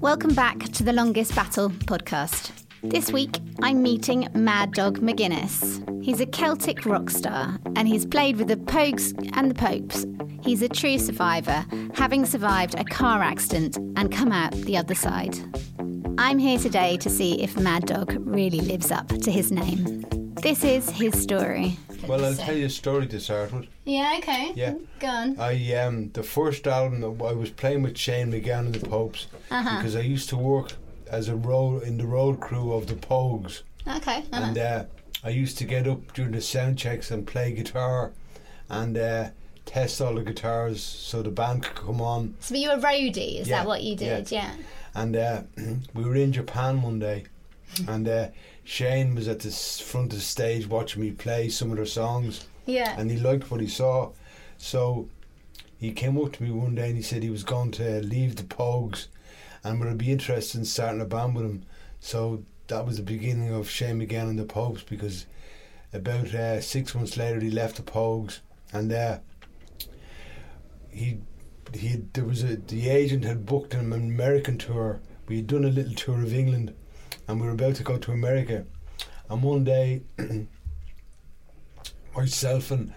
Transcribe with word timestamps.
Welcome 0.00 0.32
back 0.32 0.60
to 0.60 0.84
the 0.84 0.92
Longest 0.92 1.34
Battle 1.34 1.70
podcast. 1.70 2.52
This 2.84 3.10
week, 3.10 3.40
I'm 3.62 3.82
meeting 3.82 4.28
Mad 4.32 4.74
Dog 4.74 5.00
McGuinness. 5.00 6.04
He's 6.04 6.20
a 6.20 6.26
Celtic 6.26 6.86
rock 6.86 7.10
star 7.10 7.58
and 7.74 7.88
he's 7.88 8.06
played 8.06 8.36
with 8.36 8.46
the 8.46 8.58
Pogues 8.58 9.12
and 9.36 9.50
the 9.50 9.56
Popes. 9.56 10.06
He's 10.44 10.62
a 10.62 10.68
true 10.68 10.98
survivor, 10.98 11.66
having 11.94 12.24
survived 12.26 12.76
a 12.76 12.84
car 12.84 13.24
accident 13.24 13.76
and 13.96 14.12
come 14.12 14.30
out 14.30 14.52
the 14.52 14.76
other 14.76 14.94
side. 14.94 15.36
I'm 16.16 16.38
here 16.38 16.60
today 16.60 16.96
to 16.98 17.10
see 17.10 17.42
if 17.42 17.58
Mad 17.58 17.86
Dog 17.86 18.14
really 18.20 18.60
lives 18.60 18.92
up 18.92 19.08
to 19.08 19.32
his 19.32 19.50
name. 19.50 20.04
This 20.42 20.64
is 20.64 20.90
his 20.90 21.20
story. 21.20 21.76
Well, 22.06 22.24
I'll 22.24 22.34
tell 22.34 22.56
you 22.56 22.66
a 22.66 22.70
story 22.70 23.06
to 23.08 23.20
start 23.20 23.52
with. 23.52 23.66
Yeah, 23.84 24.16
okay. 24.18 24.52
Yeah. 24.54 24.74
Go 25.00 25.06
on. 25.06 25.40
I 25.40 25.74
um 25.74 26.10
the 26.12 26.22
first 26.22 26.66
album 26.66 27.00
that 27.00 27.24
I 27.24 27.32
was 27.32 27.50
playing 27.50 27.82
with 27.82 27.96
Shane 27.96 28.30
MacGowan 28.32 28.66
and 28.66 28.74
the 28.74 28.86
Popes 28.88 29.26
Uh-huh. 29.50 29.76
because 29.78 29.96
I 29.96 30.00
used 30.00 30.28
to 30.30 30.36
work 30.36 30.72
as 31.10 31.28
a 31.28 31.36
road 31.36 31.82
in 31.84 31.98
the 31.98 32.06
road 32.06 32.40
crew 32.40 32.72
of 32.72 32.86
the 32.86 32.94
Pogues, 32.94 33.62
Okay. 33.86 34.18
uh-huh. 34.32 34.42
and 34.44 34.58
uh, 34.58 34.84
I 35.22 35.30
used 35.30 35.56
to 35.58 35.64
get 35.64 35.86
up 35.86 36.12
during 36.14 36.32
the 36.32 36.40
sound 36.40 36.78
checks 36.78 37.10
and 37.10 37.26
play 37.26 37.52
guitar, 37.52 38.12
and 38.68 38.96
uh, 38.96 39.28
test 39.66 40.00
all 40.00 40.14
the 40.14 40.22
guitars 40.22 40.82
so 40.82 41.22
the 41.22 41.30
band 41.30 41.62
could 41.62 41.76
come 41.86 42.00
on. 42.00 42.34
so 42.40 42.54
you 42.54 42.68
were 42.68 42.74
a 42.76 42.78
roadie, 42.80 43.40
is 43.40 43.48
Yeah, 43.48 43.58
that 43.60 43.66
what 43.66 43.82
you 43.82 43.96
did? 43.96 44.30
Yeah. 44.32 44.52
And 44.94 45.16
uh, 45.16 45.42
we 45.94 46.04
were 46.04 46.16
in 46.16 46.32
Japan 46.32 46.82
one 46.82 46.98
day, 46.98 47.24
and 47.88 48.06
uh, 48.08 48.28
Shane 48.64 49.14
was 49.14 49.28
at 49.28 49.40
the 49.40 49.50
front 49.50 50.12
of 50.12 50.18
the 50.18 50.24
stage 50.24 50.66
watching 50.66 51.02
me 51.02 51.12
play 51.12 51.48
some 51.50 51.70
of 51.70 51.76
their 51.76 51.86
songs. 51.86 52.46
Yeah. 52.66 52.98
and 52.98 53.10
he 53.10 53.18
liked 53.18 53.50
what 53.50 53.60
he 53.60 53.68
saw. 53.68 54.12
So 54.56 55.08
he 55.78 55.92
came 55.92 56.18
up 56.18 56.32
to 56.32 56.42
me 56.42 56.50
one 56.50 56.74
day 56.74 56.88
and 56.88 56.96
he 56.96 57.02
said 57.02 57.22
he 57.22 57.28
was 57.30 57.44
going 57.44 57.72
to 57.72 58.00
leave 58.00 58.36
the 58.36 58.42
Pogues 58.44 59.08
and 59.62 59.78
would 59.78 59.88
I 59.88 59.94
be 59.94 60.10
interested 60.10 60.58
in 60.58 60.64
starting 60.64 61.00
a 61.00 61.04
band 61.04 61.34
with 61.34 61.44
him. 61.44 61.64
So 62.00 62.44
that 62.68 62.86
was 62.86 62.96
the 62.96 63.02
beginning 63.02 63.52
of 63.52 63.68
Shane 63.68 64.00
MacGowan 64.00 64.30
and 64.30 64.38
the 64.38 64.44
Pogues 64.44 64.84
because 64.86 65.26
about 65.92 66.34
uh, 66.34 66.60
six 66.62 66.94
months 66.94 67.16
later 67.18 67.38
he 67.40 67.50
left 67.50 67.76
the 67.76 67.82
Pogues 67.82 68.40
and 68.72 68.90
uh, 68.90 69.18
he 70.90 71.18
he 71.74 72.02
there 72.12 72.24
was 72.24 72.42
a 72.42 72.56
the 72.56 72.88
agent 72.88 73.24
had 73.24 73.44
booked 73.46 73.72
him 73.74 73.92
an 73.92 74.08
American 74.08 74.56
tour. 74.56 75.00
We 75.28 75.36
had 75.36 75.46
done 75.48 75.64
a 75.64 75.68
little 75.68 75.94
tour 75.94 76.22
of 76.22 76.32
England 76.32 76.74
and 77.28 77.40
we 77.40 77.46
were 77.46 77.52
about 77.52 77.76
to 77.76 77.82
go 77.82 77.96
to 77.98 78.12
America. 78.12 78.64
And 79.28 79.42
one 79.42 79.64
day 79.64 80.02
myself 82.16 82.70
and 82.70 82.92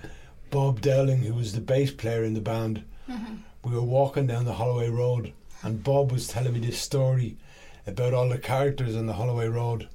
Bob 0.50 0.82
Dowling, 0.82 1.20
who 1.22 1.34
was 1.34 1.54
the 1.54 1.62
bass 1.62 1.92
player 1.92 2.24
in 2.24 2.34
the 2.34 2.42
band, 2.42 2.84
we 3.64 3.72
were 3.74 3.82
walking 3.82 4.28
down 4.28 4.46
the 4.46 4.54
Holloway 4.54 4.90
Road, 4.90 5.34
and 5.64 5.84
Bob 5.84 6.12
was 6.12 6.28
telling 6.28 6.54
me 6.54 6.60
this 6.60 6.80
story 6.80 7.38
about 7.86 8.14
all 8.14 8.30
the 8.30 8.38
characters 8.38 8.96
on 8.96 9.08
the 9.08 9.14
Holloway 9.14 9.48
Road. 9.48 9.88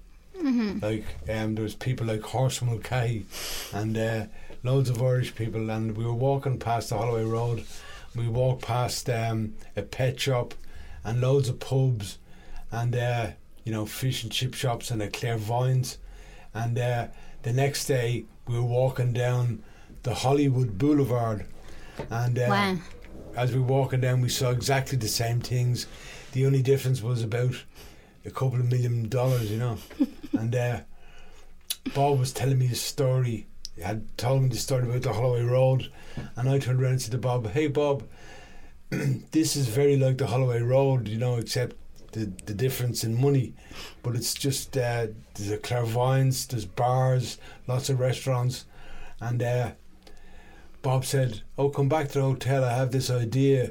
Like, 0.82 1.04
um, 1.28 1.54
there 1.54 1.62
was 1.62 1.74
people 1.74 2.06
like 2.06 2.22
Horseman 2.22 2.72
Mulcahy 2.72 3.26
and 3.72 3.96
uh, 3.96 4.26
loads 4.62 4.90
of 4.90 5.00
Irish 5.02 5.34
people, 5.34 5.70
and 5.70 5.96
we 5.96 6.04
were 6.04 6.12
walking 6.14 6.58
past 6.58 6.88
the 6.90 6.98
Holloway 6.98 7.24
Road. 7.24 7.64
We 8.16 8.28
walked 8.28 8.62
past 8.62 9.08
um, 9.08 9.54
a 9.76 9.82
pet 9.82 10.18
shop 10.20 10.54
and 11.04 11.20
loads 11.20 11.48
of 11.48 11.60
pubs, 11.60 12.18
and 12.70 12.94
uh, 12.96 13.26
you 13.64 13.72
know, 13.72 13.86
fish 13.86 14.22
and 14.22 14.32
chip 14.32 14.54
shops 14.54 14.90
and 14.90 15.00
a 15.02 15.08
clairvoyance. 15.08 15.98
And 16.54 16.78
uh, 16.78 17.08
the 17.42 17.52
next 17.52 17.86
day, 17.86 18.24
we 18.46 18.56
were 18.56 18.62
walking 18.62 19.12
down 19.12 19.62
the 20.02 20.14
Hollywood 20.14 20.78
Boulevard, 20.78 21.46
and 22.10 22.38
uh, 22.38 22.46
Wow. 22.48 22.76
as 23.36 23.52
we 23.52 23.60
were 23.60 23.66
walking 23.66 24.00
down, 24.00 24.20
we 24.20 24.28
saw 24.28 24.50
exactly 24.50 24.98
the 24.98 25.08
same 25.08 25.40
things. 25.40 25.86
The 26.32 26.44
only 26.46 26.62
difference 26.62 27.02
was 27.02 27.22
about 27.22 27.54
a 28.24 28.30
couple 28.30 28.58
of 28.58 28.70
million 28.70 29.08
dollars, 29.08 29.50
you 29.50 29.58
know. 29.58 29.78
and 30.32 30.54
uh, 30.54 30.80
Bob 31.94 32.18
was 32.18 32.32
telling 32.32 32.58
me 32.58 32.66
a 32.66 32.74
story. 32.74 33.46
He 33.76 33.82
had 33.82 34.16
told 34.18 34.42
me 34.42 34.48
the 34.48 34.56
story 34.56 34.84
about 34.88 35.02
the 35.02 35.12
Holloway 35.12 35.42
Road, 35.42 35.90
and 36.36 36.48
I 36.48 36.58
turned 36.58 36.80
around 36.82 36.92
and 36.92 37.02
said 37.02 37.12
to 37.12 37.18
Bob, 37.18 37.46
"Hey, 37.50 37.68
Bob, 37.68 38.02
this 38.90 39.56
is 39.56 39.68
very 39.68 39.96
like 39.96 40.18
the 40.18 40.26
Holloway 40.26 40.60
Road, 40.62 41.08
you 41.08 41.18
know, 41.18 41.36
except." 41.36 41.76
The, 42.12 42.30
the 42.44 42.52
difference 42.52 43.04
in 43.04 43.18
money, 43.18 43.54
but 44.02 44.14
it's 44.14 44.34
just 44.34 44.76
uh, 44.76 45.06
there's 45.34 45.50
a 45.50 45.56
clairvoyance, 45.56 46.44
there's 46.44 46.66
bars, 46.66 47.38
lots 47.66 47.88
of 47.88 48.00
restaurants, 48.00 48.66
and 49.18 49.42
uh, 49.42 49.70
Bob 50.82 51.04
said, 51.06 51.40
"Oh, 51.56 51.70
come 51.70 51.88
back 51.88 52.08
to 52.08 52.18
the 52.18 52.24
hotel. 52.24 52.64
I 52.64 52.74
have 52.74 52.90
this 52.92 53.08
idea 53.08 53.70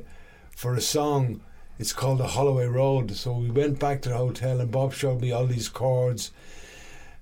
for 0.55 0.73
a 0.73 0.81
song. 0.81 1.41
It's 1.77 1.93
called 1.93 2.17
the 2.17 2.27
Holloway 2.27 2.65
Road." 2.65 3.11
So 3.15 3.33
we 3.33 3.51
went 3.51 3.79
back 3.79 4.01
to 4.01 4.09
the 4.09 4.17
hotel, 4.17 4.59
and 4.59 4.71
Bob 4.71 4.93
showed 4.93 5.21
me 5.21 5.31
all 5.31 5.45
these 5.45 5.69
chords. 5.69 6.31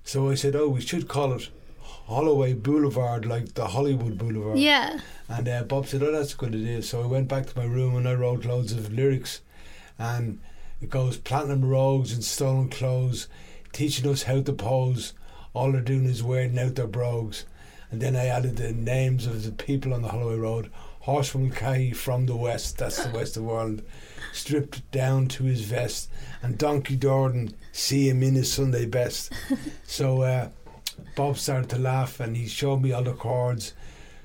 So 0.04 0.30
I 0.30 0.36
said, 0.36 0.56
"Oh, 0.56 0.68
we 0.68 0.80
should 0.80 1.06
call 1.06 1.34
it 1.34 1.50
Holloway 1.82 2.54
Boulevard, 2.54 3.26
like 3.26 3.54
the 3.54 3.66
Hollywood 3.66 4.16
Boulevard." 4.16 4.58
Yeah. 4.58 5.00
And 5.28 5.46
uh, 5.48 5.64
Bob 5.64 5.86
said, 5.86 6.02
"Oh, 6.02 6.12
that's 6.12 6.32
a 6.34 6.36
good 6.36 6.54
idea." 6.54 6.82
So 6.82 7.02
I 7.02 7.06
went 7.06 7.28
back 7.28 7.46
to 7.46 7.58
my 7.58 7.66
room 7.66 7.96
and 7.96 8.08
I 8.08 8.14
wrote 8.14 8.46
loads 8.46 8.72
of 8.72 8.90
lyrics, 8.92 9.42
and 9.98 10.38
it 10.80 10.90
goes 10.90 11.16
platinum 11.16 11.64
rogues 11.64 12.12
and 12.12 12.24
stolen 12.24 12.68
clothes, 12.68 13.28
teaching 13.72 14.10
us 14.10 14.24
how 14.24 14.40
to 14.42 14.52
pose. 14.52 15.12
All 15.52 15.72
they're 15.72 15.80
doing 15.80 16.06
is 16.06 16.22
wearing 16.22 16.58
out 16.58 16.76
their 16.76 16.86
brogues. 16.86 17.44
And 17.90 18.00
then 18.00 18.14
I 18.16 18.26
added 18.26 18.56
the 18.56 18.72
names 18.72 19.26
of 19.26 19.44
the 19.44 19.52
people 19.52 19.92
on 19.92 20.02
the 20.02 20.08
Holloway 20.08 20.36
Road. 20.36 20.70
Horseman 21.00 21.48
Mulcahy 21.48 21.92
from 21.92 22.26
the 22.26 22.36
west, 22.36 22.78
that's 22.78 23.02
the 23.02 23.10
west 23.10 23.36
of 23.36 23.48
Ireland, 23.48 23.82
stripped 24.32 24.88
down 24.90 25.28
to 25.28 25.44
his 25.44 25.62
vest. 25.62 26.10
And 26.42 26.58
Donkey 26.58 26.96
Jordan, 26.96 27.54
see 27.72 28.08
him 28.08 28.22
in 28.22 28.34
his 28.34 28.52
Sunday 28.52 28.86
best. 28.86 29.32
so 29.84 30.22
uh, 30.22 30.50
Bob 31.16 31.38
started 31.38 31.70
to 31.70 31.78
laugh 31.78 32.20
and 32.20 32.36
he 32.36 32.46
showed 32.46 32.82
me 32.82 32.92
all 32.92 33.02
the 33.02 33.14
chords. 33.14 33.72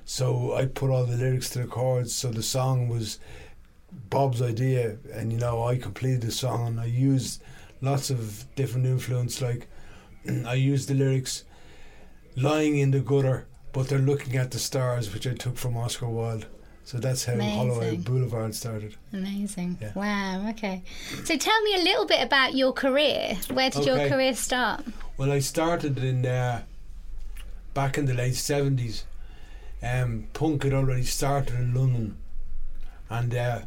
So 0.03 0.53
I 0.53 0.65
put 0.65 0.91
all 0.91 1.05
the 1.05 1.17
lyrics 1.17 1.49
to 1.51 1.59
the 1.59 1.67
chords. 1.67 2.13
So 2.13 2.29
the 2.29 2.43
song 2.43 2.89
was 2.89 3.19
Bob's 4.09 4.41
idea, 4.41 4.97
and 5.13 5.31
you 5.31 5.39
know 5.39 5.63
I 5.63 5.77
completed 5.77 6.21
the 6.21 6.31
song. 6.31 6.67
And 6.67 6.79
I 6.79 6.85
used 6.85 7.41
lots 7.81 8.09
of 8.09 8.45
different 8.55 8.85
influence. 8.85 9.41
Like 9.41 9.67
I 10.45 10.53
used 10.53 10.89
the 10.89 10.93
lyrics, 10.93 11.43
lying 12.35 12.77
in 12.77 12.91
the 12.91 12.99
gutter, 12.99 13.47
but 13.73 13.87
they're 13.87 13.99
looking 13.99 14.35
at 14.35 14.51
the 14.51 14.59
stars, 14.59 15.13
which 15.13 15.27
I 15.27 15.33
took 15.33 15.57
from 15.57 15.77
Oscar 15.77 16.07
Wilde. 16.07 16.45
So 16.85 16.99
that's 16.99 17.25
how 17.25 17.39
Holloway 17.39 17.97
Boulevard 17.97 18.53
started. 18.53 18.95
Amazing. 19.11 19.79
Yeah. 19.81 19.91
Wow. 19.95 20.49
Okay. 20.51 20.83
So 21.23 21.35
tell 21.35 21.61
me 21.63 21.75
a 21.75 21.83
little 21.83 22.05
bit 22.05 22.21
about 22.21 22.53
your 22.53 22.73
career. 22.73 23.37
Where 23.51 23.71
did 23.71 23.87
your 23.87 24.07
career 24.07 24.35
start? 24.35 24.85
Well, 25.17 25.31
I 25.31 25.39
started 25.39 25.97
in 25.97 26.23
uh, 26.27 26.61
back 27.73 27.97
in 27.97 28.05
the 28.05 28.13
late 28.13 28.35
seventies. 28.35 29.03
Um, 29.81 30.27
punk 30.33 30.63
had 30.63 30.73
already 30.73 31.03
started 31.03 31.55
in 31.55 31.73
London, 31.73 32.17
and 33.09 33.33
uh, 33.33 33.61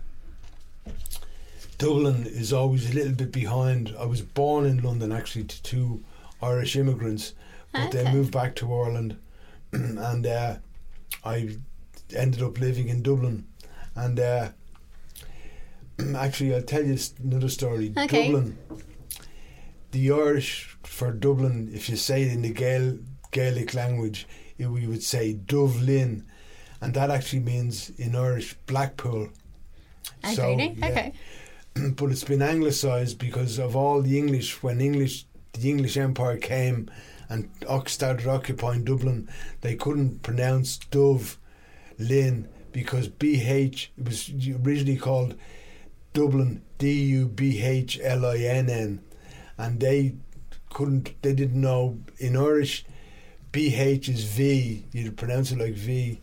Dublin 1.79 2.27
is 2.27 2.53
always 2.53 2.91
a 2.91 2.95
little 2.95 3.13
bit 3.13 3.31
behind. 3.33 3.95
I 3.99 4.05
was 4.05 4.21
born 4.21 4.67
in 4.67 4.83
London 4.83 5.13
actually 5.13 5.45
to 5.45 5.63
two 5.63 6.05
Irish 6.43 6.77
immigrants, 6.77 7.35
but 7.73 7.93
they 7.93 8.13
moved 8.13 8.33
back 8.33 8.57
to 8.57 8.73
Ireland, 8.75 9.17
and 9.73 10.27
uh, 10.27 10.57
I 11.25 11.57
ended 12.15 12.43
up 12.43 12.59
living 12.59 12.89
in 12.89 13.03
Dublin, 13.03 13.47
and 13.95 14.19
uh, 14.19 14.49
actually 16.17 16.55
I'll 16.55 16.63
tell 16.63 16.85
you 16.85 16.99
another 17.23 17.49
story. 17.49 17.93
Okay. 17.97 18.27
Dublin, 18.33 18.59
the 19.93 20.11
Irish 20.11 20.77
for 20.83 21.13
Dublin, 21.13 21.71
if 21.73 21.89
you 21.89 21.97
say 21.97 22.23
it 22.23 22.33
in 22.33 22.43
the 22.43 22.53
Gael, 22.53 22.99
Gaelic 23.31 23.75
language, 23.75 24.27
it, 24.59 24.67
we 24.67 24.87
would 24.89 25.03
say 25.03 25.33
Dublin, 25.33 26.27
and 26.81 26.95
that 26.95 27.11
actually 27.11 27.41
means 27.41 27.91
in 27.91 28.17
Irish 28.17 28.55
Blackpool. 28.67 29.29
Oh, 30.25 30.35
So, 30.35 30.57
yeah. 30.59 30.73
Okay. 30.83 31.13
but 31.97 32.11
it's 32.11 32.25
been 32.25 32.43
anglicised 32.43 33.19
because 33.19 33.59
of 33.59 33.77
all 33.77 34.03
the 34.03 34.19
English 34.19 34.63
when 34.63 34.81
English 34.81 35.27
the 35.53 35.71
English 35.71 35.97
Empire 35.97 36.37
came 36.37 36.91
and 37.29 37.51
started 37.87 38.27
occupying 38.27 38.85
Dublin, 38.85 39.29
they 39.61 39.75
couldn't 39.75 40.23
pronounce 40.23 40.79
Dove 40.79 41.39
Lynn 41.99 42.49
because 42.73 43.09
BH 43.09 43.89
it 43.99 44.05
was 44.05 44.31
originally 44.65 44.97
called 44.97 45.35
Dublin 46.13 46.63
D 46.79 46.93
U 46.93 47.29
B 47.29 47.61
H 47.61 47.99
L 48.03 48.25
I 48.25 48.39
N 48.39 48.71
N 48.71 49.01
and 49.57 49.81
they 49.81 50.15
couldn't 50.71 51.21
they 51.23 51.35
didn't 51.35 51.61
know. 51.61 51.99
In 52.19 52.37
Irish 52.37 52.85
BH 53.53 54.09
is 54.09 54.25
V 54.25 54.87
you'd 54.93 55.17
pronounce 55.17 55.53
it 55.53 55.59
like 55.59 55.75
V 55.75 56.21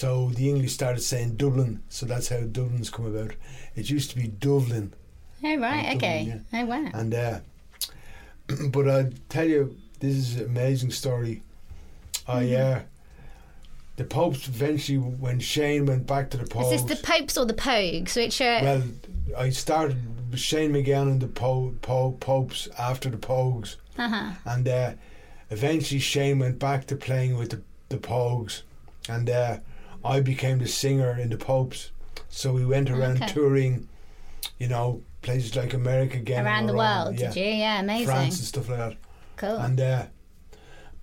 so 0.00 0.28
the 0.38 0.46
English 0.50 0.72
started 0.74 1.00
saying 1.00 1.36
Dublin 1.36 1.82
so 1.88 2.04
that's 2.06 2.28
how 2.28 2.40
Dublin's 2.40 2.90
come 2.90 3.06
about 3.06 3.32
it 3.74 3.88
used 3.88 4.10
to 4.10 4.16
be 4.16 4.28
Dublin 4.28 4.92
Oh 5.44 5.56
right. 5.58 5.82
Dublin, 5.82 5.96
Okay. 5.96 6.40
Oh 6.52 6.64
wow. 6.66 6.90
and 7.00 7.14
uh, 7.14 7.38
but 8.70 8.88
I 8.88 9.10
tell 9.28 9.46
you, 9.48 9.76
this 10.00 10.14
is 10.16 10.36
an 10.36 10.46
amazing 10.46 10.90
story. 10.90 11.42
I 12.28 12.42
Mm-hmm. 12.44 12.78
uh, 12.78 12.82
the 13.96 14.04
Popes 14.04 14.46
eventually, 14.48 14.98
when 14.98 15.40
Shane 15.40 15.86
went 15.86 16.06
back 16.06 16.28
to 16.30 16.36
the 16.36 16.44
Pogues. 16.44 16.72
Is 16.74 16.84
this 16.84 16.98
the 17.00 17.06
Popes 17.06 17.38
or 17.38 17.46
the 17.46 17.54
Pogues? 17.54 18.14
Which 18.16 18.40
are 18.40 18.60
well, 18.62 18.82
I 19.38 19.48
started 19.50 19.96
with 20.30 20.40
Shane 20.40 20.72
MacGowan 20.72 21.12
and 21.12 21.20
the 21.20 21.28
po- 21.28 21.74
po- 21.80 22.16
Popes 22.20 22.68
after 22.78 23.08
the 23.08 23.16
Pogues, 23.16 23.76
uh-huh. 23.98 24.32
and 24.44 24.68
uh, 24.68 24.92
eventually 25.50 26.00
Shane 26.00 26.38
went 26.40 26.58
back 26.58 26.86
to 26.88 26.96
playing 26.96 27.36
with 27.38 27.50
the, 27.50 27.60
the 27.88 27.96
Pogues, 27.98 28.62
and 29.08 29.28
uh, 29.30 29.56
I 30.06 30.20
became 30.20 30.58
the 30.58 30.68
singer 30.68 31.18
in 31.18 31.30
the 31.30 31.36
Popes. 31.36 31.90
So 32.28 32.52
we 32.52 32.64
went 32.64 32.90
around 32.90 33.22
Okay. 33.22 33.32
touring, 33.32 33.88
you 34.58 34.68
know, 34.68 35.02
places 35.22 35.56
like 35.56 35.74
America 35.74 36.18
again, 36.18 36.44
around 36.44 36.66
the 36.66 36.74
Iran, 36.74 37.04
world? 37.06 37.18
yeah, 37.20 37.28
Did 37.32 37.36
you? 37.36 37.44
Yeah, 37.52 37.80
amazing. 37.80 38.06
France 38.06 38.38
and 38.38 38.46
stuff 38.46 38.68
like 38.68 38.78
that. 38.78 38.96
Cool. 39.36 39.56
And 39.56 39.80
uh, 39.80 40.06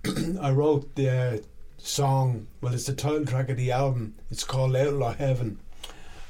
I 0.40 0.50
wrote 0.50 0.94
the 0.96 1.42
song. 1.78 2.46
Well, 2.60 2.74
it's 2.74 2.86
the 2.86 2.94
title 2.94 3.24
track 3.26 3.48
of 3.50 3.56
the 3.56 3.72
album. 3.72 4.14
It's 4.30 4.44
called 4.44 4.74
Outlaw 4.76 5.14
Heaven, 5.14 5.60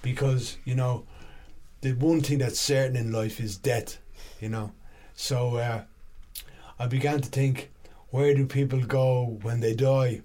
because 0.03 0.56
you 0.65 0.75
know, 0.75 1.06
the 1.81 1.93
one 1.93 2.20
thing 2.20 2.38
that's 2.38 2.59
certain 2.61 2.97
in 2.97 3.12
life 3.12 3.41
is 3.41 3.56
death. 3.56 3.99
You 4.41 4.49
know, 4.49 4.73
so 5.15 5.56
uh, 5.56 5.82
I 6.79 6.87
began 6.87 7.20
to 7.20 7.29
think, 7.29 7.70
where 8.11 8.35
do 8.35 8.47
people 8.47 8.81
go 8.81 9.38
when 9.43 9.61
they 9.61 9.75
die? 9.75 10.23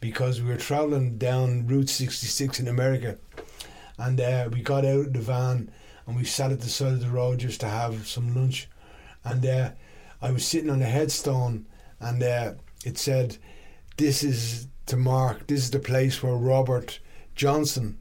Because 0.00 0.40
we 0.40 0.48
were 0.48 0.56
traveling 0.56 1.18
down 1.18 1.66
Route 1.66 1.90
66 1.90 2.60
in 2.60 2.68
America, 2.68 3.18
and 3.98 4.20
uh, 4.20 4.48
we 4.50 4.62
got 4.62 4.84
out 4.84 5.06
of 5.06 5.12
the 5.12 5.20
van 5.20 5.70
and 6.06 6.16
we 6.16 6.24
sat 6.24 6.50
at 6.50 6.60
the 6.60 6.68
side 6.68 6.94
of 6.94 7.00
the 7.00 7.10
road 7.10 7.38
just 7.38 7.60
to 7.60 7.68
have 7.68 8.08
some 8.08 8.34
lunch, 8.34 8.68
and 9.24 9.44
uh, 9.44 9.70
I 10.22 10.30
was 10.32 10.46
sitting 10.46 10.70
on 10.70 10.82
a 10.82 10.86
headstone, 10.86 11.66
and 12.00 12.22
uh, 12.22 12.54
it 12.84 12.98
said, 12.98 13.36
"This 13.96 14.22
is 14.24 14.66
to 14.86 14.96
mark. 14.96 15.46
This 15.46 15.60
is 15.60 15.70
the 15.70 15.78
place 15.78 16.20
where 16.20 16.34
Robert 16.34 16.98
Johnson 17.36 17.98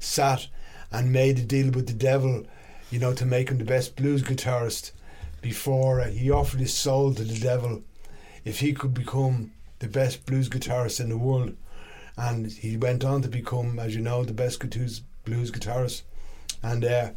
sat 0.00 0.48
and 0.90 1.12
made 1.12 1.38
a 1.38 1.42
deal 1.42 1.70
with 1.70 1.86
the 1.86 1.92
devil, 1.92 2.44
you 2.90 2.98
know, 2.98 3.14
to 3.14 3.24
make 3.24 3.50
him 3.50 3.58
the 3.58 3.64
best 3.64 3.94
blues 3.94 4.22
guitarist. 4.22 4.90
Before 5.40 6.00
uh, 6.00 6.08
he 6.08 6.30
offered 6.30 6.60
his 6.60 6.74
soul 6.74 7.14
to 7.14 7.22
the 7.22 7.38
devil, 7.38 7.84
if 8.44 8.60
he 8.60 8.72
could 8.72 8.94
become 8.94 9.52
the 9.78 9.88
best 9.88 10.26
blues 10.26 10.48
guitarist 10.48 11.00
in 11.00 11.08
the 11.08 11.18
world, 11.18 11.56
and 12.16 12.50
he 12.50 12.76
went 12.76 13.04
on 13.04 13.22
to 13.22 13.28
become, 13.28 13.78
as 13.78 13.94
you 13.94 14.00
know, 14.00 14.24
the 14.24 14.32
best 14.32 14.60
blues 14.60 15.02
guitarist, 15.50 16.02
and." 16.62 16.84
Uh, 16.84 17.10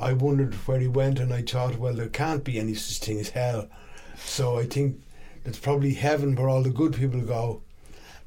I 0.00 0.12
wondered 0.12 0.54
where 0.54 0.78
he 0.78 0.86
went, 0.86 1.18
and 1.18 1.34
I 1.34 1.42
thought, 1.42 1.76
well, 1.76 1.92
there 1.92 2.08
can't 2.08 2.44
be 2.44 2.58
any 2.58 2.74
such 2.74 3.04
thing 3.04 3.18
as 3.18 3.30
hell. 3.30 3.68
So 4.16 4.58
I 4.58 4.64
think 4.64 5.02
it's 5.44 5.58
probably 5.58 5.94
heaven 5.94 6.36
where 6.36 6.48
all 6.48 6.62
the 6.62 6.70
good 6.70 6.94
people 6.94 7.20
go, 7.20 7.62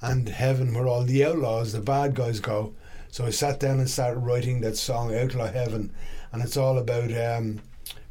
and 0.02 0.28
heaven 0.28 0.74
where 0.74 0.88
all 0.88 1.04
the 1.04 1.26
outlaws, 1.26 1.72
the 1.72 1.80
bad 1.80 2.14
guys, 2.14 2.42
go. 2.42 2.74
So 3.10 3.26
I 3.26 3.30
sat 3.30 3.60
down 3.60 3.80
and 3.80 3.90
started 3.90 4.20
writing 4.20 4.62
that 4.62 4.76
song, 4.76 5.16
Outlaw 5.16 5.48
Heaven, 5.48 5.94
and 6.34 6.42
it's 6.42 6.58
all 6.58 6.78
about 6.78 7.14
um, 7.14 7.62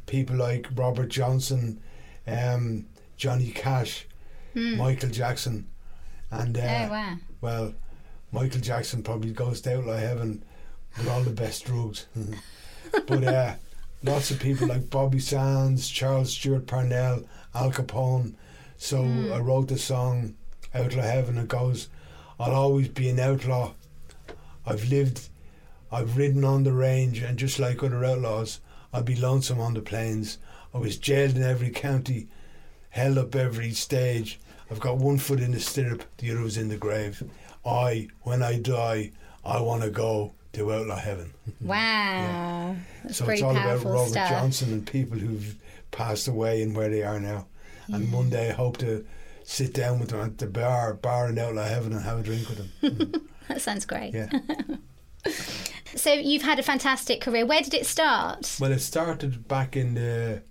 people 0.07 0.37
like 0.37 0.67
Robert 0.75 1.09
Johnson, 1.09 1.79
um, 2.25 2.87
Johnny 3.15 3.51
Cash, 3.51 4.07
Michael 4.55 5.09
Jackson, 5.09 5.67
and 6.29 6.57
uh, 6.57 6.61
Hmm. 6.61 6.85
oh 6.85 6.91
wow. 6.91 7.17
well, 7.41 7.73
Michael 8.31 8.61
Jackson 8.61 9.03
probably 9.03 9.31
goes 9.31 9.61
to 9.61 9.77
outlaw 9.77 9.97
heaven 9.97 10.43
with 10.97 11.07
all 11.09 11.21
the 11.21 11.31
best 11.31 11.65
drugs. 11.65 12.07
but 13.07 13.23
uh, 13.23 13.55
lots 14.03 14.31
of 14.31 14.39
people 14.39 14.67
like 14.67 14.89
Bobby 14.89 15.19
Sands, 15.19 15.89
Charles 15.89 16.31
Stewart 16.33 16.67
Parnell, 16.67 17.23
Al 17.53 17.71
Capone. 17.71 18.33
So 18.77 19.03
I 19.03 19.39
wrote 19.39 19.67
the 19.67 19.77
song 19.77 20.35
Outlaw 20.73 21.03
Heaven. 21.03 21.37
It 21.37 21.47
goes, 21.47 21.87
I'll 22.39 22.55
always 22.55 22.87
be 22.87 23.09
an 23.09 23.19
outlaw. 23.19 23.73
I've 24.65 24.85
lived, 24.89 25.29
I've 25.91 26.17
ridden 26.17 26.43
on 26.43 26.63
the 26.63 26.73
range, 26.73 27.19
and 27.21 27.37
just 27.37 27.59
like 27.59 27.83
other 27.83 28.03
outlaws, 28.03 28.59
I'll 28.93 29.03
be 29.03 29.15
lonesome 29.15 29.59
on 29.59 29.73
the 29.75 29.81
plains. 29.81 30.37
I 30.73 30.77
was 30.79 30.97
jailed 30.97 31.35
in 31.35 31.43
every 31.43 31.69
county, 31.69 32.27
held 32.91 33.17
up 33.17 33.35
every 33.35 33.71
stage. 33.71 34.39
I've 34.69 34.79
got 34.79 34.97
one 34.97 35.17
foot 35.17 35.41
in 35.41 35.51
the 35.51 35.59
stirrup, 35.59 36.03
the 36.17 36.31
other 36.31 36.41
was 36.41 36.57
in 36.57 36.69
the 36.69 36.77
grave. 36.77 37.21
I, 37.65 38.07
when 38.21 38.41
I 38.41 38.57
die, 38.59 39.11
I 39.43 39.59
want 39.61 39.83
to 39.83 39.89
go 39.89 40.33
to 40.53 40.73
outlaw 40.73 40.95
heaven. 40.97 41.33
Wow. 41.61 42.75
That's 43.03 43.17
so 43.17 43.27
it's 43.29 43.41
all 43.41 43.51
about 43.51 43.83
Robert 43.83 44.09
stuff. 44.09 44.29
Johnson 44.29 44.71
and 44.73 44.87
people 44.87 45.17
who've 45.17 45.55
passed 45.91 46.27
away 46.27 46.61
and 46.61 46.75
where 46.75 46.89
they 46.89 47.03
are 47.03 47.19
now. 47.19 47.47
And 47.87 48.11
one 48.13 48.29
day 48.29 48.49
I 48.49 48.53
hope 48.53 48.77
to 48.77 49.05
sit 49.43 49.73
down 49.73 49.99
with 49.99 50.09
them 50.09 50.21
at 50.21 50.37
the 50.37 50.47
bar, 50.47 50.93
bar 50.93 51.27
in 51.29 51.37
outlaw 51.37 51.63
heaven, 51.65 51.91
and 51.93 52.01
have 52.03 52.19
a 52.19 52.23
drink 52.23 52.47
with 52.47 52.57
them. 52.81 53.27
That 53.47 53.61
sounds 53.61 53.85
great. 53.85 54.13
yeah. 54.13 54.29
So 55.95 56.13
you've 56.13 56.41
had 56.43 56.57
a 56.57 56.63
fantastic 56.63 57.19
career. 57.19 57.45
Where 57.45 57.61
did 57.61 57.73
it 57.73 57.85
start? 57.85 58.55
Well, 58.61 58.71
it 58.71 58.79
started 58.79 59.47
back 59.47 59.75
in 59.75 59.93
the 59.95 60.41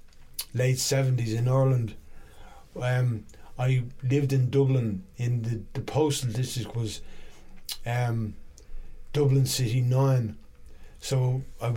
late 0.52 0.78
seventies 0.78 1.32
in 1.32 1.48
Ireland. 1.48 1.94
Um, 2.82 3.24
I 3.58 3.84
lived 4.02 4.32
in 4.32 4.50
Dublin. 4.50 5.04
In 5.16 5.42
the 5.42 5.62
the 5.74 5.80
postal 5.80 6.32
district 6.32 6.74
was 6.74 7.02
um, 7.86 8.34
Dublin 9.12 9.46
City 9.46 9.80
Nine. 9.80 10.36
So 10.98 11.42
I 11.60 11.70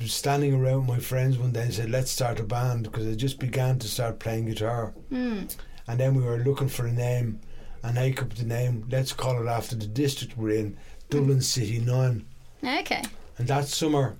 was 0.00 0.12
standing 0.12 0.54
around 0.54 0.86
with 0.86 0.96
my 0.96 0.98
friends 0.98 1.38
one 1.38 1.52
day 1.52 1.62
and 1.62 1.74
said, 1.74 1.90
"Let's 1.90 2.10
start 2.10 2.40
a 2.40 2.44
band," 2.44 2.84
because 2.84 3.06
I 3.06 3.14
just 3.14 3.38
began 3.38 3.78
to 3.78 3.88
start 3.88 4.18
playing 4.18 4.46
guitar. 4.46 4.94
Mm. 5.10 5.54
And 5.86 6.00
then 6.00 6.14
we 6.14 6.22
were 6.22 6.38
looking 6.38 6.68
for 6.68 6.86
a 6.86 6.92
name, 6.92 7.40
and 7.82 7.98
I 7.98 8.10
came 8.10 8.24
up 8.24 8.30
with 8.30 8.38
the 8.38 8.44
name. 8.44 8.86
Let's 8.90 9.12
call 9.12 9.42
it 9.42 9.48
after 9.48 9.76
the 9.76 9.86
district 9.86 10.36
we're 10.36 10.56
in, 10.56 10.76
Dublin 11.10 11.40
City 11.40 11.78
Nine. 11.78 12.26
Okay. 12.62 13.02
And 13.36 13.48
that 13.48 13.66
summer, 13.66 14.16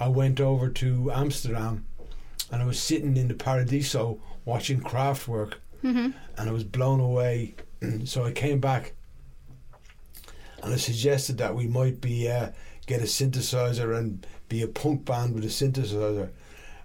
I 0.00 0.08
went 0.08 0.40
over 0.40 0.68
to 0.68 1.12
Amsterdam 1.12 1.84
and 2.50 2.62
I 2.62 2.64
was 2.64 2.80
sitting 2.80 3.16
in 3.16 3.28
the 3.28 3.34
Paradiso 3.34 4.20
watching 4.48 4.80
Kraftwerk 4.80 5.54
hmm 5.82 6.08
and 6.36 6.48
I 6.48 6.52
was 6.52 6.64
blown 6.64 7.00
away. 7.00 7.54
so 8.04 8.24
I 8.24 8.32
came 8.32 8.60
back 8.60 8.94
and 10.62 10.72
I 10.72 10.76
suggested 10.76 11.38
that 11.38 11.54
we 11.54 11.66
might 11.66 12.00
be 12.00 12.30
uh, 12.30 12.50
get 12.86 13.00
a 13.00 13.04
synthesizer 13.04 13.96
and 13.96 14.26
be 14.48 14.62
a 14.62 14.68
punk 14.68 15.04
band 15.04 15.34
with 15.34 15.44
a 15.44 15.48
synthesizer. 15.48 16.30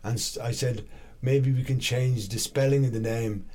And 0.04 0.38
I 0.44 0.51
said, 0.51 0.88
maybe 1.21 1.51
we 1.51 1.63
can 1.63 1.80
change 1.80 2.30
the 2.30 2.38
spelling 2.38 2.86
of 2.86 2.92
the 2.92 3.00
name, 3.00 3.45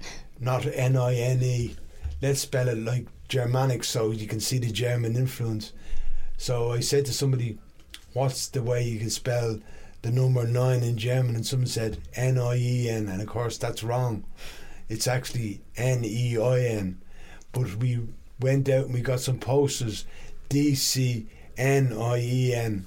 not 0.41 0.67
N 0.67 0.97
I 0.97 1.15
N 1.15 1.43
E. 1.43 1.77
Let's 2.23 2.41
spell 2.41 2.69
it 2.69 2.79
like 2.79 3.07
Germanic 3.29 3.85
so 3.85 4.11
you 4.11 4.27
can 4.27 4.41
see 4.41 4.59
the 4.59 4.73
German 4.73 5.15
influence. 5.17 5.73
So 6.37 6.73
I 6.73 6.81
said 6.81 7.05
to 7.07 7.13
somebody, 7.13 7.59
what's 8.13 8.49
the 8.49 8.63
way 8.63 8.83
you 8.85 8.99
can 8.99 9.11
spell 9.11 9.61
the 10.03 10.11
number 10.11 10.47
nine 10.47 10.83
in 10.83 10.97
German? 10.97 11.35
And 11.35 11.47
someone 11.47 11.67
said 11.67 11.99
N 12.15 12.39
I 12.39 12.57
E 12.57 12.89
N. 12.89 13.09
And 13.09 13.21
of 13.21 13.29
course, 13.29 13.59
that's 13.59 13.83
wrong. 13.83 14.25
It's 14.89 15.07
actually 15.07 15.61
N 15.77 16.05
E 16.05 16.39
I 16.39 16.61
N. 16.61 17.01
But 17.53 17.77
we 17.77 18.01
went 18.41 18.69
out 18.69 18.87
and 18.87 18.95
we 18.95 19.01
got 19.01 19.21
some 19.21 19.39
posters 19.39 20.05
D 20.49 20.75
C 20.75 21.27
N 21.57 21.93
I 21.93 22.19
E 22.19 22.55
N. 22.55 22.87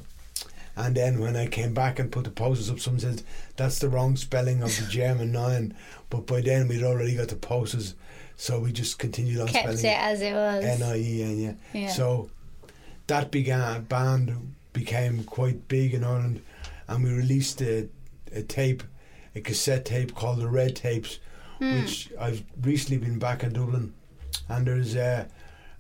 And 0.76 0.96
then 0.96 1.20
when 1.20 1.36
I 1.36 1.48
came 1.48 1.74
back 1.74 2.00
and 2.00 2.12
put 2.12 2.24
the 2.24 2.32
posters 2.32 2.70
up, 2.70 2.80
someone 2.80 3.02
said 3.02 3.24
that's 3.58 3.80
the 3.80 3.90
wrong 3.90 4.16
spelling 4.16 4.64
of 4.64 4.76
the 4.78 4.86
German 4.88 5.32
nine. 5.34 5.76
But 6.10 6.26
by 6.26 6.42
then 6.42 6.68
we'd 6.68 6.84
already 6.84 7.16
got 7.16 7.28
the 7.28 7.36
posters, 7.36 7.96
so 8.36 8.60
we 8.60 8.72
just 8.72 8.98
continued 8.98 9.42
on 9.42 9.48
Kept 9.48 9.78
spelling 9.78 9.86
it 9.86 10.02
as 10.02 10.22
it 10.22 10.34
was. 10.34 10.64
N 10.64 10.84
I 10.84 10.98
E 10.98 11.24
N. 11.24 11.40
Yeah. 11.40 11.54
Yeah. 11.74 11.90
So 11.90 12.30
that 13.08 13.32
began 13.32 13.84
band 13.84 14.56
became 14.74 15.24
quite 15.26 15.68
big 15.68 15.94
in 15.94 16.04
Ireland, 16.04 16.42
and 16.92 17.04
we 17.04 17.12
released 17.12 17.62
a, 17.62 17.88
a 18.34 18.42
tape, 18.44 18.84
a 19.36 19.42
cassette 19.42 19.86
tape 19.86 20.14
called 20.16 20.40
the 20.40 20.48
Red 20.48 20.76
Tapes, 20.76 21.20
Hmm. 21.60 21.76
which 21.82 22.10
I've 22.20 22.44
recently 22.62 22.98
been 22.98 23.20
back 23.20 23.44
in 23.44 23.54
Dublin, 23.54 23.94
and 24.50 24.66
there's 24.66 24.96
uh, 24.96 25.26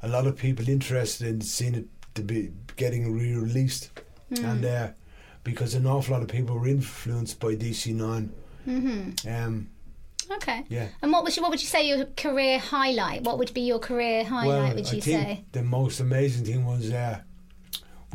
a 0.03 0.07
lot 0.07 0.27
of 0.27 0.37
people 0.37 0.69
interested 0.69 1.27
in 1.27 1.41
seeing 1.41 1.73
it 1.75 1.85
to 2.15 2.21
be 2.21 2.51
getting 2.75 3.11
re-released, 3.13 3.89
Hmm. 4.35 4.45
and 4.45 4.65
uh, 4.65 4.87
because 5.43 5.73
an 5.73 5.87
awful 5.87 6.13
lot 6.13 6.21
of 6.21 6.27
people 6.29 6.55
were 6.57 6.67
influenced 6.67 7.39
by 7.39 7.55
DC 7.55 7.93
Nine. 7.95 8.31
hmm 8.65 9.09
Um, 9.27 9.69
Okay. 10.31 10.63
yeah. 10.69 10.87
And 11.01 11.11
what 11.11 11.23
was 11.25 11.35
your, 11.35 11.43
what 11.43 11.49
would 11.51 11.61
you 11.61 11.67
say 11.67 11.87
your 11.89 12.05
career 12.15 12.57
highlight? 12.59 13.23
What 13.23 13.37
would 13.39 13.53
be 13.53 13.61
your 13.61 13.79
career 13.79 14.23
highlight? 14.23 14.47
well, 14.47 14.75
would 14.75 14.87
I 14.87 14.89
think 14.91 15.03
say? 15.03 15.43
the 15.51 15.63
most 15.63 15.99
amazing 15.99 16.45
thing 16.45 16.63
was 16.65 16.89
uh, 16.91 17.19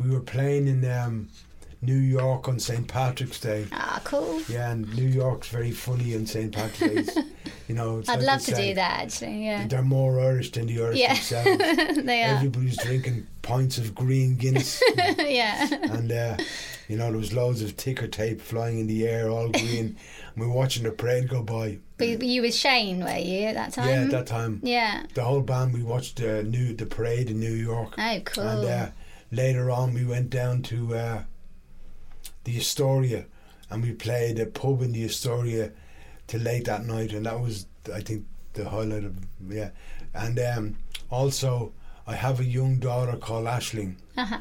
we 0.01 0.09
were 0.09 0.21
playing 0.21 0.67
in 0.67 0.89
um, 0.89 1.29
New 1.81 1.97
York 1.97 2.47
on 2.47 2.59
St. 2.59 2.87
Patrick's 2.87 3.39
Day. 3.39 3.67
Ah, 3.71 4.01
cool. 4.03 4.41
Yeah, 4.49 4.71
and 4.71 4.91
New 4.95 5.07
York's 5.07 5.47
very 5.49 5.71
funny 5.71 6.15
on 6.15 6.25
St. 6.25 6.53
Patrick's 6.53 7.13
Day. 7.13 7.21
You 7.67 7.75
know, 7.75 7.99
it's 7.99 8.07
I'd 8.07 8.19
like 8.19 8.27
love 8.27 8.39
to 8.45 8.55
say, 8.55 8.69
do 8.69 8.75
that. 8.75 9.01
Actually, 9.01 9.43
yeah. 9.45 9.67
They're 9.67 9.81
more 9.81 10.21
Irish 10.21 10.53
than 10.53 10.67
the 10.67 10.81
Irish 10.81 10.99
Yeah. 10.99 11.15
themselves. 11.15 11.97
they 12.05 12.23
are. 12.23 12.35
Everybody's 12.35 12.77
drinking 12.81 13.27
pints 13.41 13.77
of 13.77 13.93
green 13.93 14.37
Guinness, 14.37 14.81
yeah. 14.95 15.67
and 15.91 16.09
uh, 16.09 16.37
You 16.87 16.95
know, 16.95 17.09
there 17.09 17.17
was 17.17 17.33
loads 17.33 17.61
of 17.61 17.75
ticker 17.75 18.07
tape 18.07 18.39
flying 18.39 18.79
in 18.79 18.87
the 18.87 19.05
air, 19.05 19.29
all 19.29 19.49
green. 19.49 19.77
and 19.85 19.95
we 20.37 20.45
were 20.47 20.53
watching 20.53 20.83
the 20.83 20.91
parade 20.91 21.27
go 21.27 21.43
by. 21.43 21.79
But 21.97 22.23
you 22.23 22.41
with 22.41 22.55
Shane, 22.55 23.03
were 23.03 23.17
you 23.17 23.47
at 23.47 23.55
that 23.55 23.73
time? 23.73 23.89
Yeah, 23.89 24.03
at 24.03 24.11
that 24.11 24.27
time. 24.27 24.61
Yeah. 24.63 25.03
The 25.13 25.23
whole 25.25 25.41
band, 25.41 25.73
we 25.73 25.83
watched 25.83 26.17
the 26.19 26.43
new 26.43 26.73
the 26.73 26.85
parade 26.85 27.29
in 27.29 27.41
New 27.41 27.51
York. 27.53 27.95
Oh, 27.97 28.19
cool. 28.23 28.43
And 28.45 28.65
uh, 28.65 28.87
later 29.33 29.69
on, 29.71 29.93
we 29.93 30.05
went 30.05 30.29
down 30.29 30.61
to 30.63 30.95
uh, 30.95 31.23
the 32.47 32.57
Astoria 32.57 33.25
and 33.69 33.83
we 33.83 33.91
played 33.91 34.39
a 34.39 34.45
pub 34.45 34.81
in 34.81 34.93
the 34.93 35.03
Astoria 35.03 35.71
till 36.27 36.39
late 36.41 36.63
that 36.65 36.85
night, 36.85 37.11
and 37.11 37.25
that 37.25 37.39
was, 37.41 37.65
I 37.93 37.99
think, 38.01 38.25
the 38.53 38.69
highlight 38.69 39.03
of 39.03 39.15
yeah. 39.49 39.71
And 40.13 40.39
um, 40.39 40.77
also, 41.11 41.73
I 42.07 42.15
have 42.15 42.39
a 42.39 42.45
young 42.45 42.79
daughter 42.79 43.17
called 43.17 43.45
Ashling, 43.45 43.95
Uh-huh. 44.15 44.39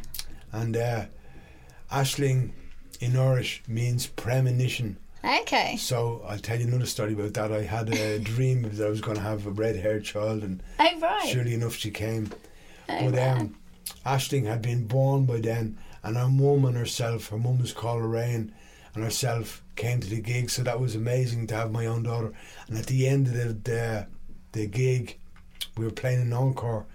and 0.52 0.76
uh, 0.76 1.06
Ashling 1.90 2.50
in 3.00 3.16
Irish 3.16 3.62
means 3.68 4.06
premonition. 4.06 4.96
Okay. 5.24 5.76
So 5.76 6.22
I'll 6.28 6.38
tell 6.38 6.60
you 6.60 6.66
another 6.68 6.86
story 6.86 7.12
about 7.14 7.34
that. 7.34 7.52
I 7.52 7.62
had 7.62 7.88
a 7.92 8.18
dream 8.34 8.62
that 8.62 8.86
I 8.86 8.88
was 8.88 9.00
going 9.00 9.16
to 9.16 9.22
have 9.22 9.46
a 9.46 9.50
red-haired 9.50 10.04
child, 10.04 10.42
and 10.44 10.62
Oh, 10.78 11.00
right. 11.00 11.28
surely 11.28 11.54
enough, 11.54 11.74
she 11.74 11.90
came. 11.90 12.30
Oh, 12.88 13.10
But 13.10 13.14
wow. 13.14 13.32
um, 13.38 13.56
Ashling 14.04 14.46
had 14.46 14.62
been 14.62 14.86
born 14.86 15.24
by 15.26 15.40
then, 15.40 15.78
and 16.02 16.16
her 16.16 16.28
mum 16.28 16.64
and 16.64 16.76
herself, 16.76 17.28
her 17.28 17.38
mum 17.38 17.58
was 17.58 17.72
called 17.72 18.02
Lorraine, 18.02 18.52
and 18.94 19.04
herself 19.04 19.62
came 19.76 20.00
to 20.00 20.08
the 20.08 20.20
gig. 20.20 20.50
So 20.50 20.62
that 20.62 20.80
was 20.80 20.94
amazing 20.94 21.46
to 21.48 21.54
have 21.54 21.70
my 21.70 21.86
own 21.86 22.02
daughter. 22.02 22.32
And 22.68 22.78
at 22.78 22.86
the 22.86 23.06
end 23.06 23.26
of 23.28 23.34
the 23.34 23.52
the, 23.52 24.06
the 24.52 24.66
gig, 24.66 25.18
we 25.76 25.84
were 25.84 25.90
playing 25.90 26.22
an 26.22 26.32
encore, 26.32 26.86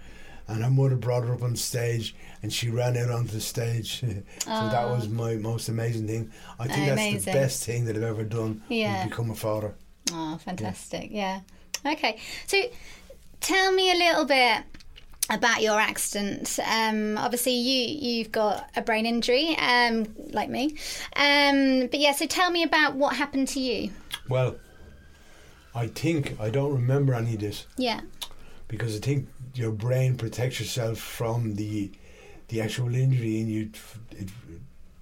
and 0.48 0.62
her 0.62 0.70
mother 0.70 0.96
brought 0.96 1.24
her 1.24 1.34
up 1.34 1.42
on 1.42 1.56
stage, 1.56 2.14
and 2.42 2.52
she 2.52 2.70
ran 2.70 2.96
out 2.96 3.10
onto 3.10 3.32
the 3.32 3.40
stage. 3.40 4.00
so 4.38 4.48
that 4.48 4.88
was 4.88 5.08
my 5.08 5.36
most 5.36 5.68
amazing 5.68 6.06
thing. 6.06 6.32
I 6.58 6.66
think 6.66 6.86
that's 6.86 7.24
the 7.24 7.32
best 7.32 7.64
thing 7.64 7.84
that 7.84 7.96
I've 7.96 8.02
ever 8.02 8.24
done. 8.24 8.62
Yeah. 8.68 9.06
become 9.06 9.30
a 9.30 9.34
father. 9.34 9.74
Oh, 10.12 10.38
fantastic. 10.44 11.08
Yeah. 11.10 11.40
Okay. 11.86 12.18
So 12.46 12.62
tell 13.40 13.72
me 13.72 13.92
a 13.92 13.94
little 13.94 14.24
bit 14.24 14.62
about 15.32 15.62
your 15.62 15.80
accident. 15.80 16.58
Um, 16.66 17.16
obviously, 17.18 17.52
you, 17.54 18.08
you've 18.18 18.32
got 18.32 18.68
a 18.76 18.82
brain 18.82 19.06
injury, 19.06 19.56
um, 19.58 20.06
like 20.30 20.50
me. 20.50 20.76
Um, 21.16 21.86
but 21.88 21.98
yeah, 22.00 22.12
so 22.12 22.26
tell 22.26 22.50
me 22.50 22.62
about 22.62 22.94
what 22.94 23.16
happened 23.16 23.48
to 23.48 23.60
you. 23.60 23.90
Well, 24.28 24.56
I 25.74 25.86
think 25.88 26.38
I 26.40 26.50
don't 26.50 26.72
remember 26.72 27.14
any 27.14 27.34
of 27.34 27.40
this. 27.40 27.66
Yeah. 27.76 28.00
because 28.68 28.96
I 28.96 29.00
think 29.00 29.28
your 29.54 29.70
brain 29.70 30.16
protects 30.16 30.60
yourself 30.60 30.98
from 30.98 31.54
the 31.56 31.90
the 32.48 32.60
actual 32.60 32.94
injury 32.94 33.40
and 33.40 33.48
you 33.50 33.70
it, 34.10 34.28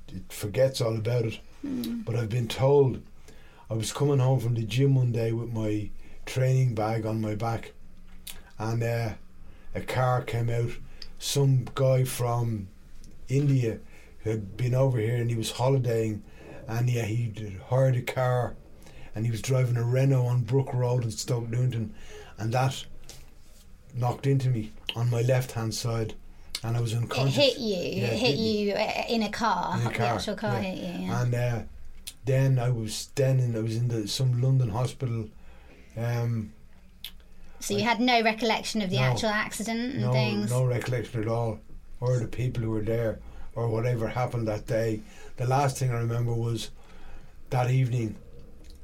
it 0.08 0.32
forgets 0.32 0.80
all 0.80 0.96
about 0.96 1.24
it. 1.24 1.40
But 1.62 2.16
I've 2.16 2.28
been 2.30 2.48
told 2.48 3.02
I 3.68 3.74
was 3.74 3.92
coming 3.92 4.18
home 4.18 4.40
from 4.40 4.54
the 4.54 4.62
gym 4.62 4.94
one 4.94 5.12
day 5.12 5.32
with 5.32 5.52
my 5.52 5.90
training 6.26 6.74
bag 6.74 7.04
on 7.06 7.20
my 7.20 7.34
back, 7.34 7.72
and 8.58 8.82
uh, 8.82 9.10
a 9.74 9.80
car 9.80 10.22
came 10.22 10.50
out. 10.50 10.70
Some 11.18 11.66
guy 11.74 12.04
from 12.04 12.68
India 13.28 13.78
had 14.24 14.56
been 14.56 14.74
over 14.74 14.98
here 14.98 15.16
and 15.16 15.30
he 15.30 15.36
was 15.36 15.52
holidaying, 15.52 16.22
and 16.66 16.88
yeah, 16.88 17.04
he 17.04 17.32
hired 17.68 17.96
a 17.96 18.02
car, 18.02 18.56
and 19.14 19.24
he 19.24 19.30
was 19.30 19.42
driving 19.42 19.76
a 19.76 19.84
Renault 19.84 20.26
on 20.26 20.42
Brooke 20.42 20.72
Road 20.74 21.04
in 21.04 21.10
Stoke 21.10 21.48
Newington, 21.48 21.94
and 22.38 22.52
that 22.52 22.84
knocked 23.94 24.26
into 24.26 24.48
me 24.48 24.70
on 24.96 25.10
my 25.10 25.22
left 25.22 25.52
hand 25.52 25.74
side, 25.74 26.14
and 26.62 26.76
I 26.76 26.80
was 26.80 26.92
It 26.92 26.98
unconscious. 26.98 27.36
hit 27.36 27.58
you. 27.58 27.76
Yeah, 28.02 28.08
it 28.08 28.18
hit 28.18 28.36
you 28.36 28.72
uh, 28.74 29.04
in 29.08 29.22
a 29.22 29.30
car. 29.30 29.78
In 29.78 29.86
a 29.86 29.88
the 29.90 29.94
car, 29.94 30.06
actual 30.14 30.36
car 30.36 30.54
yeah. 30.54 30.60
hit 30.60 30.78
you. 31.00 31.06
Yeah. 31.06 31.22
And 31.22 31.34
uh, 31.34 31.60
then 32.24 32.58
I 32.58 32.70
was 32.70 33.08
then 33.14 33.40
in, 33.40 33.56
I 33.56 33.60
was 33.60 33.76
in 33.76 33.88
the, 33.88 34.06
some 34.08 34.40
London 34.40 34.70
hospital. 34.70 35.28
Um, 35.96 36.52
so 37.60 37.74
you 37.76 37.84
had 37.84 38.00
no 38.00 38.22
recollection 38.22 38.82
of 38.82 38.90
the 38.90 38.96
No. 38.96 39.02
actual 39.02 39.28
accident 39.30 39.92
and 39.94 40.00
no, 40.02 40.12
things. 40.12 40.50
no 40.50 40.64
recollection 40.64 41.20
at 41.22 41.28
all, 41.28 41.60
or 42.00 42.18
the 42.18 42.26
people 42.26 42.62
who 42.62 42.70
were 42.70 42.82
there, 42.82 43.20
or 43.54 43.68
whatever 43.68 44.08
happened 44.08 44.48
that 44.48 44.66
day. 44.66 45.02
The 45.36 45.46
last 45.46 45.78
thing 45.78 45.90
I 45.90 45.98
remember 45.98 46.32
was 46.34 46.70
that 47.50 47.70
evening. 47.70 48.16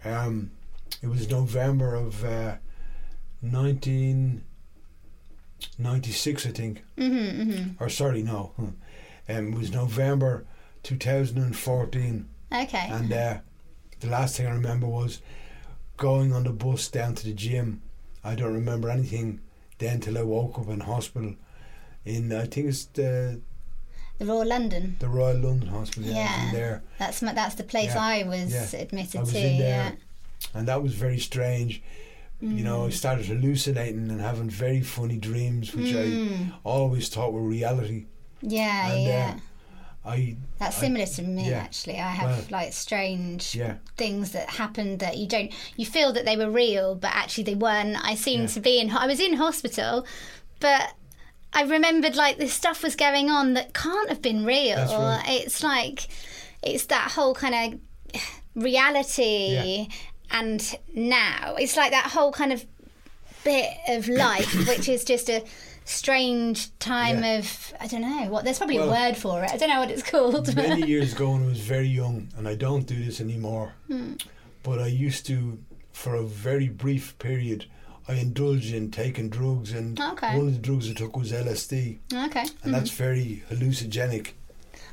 Um, 0.04 0.50
it 1.02 1.08
was 1.08 1.28
November 1.30 1.94
of 1.94 2.24
uh, 2.24 2.56
nineteen 3.42 4.42
ninety 5.78 6.12
six, 6.12 6.46
I 6.46 6.50
think. 6.50 6.82
Mm-hmm, 6.96 7.50
mm-hmm. 7.50 7.82
Or 7.82 7.88
sorry, 7.88 8.22
no, 8.22 8.52
um, 8.58 8.76
it 9.28 9.54
was 9.54 9.72
November 9.72 10.46
two 10.82 10.96
thousand 10.96 11.38
and 11.38 11.56
fourteen. 11.56 12.28
Okay. 12.52 12.86
And 12.90 13.12
uh, 13.12 13.38
the 14.00 14.08
last 14.08 14.36
thing 14.36 14.46
I 14.46 14.50
remember 14.50 14.86
was 14.86 15.20
going 15.96 16.32
on 16.32 16.44
the 16.44 16.52
bus 16.52 16.88
down 16.88 17.14
to 17.16 17.24
the 17.26 17.32
gym. 17.32 17.82
I 18.30 18.34
don't 18.34 18.54
remember 18.54 18.88
anything 18.90 19.40
then 19.78 20.00
till 20.00 20.18
I 20.18 20.22
woke 20.22 20.58
up 20.58 20.68
in 20.68 20.80
hospital. 20.80 21.34
In 22.04 22.32
I 22.32 22.46
think 22.46 22.64
it's 22.68 22.84
the 22.86 23.40
the 24.18 24.24
Royal 24.26 24.46
London. 24.46 24.96
the 24.98 25.08
Royal 25.08 25.38
London 25.46 25.68
Hospital. 25.68 26.04
Yeah, 26.10 26.50
there, 26.52 26.82
That's 26.98 27.20
my, 27.22 27.32
that's 27.34 27.54
the 27.56 27.64
place 27.64 27.92
Yeah. 27.94 28.02
I 28.14 28.22
was 28.22 28.50
Yeah. 28.52 28.80
admitted 28.80 29.16
I 29.16 29.20
was 29.20 29.32
to. 29.32 29.38
Yeah. 29.40 29.92
and 30.54 30.66
that 30.68 30.82
was 30.82 30.94
very 30.94 31.18
strange. 31.18 31.82
You 32.40 32.64
know, 32.64 32.80
Mm. 32.80 32.86
I 32.86 32.90
started 32.90 33.26
hallucinating 33.26 34.10
and 34.10 34.20
having 34.20 34.50
very 34.50 34.82
funny 34.82 35.18
dreams, 35.18 35.74
which 35.74 35.92
Mm. 35.94 36.52
I 36.52 36.68
always 36.78 37.08
thought 37.08 37.32
were 37.32 37.42
reality. 37.58 38.04
Yeah, 38.42 38.88
And, 38.92 39.06
uh, 39.06 39.10
yeah. 39.10 39.34
I 40.06 40.36
That's 40.58 40.76
I- 40.78 40.80
similar 40.80 41.06
to 41.06 41.22
me 41.22 41.50
yeah. 41.50 41.58
actually. 41.58 41.98
I 41.98 42.10
have 42.10 42.50
like 42.50 42.72
strange 42.72 43.54
yeah. 43.54 43.74
things 43.96 44.32
that 44.32 44.48
happened 44.50 45.00
that 45.00 45.16
you 45.16 45.26
don't 45.26 45.52
you 45.76 45.84
feel 45.84 46.12
that 46.12 46.24
they 46.24 46.36
were 46.36 46.50
real, 46.50 46.94
but 46.94 47.10
actually 47.12 47.44
they 47.44 47.54
weren't. 47.54 47.96
I 48.04 48.14
seemed 48.14 48.44
Yeah. 48.50 48.54
to 48.54 48.60
be 48.60 48.80
in 48.80 48.90
I 48.90 49.06
was 49.06 49.20
in 49.20 49.34
hospital, 49.34 50.06
but 50.60 50.94
I 51.52 51.62
remembered 51.62 52.16
like 52.16 52.38
this 52.38 52.52
stuff 52.52 52.82
was 52.82 52.94
going 52.96 53.30
on 53.30 53.54
that 53.54 53.74
can't 53.74 54.08
have 54.08 54.22
been 54.22 54.44
real. 54.44 54.76
Right. 54.76 55.24
It's 55.44 55.62
like 55.62 56.08
it's 56.62 56.86
that 56.86 57.12
whole 57.12 57.34
kind 57.34 57.74
of 57.74 58.22
reality 58.54 59.88
and 60.30 60.78
now. 60.94 61.54
It's 61.58 61.76
like 61.76 61.90
that 61.92 62.10
whole 62.12 62.32
kind 62.32 62.52
of 62.52 62.64
bit 63.44 63.70
of 63.88 64.08
life 64.08 64.66
which 64.68 64.88
is 64.88 65.04
just 65.04 65.28
a 65.30 65.44
strange 65.86 66.76
time 66.78 67.22
Yeah. 67.22 67.38
of 67.38 67.74
I 67.80 67.86
don't 67.86 68.02
know 68.02 68.26
what 68.28 68.44
there's 68.44 68.58
probably 68.58 68.78
Well, 68.78 68.90
a 68.90 68.92
word 69.08 69.16
for 69.16 69.42
it. 69.44 69.50
I 69.52 69.56
don't 69.56 69.70
know 69.70 69.80
what 69.80 69.90
it's 69.90 70.02
called. 70.02 70.54
many 70.54 70.86
years 70.86 71.12
ago 71.14 71.30
when 71.30 71.44
I 71.44 71.46
was 71.46 71.60
very 71.60 71.88
young, 71.88 72.28
and 72.36 72.46
I 72.46 72.54
don't 72.56 72.86
do 72.86 73.02
this 73.02 73.20
anymore, 73.20 73.72
Hmm. 73.88 74.14
but 74.62 74.78
I 74.80 74.88
used 74.88 75.24
to, 75.26 75.58
for 75.92 76.14
a 76.16 76.22
very 76.24 76.68
brief 76.68 77.18
period, 77.18 77.66
I 78.08 78.14
indulged 78.14 78.72
in 78.74 78.90
taking 78.90 79.28
drugs, 79.30 79.72
and 79.72 79.98
Okay. 80.00 80.36
one 80.36 80.48
of 80.48 80.52
the 80.54 80.60
drugs 80.60 80.90
I 80.90 80.94
took 80.94 81.16
was 81.16 81.32
LSD, 81.32 81.98
okay. 82.12 82.44
and 82.62 82.74
that's 82.74 82.90
very 82.90 83.42
hallucinogenic. 83.50 84.32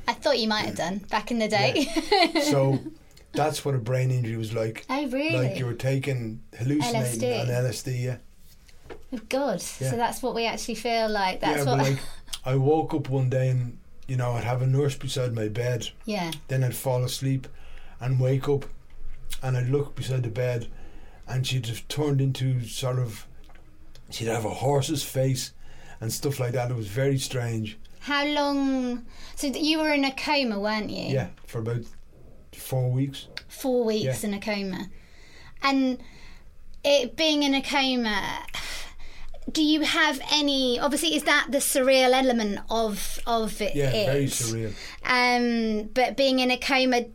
I 0.06 0.12
thought 0.14 0.38
you 0.38 0.48
might 0.48 0.64
have 0.66 0.76
done 0.76 0.98
back 1.10 1.30
in 1.30 1.38
the 1.38 1.48
day. 1.48 1.86
so 2.50 2.78
that's 3.32 3.64
what 3.64 3.74
a 3.74 3.78
brain 3.78 4.10
injury 4.10 4.36
was 4.36 4.52
like. 4.52 4.84
oh, 4.90 5.06
really? 5.08 5.36
Like 5.36 5.58
you 5.58 5.66
were 5.66 5.74
taking 5.74 6.40
hallucinating 6.58 7.20
LSD. 7.20 7.40
on 7.40 7.46
LSD, 7.48 8.02
yeah. 8.04 8.16
Oh, 9.12 9.18
God. 9.28 9.62
Yeah. 9.80 9.90
So 9.90 9.96
that's 9.96 10.22
what 10.22 10.34
we 10.34 10.46
actually 10.46 10.74
feel 10.76 11.08
like. 11.08 11.40
That's 11.40 11.64
yeah, 11.64 11.70
what. 11.70 11.78
like 11.78 11.98
I 12.44 12.56
woke 12.56 12.94
up 12.94 13.08
one 13.08 13.30
day 13.30 13.48
and 13.48 13.78
you 14.08 14.16
know 14.16 14.32
I'd 14.32 14.44
have 14.44 14.62
a 14.62 14.66
nurse 14.66 14.96
beside 14.96 15.34
my 15.34 15.48
bed. 15.48 15.88
yeah. 16.04 16.30
Then 16.48 16.62
I'd 16.64 16.76
fall 16.76 17.04
asleep 17.04 17.48
and 18.00 18.20
wake 18.20 18.48
up 18.48 18.66
and 19.42 19.56
I'd 19.56 19.68
look 19.68 19.94
beside 19.94 20.22
the 20.24 20.28
bed 20.30 20.68
and 21.26 21.46
she'd 21.46 21.66
have 21.66 21.86
turned 21.88 22.20
into 22.20 22.62
sort 22.66 22.98
of 22.98 23.26
she'd 24.10 24.28
have 24.28 24.44
a 24.44 24.50
horse's 24.50 25.02
face 25.02 25.52
and 26.00 26.12
stuff 26.12 26.38
like 26.40 26.52
that. 26.52 26.70
It 26.70 26.76
was 26.76 26.88
very 26.88 27.18
strange. 27.18 27.78
How 28.00 28.26
long? 28.26 29.06
So 29.36 29.46
you 29.46 29.78
were 29.78 29.92
in 29.92 30.04
a 30.04 30.12
coma, 30.12 30.60
weren't 30.60 30.90
you? 30.90 31.04
Yeah, 31.14 31.28
for 31.46 31.60
about 31.60 31.82
four 32.52 32.90
weeks. 32.90 33.28
Four 33.48 33.84
weeks 33.84 34.22
Yeah. 34.22 34.28
in 34.28 34.34
a 34.34 34.40
coma, 34.40 34.90
and 35.62 35.98
it 36.84 37.16
being 37.16 37.42
in 37.42 37.54
a 37.54 37.62
coma. 37.62 38.40
Do 39.50 39.62
you 39.62 39.82
have 39.82 40.20
any? 40.32 40.78
Obviously, 40.80 41.14
is 41.14 41.24
that 41.24 41.48
the 41.50 41.58
surreal 41.58 42.12
element 42.12 42.60
of 42.70 43.18
of 43.26 43.60
it? 43.60 43.74
Yeah, 43.74 43.90
very 43.90 44.26
surreal. 44.26 44.72
Um, 45.04 45.88
but 45.94 46.16
being 46.16 46.40
in 46.40 46.50
a 46.50 46.56
coma, 46.56 47.06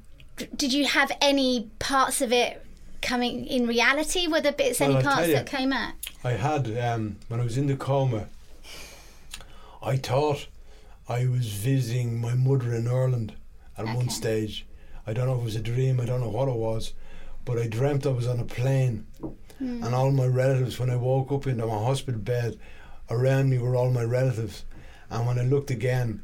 did 0.55 0.71
you 0.71 0.85
have 0.85 1.11
any 1.21 1.69
parts 1.79 2.21
of 2.21 2.31
it 2.31 2.63
coming 3.01 3.45
in 3.47 3.65
reality? 3.67 4.27
Were 4.27 4.41
there 4.41 4.51
bits, 4.51 4.79
Well, 4.79 4.95
any 4.95 5.03
parts 5.03 5.27
you. 5.27 5.33
that 5.33 5.47
came 5.47 5.73
out? 5.73 5.93
I 6.23 6.31
had 6.33 6.77
um, 6.77 7.17
when 7.29 7.39
I 7.39 7.43
was 7.43 7.57
in 7.57 7.67
the 7.67 7.75
coma. 7.75 8.27
I 9.81 9.95
thought 9.95 10.47
I 11.07 11.25
was 11.25 11.47
visiting 11.47 12.19
my 12.19 12.35
mother 12.35 12.73
in 12.75 12.87
Ireland 12.87 13.33
at 13.77 13.85
one 13.85 14.09
stage. 14.09 14.65
I 15.07 15.13
don't 15.13 15.25
know 15.25 15.35
if 15.35 15.41
it 15.41 15.45
was 15.45 15.55
a 15.55 15.61
dream. 15.61 15.99
I 15.99 16.05
don't 16.05 16.19
know 16.21 16.29
what 16.29 16.49
it 16.49 16.55
was, 16.55 16.93
but 17.45 17.57
I 17.57 17.67
dreamt 17.67 18.05
I 18.05 18.09
was 18.09 18.27
on 18.27 18.39
a 18.39 18.45
plane, 18.45 19.07
Hmm. 19.59 19.83
and 19.83 19.93
all 19.93 20.11
my 20.11 20.25
relatives. 20.25 20.79
When 20.79 20.89
I 20.89 20.95
woke 20.95 21.31
up 21.31 21.45
into 21.45 21.65
my 21.67 21.73
hospital 21.77 22.19
bed, 22.19 22.57
around 23.09 23.49
me 23.49 23.57
were 23.57 23.75
all 23.75 23.91
my 23.91 24.03
relatives, 24.03 24.63
and 25.09 25.27
when 25.27 25.37
I 25.37 25.43
looked 25.43 25.69
again, 25.69 26.21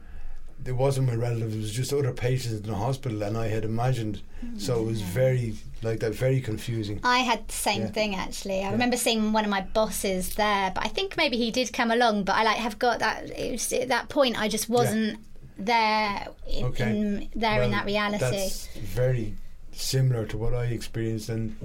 it 0.65 0.71
wasn't 0.71 1.07
my 1.07 1.15
relatives. 1.15 1.53
It 1.53 1.59
was 1.59 1.71
just 1.73 1.91
other 1.93 2.13
patients 2.13 2.61
in 2.61 2.67
the 2.71 2.75
hospital, 2.75 3.21
and 3.23 3.37
I 3.37 3.47
had 3.49 3.65
imagined. 3.65 4.21
So 4.57 4.79
it 4.79 4.85
was 4.85 5.01
very 5.01 5.55
like 5.81 5.99
that, 5.99 6.15
very 6.15 6.39
confusing. 6.39 6.99
I 7.03 7.19
had 7.19 7.47
the 7.47 7.53
same 7.53 7.81
Yeah. 7.81 7.87
thing 7.91 8.15
actually. 8.15 8.63
I 8.63 8.71
remember 8.71 8.95
seeing 8.97 9.33
one 9.33 9.43
of 9.43 9.49
my 9.51 9.61
bosses 9.61 10.35
there, 10.35 10.71
but 10.73 10.85
I 10.85 10.87
think 10.87 11.17
maybe 11.17 11.35
he 11.37 11.51
did 11.51 11.73
come 11.73 11.91
along. 11.91 12.23
But 12.23 12.35
I 12.37 12.43
like 12.43 12.57
have 12.57 12.79
got 12.79 12.99
that. 12.99 13.29
It 13.37 13.51
was, 13.51 13.73
at 13.73 13.89
that 13.89 14.07
point, 14.09 14.39
I 14.39 14.47
just 14.47 14.69
wasn't 14.69 15.19
there 15.57 16.27
in, 16.49 16.65
Okay. 16.65 16.89
in 16.89 17.29
there 17.35 17.61
in 17.63 17.71
that 17.71 17.85
reality. 17.85 18.19
That's 18.19 18.67
very 18.77 19.35
similar 19.73 20.25
to 20.27 20.37
what 20.37 20.53
I 20.53 20.65
experienced, 20.65 21.27
and 21.29 21.55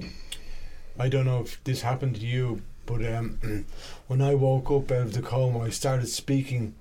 I 1.01 1.09
don't 1.09 1.25
know 1.25 1.41
if 1.41 1.63
this 1.63 1.81
happened 1.81 2.15
to 2.17 2.25
you, 2.25 2.61
but 2.85 3.03
um, 3.13 3.65
when 4.07 4.21
I 4.21 4.35
woke 4.35 4.69
up 4.69 4.91
out 4.91 5.07
of 5.07 5.13
the 5.13 5.21
coma, 5.23 5.59
I 5.61 5.69
started 5.71 6.07
speaking 6.07 6.75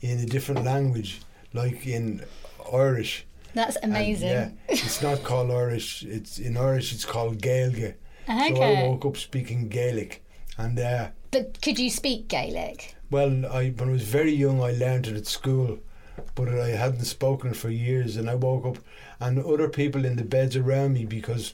in 0.00 0.18
a 0.20 0.24
different 0.26 0.64
language, 0.64 1.20
like 1.52 1.86
in 1.86 2.24
Irish. 2.72 3.26
That's 3.52 3.76
And, 3.76 3.92
amazing. 3.92 4.28
yeah, 4.30 4.48
it's 4.68 5.02
not 5.02 5.22
called 5.24 5.50
Irish. 5.50 6.02
It's 6.04 6.38
in 6.38 6.56
Irish. 6.56 6.94
It's 6.94 7.04
called 7.04 7.42
Gaeilge. 7.42 7.94
So 8.26 8.62
I 8.62 8.82
woke 8.88 9.04
up 9.04 9.16
speaking 9.18 9.68
Gaelic, 9.68 10.22
and 10.56 10.78
uh, 10.78 11.08
But 11.30 11.60
could 11.60 11.78
you 11.78 11.90
speak 11.90 12.28
Gaelic? 12.28 12.94
well, 13.10 13.44
I 13.44 13.70
when 13.76 13.88
I 13.90 13.92
was 13.92 14.04
very 14.04 14.32
young, 14.32 14.62
I 14.62 14.70
learned 14.72 15.06
it 15.08 15.16
at 15.16 15.26
school, 15.26 15.80
but 16.34 16.48
I 16.48 16.68
hadn't 16.68 17.04
spoken 17.04 17.52
for 17.54 17.68
years. 17.70 18.16
And 18.16 18.30
I 18.30 18.36
woke 18.36 18.64
up, 18.64 18.78
and 19.18 19.38
other 19.44 19.68
people 19.68 20.04
in 20.06 20.16
the 20.16 20.24
beds 20.24 20.56
around 20.56 20.94
me 20.94 21.04
because 21.04 21.52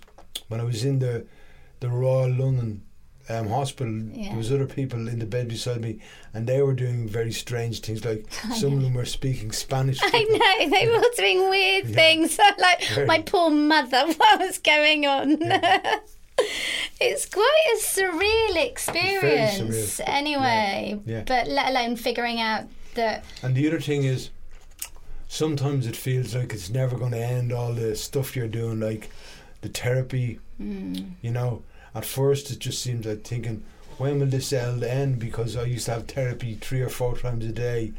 when 0.48 0.60
I 0.60 0.64
was 0.64 0.84
in 0.84 0.98
the 1.00 1.25
the 1.80 1.88
Royal 1.88 2.30
London 2.30 2.83
um, 3.28 3.49
Hospital, 3.49 3.92
Yeah. 4.12 4.28
there 4.28 4.37
was 4.38 4.52
other 4.52 4.66
people 4.66 5.09
in 5.09 5.18
the 5.18 5.26
bed 5.26 5.49
beside 5.49 5.80
me, 5.80 5.99
and 6.33 6.47
they 6.47 6.62
were 6.62 6.75
doing 6.75 7.09
very 7.09 7.33
strange 7.33 7.80
things. 7.80 8.04
Like 8.04 8.33
some 8.54 8.75
of 8.75 8.83
them 8.83 8.95
were 8.95 9.04
speaking 9.04 9.50
Spanish. 9.52 9.99
I 10.02 10.23
know 10.23 10.71
they 10.78 10.87
were 10.88 11.04
doing 11.16 11.50
weird 11.50 11.87
Yeah. 11.88 11.95
things. 11.97 12.38
Like 12.59 13.06
my 13.06 13.21
poor 13.23 13.50
mother. 13.50 14.04
What 14.16 14.38
was 14.40 14.59
going 14.59 15.06
on? 15.06 15.38
it's 17.00 17.26
quite 17.26 17.64
a 17.75 17.78
surreal 17.78 18.64
experience, 18.64 19.59
surreal. 19.99 20.09
anyway. 20.09 21.00
Yeah. 21.04 21.16
Yeah. 21.16 21.23
But 21.26 21.49
let 21.49 21.68
alone 21.71 21.97
figuring 21.97 22.40
out 22.40 22.64
that 22.95 23.25
And 23.42 23.54
the 23.54 23.66
other 23.68 23.80
thing 23.80 24.04
is, 24.04 24.30
sometimes 25.28 25.87
it 25.87 25.97
feels 25.97 26.35
like 26.35 26.52
it's 26.52 26.71
never 26.71 26.97
going 26.97 27.12
to 27.12 27.18
end. 27.18 27.52
All 27.52 27.73
the 27.73 27.97
stuff 27.97 28.37
you're 28.37 28.49
doing, 28.49 28.80
like 28.80 29.11
the 29.62 29.68
therapy, 29.68 30.38
mm, 30.60 31.10
you 31.22 31.30
know. 31.30 31.62
At 31.94 32.04
first, 32.04 32.50
it 32.50 32.58
just 32.58 32.82
seemed 32.82 33.06
like 33.06 33.25
thinking, 33.25 33.64
when 33.98 34.20
will 34.20 34.26
this 34.26 34.52
all 34.52 34.84
end? 34.84 35.18
Because 35.18 35.56
I 35.56 35.64
used 35.64 35.86
to 35.86 35.92
have 35.92 36.06
therapy 36.06 36.56
three 36.60 36.82
or 36.82 36.90
four 36.90 37.16
times 37.16 37.44
a 37.46 37.52
day. 37.52 37.92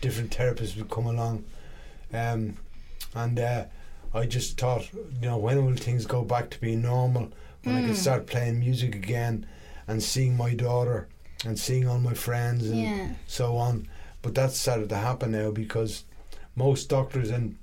Different 0.00 0.36
therapists 0.36 0.76
would 0.76 0.90
come 0.90 1.06
along, 1.06 1.44
um, 2.12 2.56
and 3.14 3.38
uh, 3.38 3.64
I 4.12 4.26
just 4.26 4.58
thought, 4.58 4.92
you 4.92 5.28
know, 5.28 5.38
when 5.38 5.64
will 5.64 5.76
things 5.76 6.04
go 6.04 6.22
back 6.22 6.50
to 6.50 6.60
being 6.60 6.82
normal? 6.82 7.32
When 7.62 7.76
I 7.76 7.80
Mm. 7.80 7.84
can 7.84 7.94
start 7.94 8.26
playing 8.26 8.58
music 8.58 8.94
again, 8.94 9.46
and 9.86 10.02
seeing 10.02 10.36
my 10.36 10.52
daughter, 10.54 11.08
and 11.46 11.58
seeing 11.58 11.88
all 11.88 11.98
my 12.00 12.12
friends, 12.14 12.68
and 12.68 12.82
yeah. 12.82 13.08
so 13.26 13.56
on. 13.56 13.88
But 14.20 14.34
that's 14.34 14.58
started 14.58 14.88
to 14.90 14.96
happen 14.96 15.32
now 15.32 15.50
because 15.50 16.04
most 16.56 16.88
doctors 16.88 17.30
and 17.30 17.56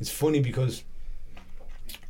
it's 0.00 0.10
funny 0.10 0.40
because 0.40 0.84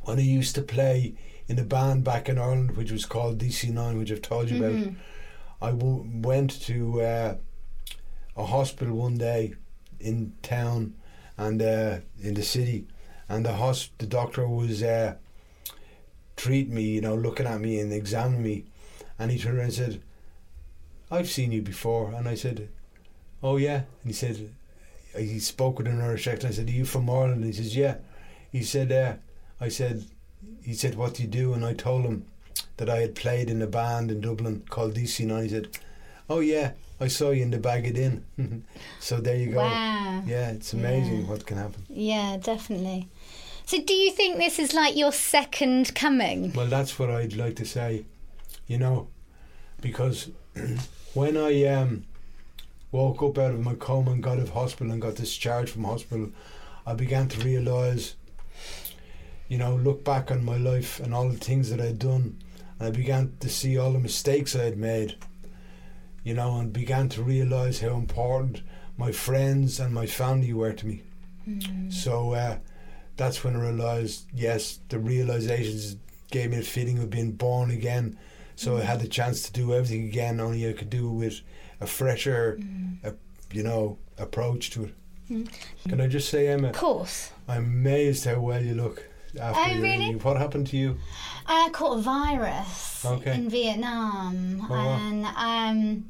when 0.01 0.17
I 0.19 0.21
used 0.21 0.55
to 0.55 0.61
play 0.61 1.13
in 1.49 1.59
a 1.59 1.63
band 1.63 2.03
back 2.03 2.29
in 2.29 2.37
Ireland, 2.37 2.77
which 2.77 2.91
was 2.91 3.05
called 3.05 3.39
DC9, 3.39 3.97
which 3.99 4.11
I've 4.11 4.21
told 4.21 4.49
you 4.49 4.57
about, 4.63 4.75
Mhm. 4.75 4.95
I 5.61 5.71
w- 5.71 6.05
went 6.31 6.51
to 6.67 7.01
uh, 7.01 7.35
a 8.37 8.45
hospital 8.45 8.95
one 8.95 9.17
day 9.17 9.55
in 9.99 10.33
town 10.41 10.93
and 11.37 11.61
uh, 11.61 11.99
in 12.21 12.35
the 12.35 12.43
city, 12.43 12.85
and 13.27 13.45
the 13.45 13.53
hosp- 13.63 13.97
the 13.97 14.05
doctor 14.05 14.47
was 14.47 14.81
uh, 14.83 15.15
treating 16.37 16.73
me, 16.75 16.83
you 16.83 17.01
know, 17.01 17.15
looking 17.15 17.45
at 17.47 17.59
me 17.59 17.79
and 17.79 17.91
examining 17.91 18.43
me, 18.43 18.65
and 19.17 19.31
he 19.31 19.37
turned 19.39 19.57
around 19.57 19.65
and 19.65 19.73
said, 19.73 20.01
"I've 21.11 21.29
seen 21.29 21.51
you 21.51 21.61
before," 21.61 22.11
and 22.13 22.27
I 22.27 22.35
said, 22.35 22.69
"Oh 23.43 23.57
yeah," 23.57 23.83
and 24.03 24.05
he 24.05 24.13
said, 24.13 24.53
he 25.17 25.39
spoke 25.39 25.79
with 25.79 25.87
an 25.87 25.99
Irish 26.01 26.27
accent. 26.27 26.53
I 26.53 26.55
said, 26.55 26.69
"Are 26.69 26.71
you 26.71 26.85
from 26.85 27.09
Ireland?" 27.09 27.43
And 27.43 27.45
he 27.45 27.53
says, 27.53 27.75
"Yeah." 27.75 27.95
He 28.51 28.63
said, 28.63 28.91
uh, 28.91 29.15
"I 29.59 29.69
said." 29.69 30.05
He 30.63 30.73
said, 30.73 30.95
"What 30.95 31.15
do 31.15 31.23
you 31.23 31.29
do?" 31.29 31.53
And 31.53 31.65
I 31.65 31.73
told 31.73 32.05
him 32.05 32.25
that 32.77 32.89
I 32.89 32.97
had 33.01 33.15
played 33.15 33.49
in 33.49 33.61
a 33.61 33.67
band 33.67 34.11
in 34.11 34.21
Dublin 34.21 34.63
called 34.69 34.93
DC9. 34.95 35.43
He 35.43 35.49
said, 35.49 35.67
"Oh 36.29 36.39
yeah, 36.39 36.71
I 36.99 37.07
saw 37.07 37.31
you 37.31 37.43
in 37.43 37.51
the 37.51 37.57
Baggot 37.57 37.97
Inn." 37.97 38.23
so 38.99 39.19
there 39.19 39.35
you 39.35 39.51
go. 39.51 39.57
Wow. 39.57 40.23
Yeah, 40.25 40.51
it's 40.51 40.73
amazing 40.73 41.21
Yeah. 41.21 41.27
what 41.29 41.45
can 41.45 41.57
happen. 41.57 41.83
Yeah, 41.89 42.37
definitely. 42.37 43.07
So, 43.65 43.79
do 43.81 43.93
you 43.93 44.11
think 44.11 44.37
this 44.37 44.57
is 44.59 44.73
like 44.73 44.95
your 44.97 45.11
second 45.11 45.93
coming? 45.93 46.53
Well, 46.53 46.65
that's 46.67 46.97
what 46.97 47.11
I'd 47.11 47.35
like 47.35 47.55
to 47.57 47.65
say, 47.65 48.05
you 48.67 48.77
know, 48.79 49.07
because 49.81 50.29
when 51.13 51.37
I 51.37 51.65
um, 51.65 52.05
woke 52.91 53.21
up 53.21 53.37
out 53.37 53.51
of 53.51 53.59
my 53.63 53.75
coma 53.75 54.11
and 54.11 54.23
got 54.23 54.37
out 54.37 54.43
of 54.43 54.49
hospital 54.49 54.91
and 54.91 54.99
got 55.01 55.15
discharged 55.15 55.69
from 55.71 55.83
hospital, 55.83 56.31
I 56.87 56.93
began 56.95 57.27
to 57.29 57.39
realise, 57.45 58.15
you 59.49 59.57
know, 59.57 59.75
look 59.75 60.05
back 60.05 60.31
on 60.31 60.45
my 60.45 60.55
life 60.57 60.99
and 60.99 61.13
all 61.13 61.27
the 61.27 61.37
things 61.37 61.69
that 61.71 61.81
I'd 61.81 61.99
done, 61.99 62.37
and 62.79 62.87
I 62.87 62.91
began 62.91 63.33
to 63.41 63.49
see 63.49 63.77
all 63.77 63.91
the 63.91 63.99
mistakes 63.99 64.55
I 64.55 64.63
had 64.63 64.77
made, 64.77 65.15
you 66.23 66.33
know, 66.35 66.57
and 66.57 66.71
began 66.71 67.09
to 67.09 67.23
realise 67.23 67.81
how 67.81 67.95
important 67.95 68.61
my 68.95 69.11
friends 69.11 69.79
and 69.79 69.93
my 69.93 70.05
family 70.05 70.53
were 70.53 70.73
to 70.73 70.87
me. 70.87 71.03
So 71.89 72.33
uh, 72.33 72.57
that's 73.17 73.43
when 73.43 73.55
I 73.55 73.59
realised, 73.59 74.27
yes, 74.31 74.79
the 74.89 74.99
realisations 74.99 75.95
gave 76.29 76.51
me 76.51 76.59
a 76.59 76.61
feeling 76.61 76.99
of 76.99 77.09
being 77.09 77.31
born 77.31 77.71
again. 77.71 78.19
So 78.55 78.77
I 78.77 78.81
had 78.81 78.99
the 78.99 79.07
chance 79.07 79.41
to 79.43 79.51
do 79.51 79.73
everything 79.73 80.05
again, 80.05 80.39
only 80.39 80.69
I 80.69 80.73
could 80.73 80.91
do 80.91 81.09
it 81.09 81.13
with 81.15 81.41
a 81.81 81.87
fresher, 81.87 82.59
a, 83.03 83.13
you 83.51 83.63
know, 83.63 83.97
approach 84.19 84.69
to 84.71 84.83
it. 84.85 84.93
Mm. 85.31 85.49
Can 85.87 86.01
I 86.01 86.07
just 86.07 86.29
say, 86.29 86.49
Emma, 86.49 86.69
Of 86.69 86.75
course. 86.75 87.31
I'm 87.47 87.63
amazed 87.63 88.25
how 88.25 88.39
well 88.39 88.63
you 88.63 88.75
look 88.75 89.08
after 89.39 89.61
Oh, 89.61 89.73
your 89.73 89.81
really? 89.81 90.15
What 90.15 90.37
happened 90.37 90.67
to 90.67 90.77
you? 90.77 90.97
I 91.45 91.69
caught 91.71 91.97
a 91.97 92.01
virus 92.01 93.03
Okay. 93.05 93.33
in 93.33 93.49
Vietnam, 93.49 94.65
Oh, 94.69 94.73
and 94.73 95.25
um, 95.25 96.05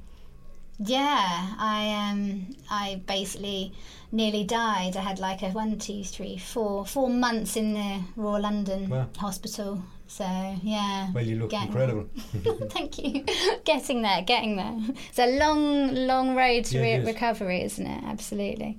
yeah, 0.79 1.55
I 1.57 2.09
um, 2.11 2.55
I 2.69 3.01
basically 3.05 3.73
nearly 4.11 4.43
died. 4.43 4.95
I 4.97 5.01
had 5.01 5.19
like 5.19 5.41
a 5.43 5.49
one, 5.49 5.77
two, 5.79 6.03
three, 6.03 6.37
four, 6.37 6.85
four 6.85 7.09
months 7.09 7.55
in 7.57 7.73
the 7.73 8.01
Royal 8.15 8.41
London 8.41 8.89
Wow. 8.89 9.07
Hospital. 9.17 9.83
So 10.07 10.23
yeah. 10.63 11.11
Well, 11.13 11.23
you 11.23 11.35
look 11.37 11.51
Getting- 11.51 11.67
incredible. 11.67 12.09
Thank 12.71 12.97
you. 12.97 13.23
getting 13.63 14.01
there, 14.01 14.23
getting 14.23 14.55
there. 14.55 14.75
It's 15.09 15.19
a 15.19 15.37
long, 15.37 15.93
long 15.93 16.35
road 16.35 16.65
to 16.65 16.75
Yeah, 16.77 16.81
re- 16.81 16.93
is. 16.95 17.05
recovery, 17.05 17.61
isn't 17.63 17.85
it? 17.85 18.03
Absolutely. 18.05 18.77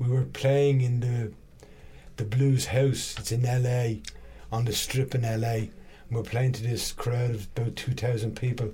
we 0.00 0.08
were 0.08 0.24
playing 0.24 0.80
in 0.80 1.00
the 1.00 1.32
the 2.16 2.24
Blues 2.24 2.66
House. 2.66 3.14
It's 3.18 3.32
in 3.32 3.42
LA, 3.42 4.00
on 4.56 4.64
the 4.64 4.72
Strip 4.72 5.14
in 5.14 5.22
LA. 5.22 5.68
And 6.08 6.12
we're 6.12 6.22
playing 6.22 6.52
to 6.52 6.62
this 6.62 6.92
crowd 6.92 7.30
of 7.30 7.48
about 7.56 7.76
two 7.76 7.92
thousand 7.92 8.36
people, 8.36 8.72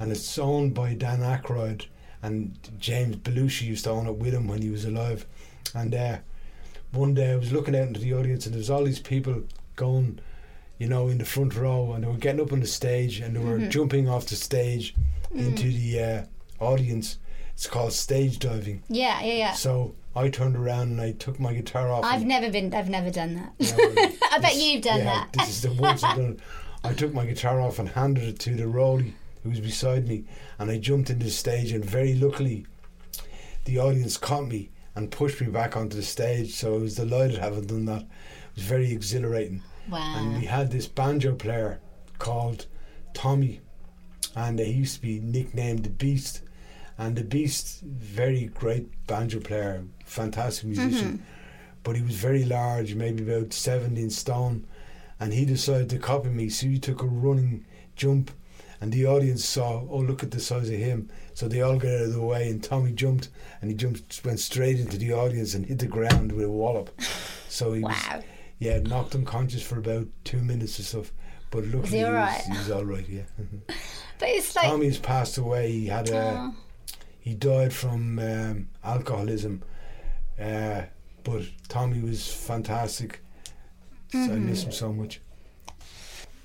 and 0.00 0.10
it's 0.10 0.38
owned 0.38 0.74
by 0.74 0.94
Dan 0.94 1.20
Aykroyd 1.20 1.86
and 2.24 2.56
James 2.78 3.16
Belushi 3.16 3.62
used 3.62 3.84
to 3.84 3.90
own 3.90 4.06
it 4.06 4.16
with 4.16 4.32
him 4.34 4.46
when 4.48 4.62
he 4.62 4.70
was 4.70 4.84
alive. 4.84 5.26
And 5.74 5.94
uh, 5.94 6.18
one 6.92 7.14
day 7.14 7.32
I 7.32 7.36
was 7.36 7.52
looking 7.52 7.74
out 7.76 7.88
into 7.88 8.00
the 8.00 8.14
audience, 8.14 8.46
and 8.46 8.54
there 8.54 8.58
was 8.60 8.70
all 8.70 8.84
these 8.84 8.98
people 9.00 9.42
going, 9.76 10.18
you 10.78 10.88
know, 10.88 11.08
in 11.08 11.18
the 11.18 11.24
front 11.24 11.54
row, 11.56 11.92
and 11.92 12.02
they 12.04 12.08
were 12.08 12.14
getting 12.16 12.40
up 12.40 12.52
on 12.52 12.60
the 12.60 12.66
stage, 12.66 13.20
and 13.20 13.34
they 13.36 13.40
were 13.40 13.58
Mhm. 13.58 13.70
jumping 13.70 14.08
off 14.08 14.26
the 14.26 14.36
stage 14.36 14.94
into 15.34 15.64
Mm. 15.68 15.76
the 15.76 16.00
uh, 16.02 16.24
audience. 16.64 17.18
It's 17.54 17.66
called 17.66 17.92
stage 17.92 18.38
diving. 18.38 18.82
Yeah, 18.88 19.22
yeah, 19.22 19.34
yeah. 19.34 19.52
So 19.54 19.94
I 20.14 20.28
turned 20.28 20.56
around 20.56 20.90
and 20.90 21.00
I 21.00 21.12
took 21.12 21.40
my 21.40 21.54
guitar 21.54 21.90
off. 21.90 22.04
I've 22.04 22.24
never 22.24 22.50
been. 22.50 22.74
I've 22.74 22.90
never 22.90 23.10
done 23.10 23.34
that. 23.34 24.18
I 24.32 24.38
bet 24.38 24.52
this- 24.52 24.62
you've 24.62 24.82
done 24.82 24.98
yeah, 24.98 25.04
that. 25.04 25.32
This 25.32 25.48
is 25.48 25.62
the 25.62 25.72
once 25.72 26.04
I've 26.04 26.16
done 26.16 26.32
it. 26.32 26.40
I 26.84 26.92
took 26.92 27.14
my 27.14 27.24
guitar 27.24 27.60
off 27.60 27.78
and 27.78 27.88
handed 27.88 28.24
it 28.24 28.38
to 28.40 28.54
the 28.54 28.64
rollie 28.64 29.12
who 29.42 29.50
was 29.50 29.60
beside 29.60 30.08
me, 30.08 30.24
and 30.58 30.70
I 30.70 30.78
jumped 30.78 31.10
into 31.10 31.24
the 31.24 31.30
stage. 31.30 31.72
And 31.72 31.84
very 31.84 32.14
luckily, 32.14 32.66
the 33.64 33.78
audience 33.78 34.16
caught 34.18 34.48
me 34.48 34.70
and 34.94 35.10
pushed 35.10 35.40
me 35.40 35.46
back 35.46 35.76
onto 35.76 35.96
the 35.96 36.02
stage. 36.02 36.54
So 36.54 36.74
I 36.74 36.78
was 36.78 36.96
delighted 36.96 37.38
having 37.38 37.66
done 37.66 37.86
that. 37.86 38.02
It 38.02 38.56
was 38.56 38.64
very 38.64 38.92
exhilarating. 38.92 39.62
Wow. 39.88 40.14
And 40.16 40.36
we 40.38 40.46
had 40.46 40.70
this 40.70 40.86
banjo 40.86 41.34
player 41.34 41.80
called 42.18 42.66
Tommy, 43.14 43.60
and 44.36 44.58
he 44.58 44.70
used 44.70 44.96
to 44.96 45.02
be 45.02 45.20
nicknamed 45.20 45.84
the 45.84 45.90
Beast. 45.90 46.42
And 46.98 47.16
the 47.16 47.24
Beast, 47.24 47.80
very 47.82 48.46
great 48.46 48.88
banjo 49.06 49.40
player, 49.40 49.84
fantastic 50.04 50.64
musician, 50.66 51.18
Mhm. 51.18 51.20
but 51.82 51.96
he 51.96 52.02
was 52.02 52.14
very 52.16 52.44
large, 52.44 52.94
maybe 52.94 53.22
about 53.22 53.52
17 53.52 54.10
stone. 54.10 54.66
And 55.18 55.32
he 55.32 55.44
decided 55.44 55.88
to 55.90 55.98
copy 55.98 56.28
me, 56.28 56.48
so 56.48 56.66
he 56.66 56.78
took 56.78 57.02
a 57.02 57.06
running 57.06 57.64
jump 57.96 58.30
And 58.80 58.90
the 58.90 59.06
audience 59.06 59.44
saw, 59.44 59.84
oh, 59.88 59.98
look 59.98 60.24
at 60.24 60.32
the 60.32 60.40
size 60.40 60.68
of 60.68 60.74
him. 60.74 61.08
So 61.34 61.46
they 61.46 61.60
all 61.62 61.78
got 61.78 61.92
out 61.94 62.00
of 62.06 62.14
the 62.14 62.20
way, 62.20 62.48
and 62.50 62.60
Tommy 62.60 62.90
jumped, 62.90 63.28
and 63.60 63.70
he 63.70 63.76
jumped, 63.76 64.20
went 64.24 64.40
straight 64.40 64.80
into 64.80 64.96
the 64.98 65.12
audience 65.12 65.54
and 65.54 65.64
hit 65.64 65.78
the 65.78 65.86
ground 65.86 66.32
with 66.32 66.46
a 66.46 66.50
wallop. 66.50 66.90
So 67.48 67.74
he 67.74 67.84
was, 67.84 67.92
Wow. 68.10 68.22
yeah, 68.58 68.78
knocked 68.80 69.14
unconscious 69.14 69.62
for 69.62 69.78
about 69.78 70.08
two 70.24 70.38
minutes 70.42 70.80
or 70.80 70.82
stuff. 70.82 71.12
But 71.52 71.64
luckily, 71.66 71.98
he 71.98 72.04
all 72.04 72.12
right? 72.12 72.42
was, 72.48 72.56
he 72.56 72.58
was 72.58 72.70
all 72.72 72.84
right. 72.84 73.08
Yeah. 73.08 73.22
But 74.18 74.28
it's 74.30 74.56
like. 74.56 74.66
Tommy's 74.66 74.98
passed 74.98 75.38
away. 75.38 75.70
He 75.70 75.86
had 75.86 76.08
a, 76.10 76.50
Oh, 76.50 76.54
he 77.22 77.34
died 77.34 77.72
from 77.72 78.18
um, 78.18 78.68
alcoholism. 78.84 79.62
Uh, 80.38 80.82
but 81.24 81.42
Tommy 81.68 82.00
was 82.00 82.30
fantastic. 82.32 83.20
So 84.10 84.18
I 84.18 84.22
Mm-hmm. 84.26 84.46
miss 84.50 84.64
him 84.64 84.72
so 84.72 84.92
much. 84.92 85.20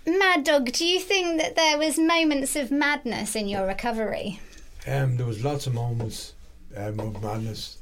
Mad 0.05 0.45
Dog, 0.45 0.71
do 0.71 0.85
you 0.87 0.99
think 1.01 1.41
that 1.41 1.55
there 1.57 1.77
was 1.77 1.97
moments 1.99 2.55
of 2.55 2.71
madness 2.71 3.35
in 3.35 3.47
your 3.49 3.65
recovery? 3.67 4.39
Um, 4.87 5.17
there 5.17 5.25
was 5.25 5.43
lots 5.43 5.67
of 5.67 5.73
moments 5.73 6.33
um, 6.77 6.99
of 7.01 7.21
madness. 7.21 7.79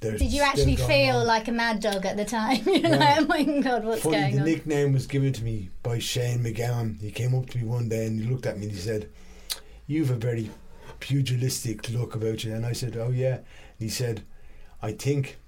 They're 0.00 0.16
Did 0.16 0.32
you 0.32 0.40
actually 0.42 0.76
feel 0.76 1.16
on. 1.16 1.26
like 1.26 1.48
a 1.48 1.52
mad 1.52 1.80
dog 1.80 2.06
at 2.06 2.16
the 2.16 2.24
time? 2.24 2.62
You're 2.66 2.76
Yeah. 2.78 2.96
like, 2.96 3.18
oh 3.18 3.24
my 3.26 3.42
god, 3.60 3.84
what's 3.84 4.02
Funny, 4.02 4.16
going 4.16 4.34
the 4.36 4.40
on? 4.40 4.46
nickname 4.46 4.92
was 4.94 5.06
given 5.06 5.32
to 5.34 5.42
me 5.44 5.68
by 5.82 5.98
Shane 5.98 6.38
McGowan. 6.44 6.98
He 7.00 7.10
came 7.10 7.34
up 7.34 7.50
to 7.50 7.58
me 7.58 7.64
one 7.64 7.88
day 7.90 8.06
and 8.06 8.20
he 8.20 8.26
looked 8.30 8.46
at 8.46 8.56
me 8.56 8.64
and 8.64 8.72
he 8.72 8.78
said, 8.78 9.08
"You've 9.86 10.10
a 10.10 10.14
very 10.14 10.50
pugilistic 11.04 11.90
look 11.90 12.14
about 12.14 12.44
you." 12.44 12.54
And 12.54 12.64
I 12.64 12.72
said, 12.72 12.96
"Oh 12.96 13.10
yeah." 13.10 13.36
And 13.36 13.44
he 13.78 13.88
said, 13.90 14.24
"I 14.82 14.92
think 14.92 15.38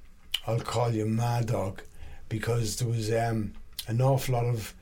I'll 0.47 0.61
call 0.61 0.91
you 0.93 1.07
Mad 1.07 1.47
Dog 1.47 1.83
because 2.29 2.77
there 2.77 2.89
was 2.89 3.11
um, 3.11 3.55
an 3.89 4.03
awful 4.03 4.35
lot 4.35 4.45
of 4.45 4.75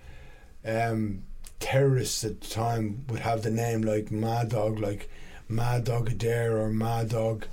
um, 0.64 1.22
terrorists 1.60 2.24
at 2.24 2.40
the 2.40 2.48
time 2.48 3.04
would 3.08 3.20
have 3.20 3.42
the 3.42 3.50
name 3.50 3.82
like 3.82 4.10
Mad 4.10 4.48
Dog, 4.48 4.80
like 4.80 5.08
Mad 5.48 5.84
Dog 5.84 6.10
Adair 6.10 6.58
or 6.58 6.70
Mad 6.70 7.08
Dog." 7.10 7.46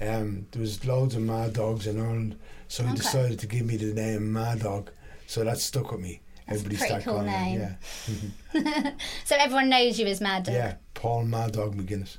Um, 0.00 0.46
there 0.52 0.60
was 0.60 0.84
loads 0.84 1.14
of 1.16 1.22
Mad 1.22 1.54
Dogs 1.54 1.86
in 1.86 1.98
Ireland, 1.98 2.38
so 2.68 2.84
he 2.84 2.94
decided 2.94 3.38
to 3.40 3.46
give 3.46 3.64
me 3.66 3.76
the 3.76 3.92
name 3.94 4.32
Mad 4.32 4.60
Dog. 4.60 4.90
So 5.26 5.42
that 5.44 5.58
stuck 5.58 5.90
with 5.90 6.00
me. 6.00 6.20
That's 6.46 6.62
a 6.62 6.64
Everybody 6.64 6.90
pretty 6.90 7.04
cool 7.04 7.22
name. 7.22 7.76
Yeah, 8.54 8.92
So 9.24 9.36
everyone 9.36 9.68
knows 9.70 9.98
you 9.98 10.06
as 10.06 10.20
Mad 10.20 10.44
Dog. 10.44 10.54
yeah, 10.54 10.74
Paul 10.94 11.24
Mad 11.24 11.52
Dog 11.52 11.74
McGuinness. 11.76 12.18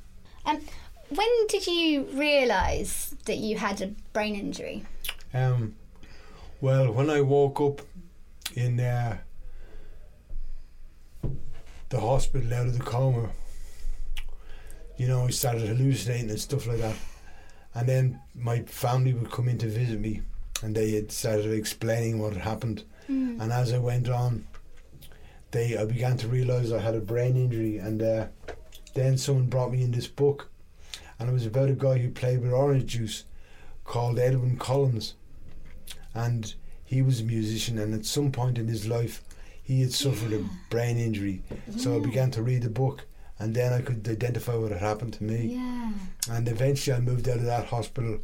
Um, 0.50 0.62
when 1.10 1.48
did 1.48 1.68
you 1.68 2.04
realise 2.14 3.16
that 3.26 3.38
you 3.38 3.58
had 3.58 3.82
a 3.82 3.88
brain 4.14 4.36
injury? 4.36 4.86
Um, 5.34 5.76
well, 6.62 6.92
when 6.92 7.10
I 7.10 7.22
woke 7.22 7.62
up 7.62 7.82
in 8.56 8.80
uh, 8.80 9.18
the 11.90 12.00
hospital 12.00 12.54
out 12.54 12.68
of 12.68 12.78
the 12.78 12.84
coma, 12.84 13.30
you 14.98 15.08
know, 15.08 15.26
I 15.26 15.30
started 15.30 15.68
hallucinating 15.68 16.30
and 16.30 16.40
stuff 16.40 16.68
like 16.68 16.80
that. 16.80 16.96
And 17.76 17.88
then 17.88 18.20
my 18.36 18.64
family 18.64 19.14
would 19.14 19.32
come 19.32 19.48
in 19.48 19.58
to 19.60 19.68
visit 19.68 20.00
me, 20.00 20.22
and 20.64 20.76
they 20.76 20.92
had 20.92 21.12
started 21.12 21.52
explaining 21.52 22.20
what 22.20 22.34
had 22.34 22.42
happened. 22.42 22.84
Mm. 23.08 23.40
And 23.40 23.52
as 23.52 23.72
I 23.72 23.78
went 23.78 24.10
on, 24.10 24.48
they 25.52 25.78
I 25.78 25.86
began 25.86 26.18
to 26.18 26.28
realise 26.28 26.72
I 26.72 26.80
had 26.80 26.96
a 26.96 27.00
brain 27.00 27.38
injury, 27.38 27.78
and 27.78 28.02
uh, 28.02 28.28
then 28.94 29.18
someone 29.18 29.48
brought 29.48 29.72
me 29.72 29.84
in 29.84 29.92
this 29.92 30.08
book, 30.08 30.50
and 31.18 31.30
it 31.30 31.34
was 31.34 31.46
about 31.46 31.70
a 31.70 31.74
guy 31.74 31.98
who 31.98 32.10
played 32.10 32.42
with 32.42 32.52
orange 32.54 32.86
juice, 32.86 33.26
called 33.84 34.20
Edwyn 34.20 34.58
Collins, 34.58 35.16
and 36.14 36.54
he 36.84 37.02
was 37.02 37.22
a 37.22 37.24
musician, 37.24 37.78
and 37.78 37.94
at 37.94 38.06
some 38.06 38.32
point 38.32 38.58
in 38.58 38.68
his 38.68 38.88
life, 38.88 39.24
he 39.62 39.82
had 39.82 39.94
suffered 39.94 40.34
a 40.34 40.44
brain 40.70 40.98
injury. 40.98 41.44
So 41.78 41.96
I 41.96 42.00
began 42.00 42.32
to 42.32 42.42
read 42.42 42.64
the 42.64 42.70
book, 42.70 43.06
and 43.38 43.56
then 43.56 43.74
I 43.74 43.82
could 43.82 44.08
identify 44.08 44.56
what 44.56 44.72
had 44.72 44.82
happened 44.82 45.14
to 45.14 45.24
me. 45.24 45.56
Yeah. 45.56 45.92
And 46.32 46.48
eventually, 46.48 46.96
I 46.96 47.00
moved 47.00 47.30
out 47.30 47.38
of 47.38 47.46
that 47.46 47.68
hospital, 47.68 48.20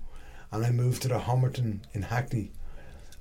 and 0.51 0.65
I 0.65 0.71
moved 0.71 1.04
to 1.04 1.08
the 1.08 1.19
Homerton 1.19 1.82
in 1.93 2.01
Hackney, 2.04 2.51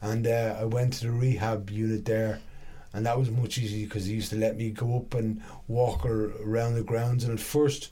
and 0.00 0.26
uh, 0.26 0.56
I 0.58 0.64
went 0.64 0.94
to 0.94 1.06
the 1.06 1.12
rehab 1.12 1.70
unit 1.70 2.04
there, 2.06 2.40
and 2.94 3.04
that 3.04 3.18
was 3.18 3.30
much 3.30 3.58
easier 3.58 3.86
because 3.86 4.06
he 4.06 4.14
used 4.14 4.30
to 4.30 4.36
let 4.36 4.56
me 4.56 4.70
go 4.70 4.96
up 4.96 5.12
and 5.14 5.42
walk 5.66 6.06
ar- 6.06 6.32
around 6.40 6.74
the 6.74 6.82
grounds. 6.82 7.24
And 7.24 7.32
at 7.32 7.44
first, 7.44 7.90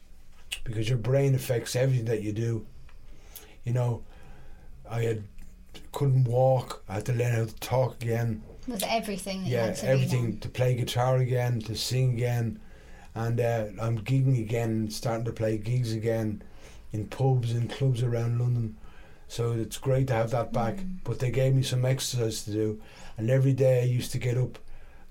because 0.65 0.89
your 0.89 0.99
brain 0.99 1.35
affects 1.35 1.75
everything 1.75 2.07
that 2.07 2.23
you 2.23 2.33
do, 2.33 2.65
you 3.65 3.73
know, 3.73 4.05
I 4.89 5.03
had 5.03 5.25
couldn't 5.91 6.25
walk. 6.25 6.83
I 6.89 6.95
had 6.95 7.07
to 7.07 7.13
learn 7.13 7.35
how 7.35 7.45
to 7.45 7.55
talk 7.57 8.03
again. 8.03 8.43
With 8.67 8.85
everything 8.85 9.43
that 9.43 9.49
you 9.49 9.57
Yeah, 9.57 9.73
to 9.73 9.89
everything 9.89 10.39
to 10.39 10.49
play 10.49 10.75
guitar 10.75 11.17
again, 11.19 11.61
to 11.63 11.75
sing 11.75 12.15
again, 12.15 12.61
and 13.15 13.41
uh, 13.41 13.67
I'm 13.81 13.99
gigging 13.99 14.41
again, 14.41 14.89
starting 14.91 15.25
to 15.25 15.33
play 15.33 15.59
gigs 15.59 15.93
again 15.93 16.43
in 16.93 17.07
pubs 17.09 17.53
and 17.53 17.69
clubs 17.71 18.03
around 18.03 18.39
London. 18.39 18.77
So 19.27 19.53
it's 19.53 19.79
great 19.79 20.07
to 20.09 20.15
have 20.15 20.31
that 20.31 20.53
back. 20.53 20.77
Mm. 20.77 20.99
But 21.05 21.19
they 21.19 21.31
gave 21.31 21.55
me 21.55 21.63
some 21.63 21.85
exercise 21.85 22.45
to 22.45 22.53
do, 22.53 22.81
and 23.17 23.31
every 23.31 23.53
day 23.53 23.83
I 23.83 23.87
used 23.87 24.13
to 24.13 24.19
get 24.19 24.39
up, 24.39 24.59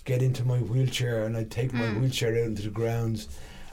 get 0.06 0.22
into 0.22 0.44
my 0.44 0.58
wheelchair, 0.60 1.24
and 1.26 1.36
I'd 1.38 1.52
take 1.52 1.74
my 1.74 1.86
Mm. 1.88 2.02
wheelchair 2.02 2.32
out 2.32 2.48
into 2.48 2.64
the 2.64 2.70
grounds. 2.70 3.28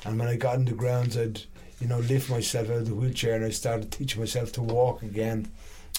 And 0.05 0.19
when 0.19 0.29
I 0.29 0.37
got 0.37 0.57
in 0.57 0.65
the 0.65 0.73
grounds, 0.73 1.17
I'd 1.17 1.41
you 1.81 1.87
know 1.87 1.99
lift 2.01 2.29
myself 2.31 2.69
out 2.71 2.77
of 2.79 2.87
the 2.89 2.95
wheelchair, 2.95 3.35
and 3.37 3.45
I 3.45 3.51
started 3.51 3.91
teaching 3.91 4.21
myself 4.21 4.53
to 4.53 4.63
walk 4.63 5.03
again. 5.03 5.49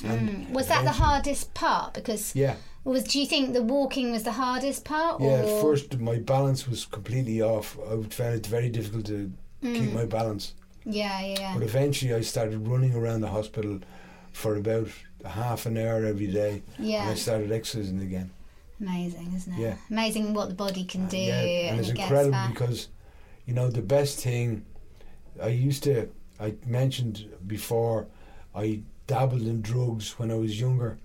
And 0.03 0.29
Mm. 0.29 0.49
Was 0.53 0.67
that 0.67 0.83
the 0.83 0.91
hardest 0.91 1.53
part? 1.53 1.93
Because 1.93 2.35
Yeah. 2.35 2.55
was 2.83 3.03
do 3.03 3.19
you 3.19 3.25
think 3.25 3.53
the 3.53 3.61
walking 3.63 4.11
was 4.11 4.23
the 4.23 4.31
hardest 4.33 4.85
part? 4.85 5.21
Yeah, 5.21 5.43
or? 5.43 5.61
first 5.61 5.97
my 5.99 6.17
balance 6.17 6.67
was 6.67 6.85
completely 6.85 7.41
off. 7.41 7.77
I 7.89 8.01
found 8.09 8.35
it 8.35 8.45
very 8.47 8.69
difficult 8.69 9.05
to 9.07 9.31
keep 9.61 9.89
Mm. 9.91 9.93
my 9.93 10.05
balance. 10.05 10.53
Yeah, 10.85 11.19
yeah. 11.21 11.53
But 11.53 11.63
eventually 11.63 12.13
I 12.13 12.21
started 12.21 12.67
running 12.67 12.93
around 12.95 13.21
the 13.21 13.27
hospital 13.29 13.79
for 14.31 14.55
about 14.55 14.87
half 15.25 15.65
an 15.65 15.77
hour 15.77 16.05
every 16.05 16.27
day 16.27 16.61
and 16.77 16.87
yeah. 16.87 17.09
I 17.09 17.15
started 17.15 17.51
exercising 17.51 18.01
again. 18.01 18.29
Amazing, 18.81 19.33
isn't 19.35 19.53
it? 19.53 19.59
Yeah. 19.59 19.75
Amazing 19.89 20.33
what 20.33 20.49
the 20.49 20.55
body 20.55 20.83
can 20.85 21.05
uh, 21.05 21.09
do 21.09 21.17
yeah, 21.17 21.33
and 21.41 21.69
and 21.71 21.79
it's 21.79 21.89
it 21.89 21.99
incredible 21.99 22.31
back. 22.31 22.53
because 22.53 22.87
you 23.45 23.53
know 23.53 23.69
the 23.69 23.81
best 23.81 24.19
thing 24.19 24.65
I 25.41 25.47
used 25.49 25.83
to 25.83 26.09
I 26.39 26.55
mentioned 26.65 27.27
before 27.45 28.07
I 28.55 28.81
dabbled 29.07 29.41
in 29.41 29.61
drugs 29.61 30.17
when 30.19 30.31
I 30.31 30.35
was 30.35 30.59
younger. 30.59 30.97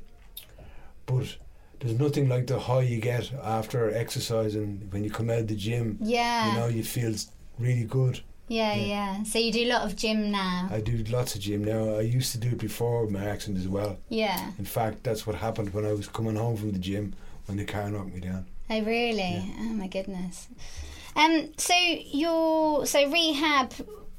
But 1.06 1.36
there's 1.80 1.98
nothing 1.98 2.28
like 2.28 2.46
the 2.46 2.58
high 2.58 2.82
you 2.82 3.00
get 3.00 3.32
after 3.42 3.92
exercising 3.92 4.86
when 4.90 5.04
you 5.04 5.10
come 5.10 5.28
out 5.30 5.40
of 5.40 5.48
the 5.48 5.56
gym. 5.56 5.98
Yeah. 6.00 6.52
You 6.52 6.58
know, 6.60 6.66
you 6.68 6.84
feel 6.84 7.14
really 7.58 7.84
good. 7.84 8.20
yeah, 8.48 8.74
yeah. 8.74 8.86
yeah, 8.86 9.22
So 9.24 9.38
you 9.38 9.52
do 9.52 9.64
a 9.64 9.68
lot 9.72 9.82
of 9.84 9.96
gym 9.96 10.30
now. 10.30 10.68
I 10.70 10.80
do 10.80 11.02
lots 11.10 11.34
of 11.34 11.40
gym 11.40 11.64
now. 11.64 11.96
I 11.96 12.02
used 12.02 12.32
to 12.32 12.38
do 12.38 12.48
it 12.48 12.58
before 12.58 13.08
my 13.08 13.24
accident 13.24 13.58
as 13.58 13.68
well. 13.68 13.98
yeah. 14.08 14.52
In 14.58 14.64
fact, 14.64 15.02
that's 15.02 15.26
what 15.26 15.36
happened 15.36 15.74
when 15.74 15.84
I 15.84 15.92
was 15.92 16.06
coming 16.08 16.36
home 16.36 16.56
from 16.56 16.72
the 16.72 16.78
gym 16.78 17.14
when 17.46 17.56
the 17.58 17.64
car 17.64 17.90
knocked 17.90 18.12
me 18.14 18.20
down. 18.20 18.46
Oh 18.70 18.80
really? 18.82 19.54
Oh 19.58 19.72
my 19.74 19.86
goodness. 19.88 20.48
Um. 21.16 21.52
So 21.58 21.74
your 21.74 22.86
so 22.86 23.10
rehab 23.10 23.72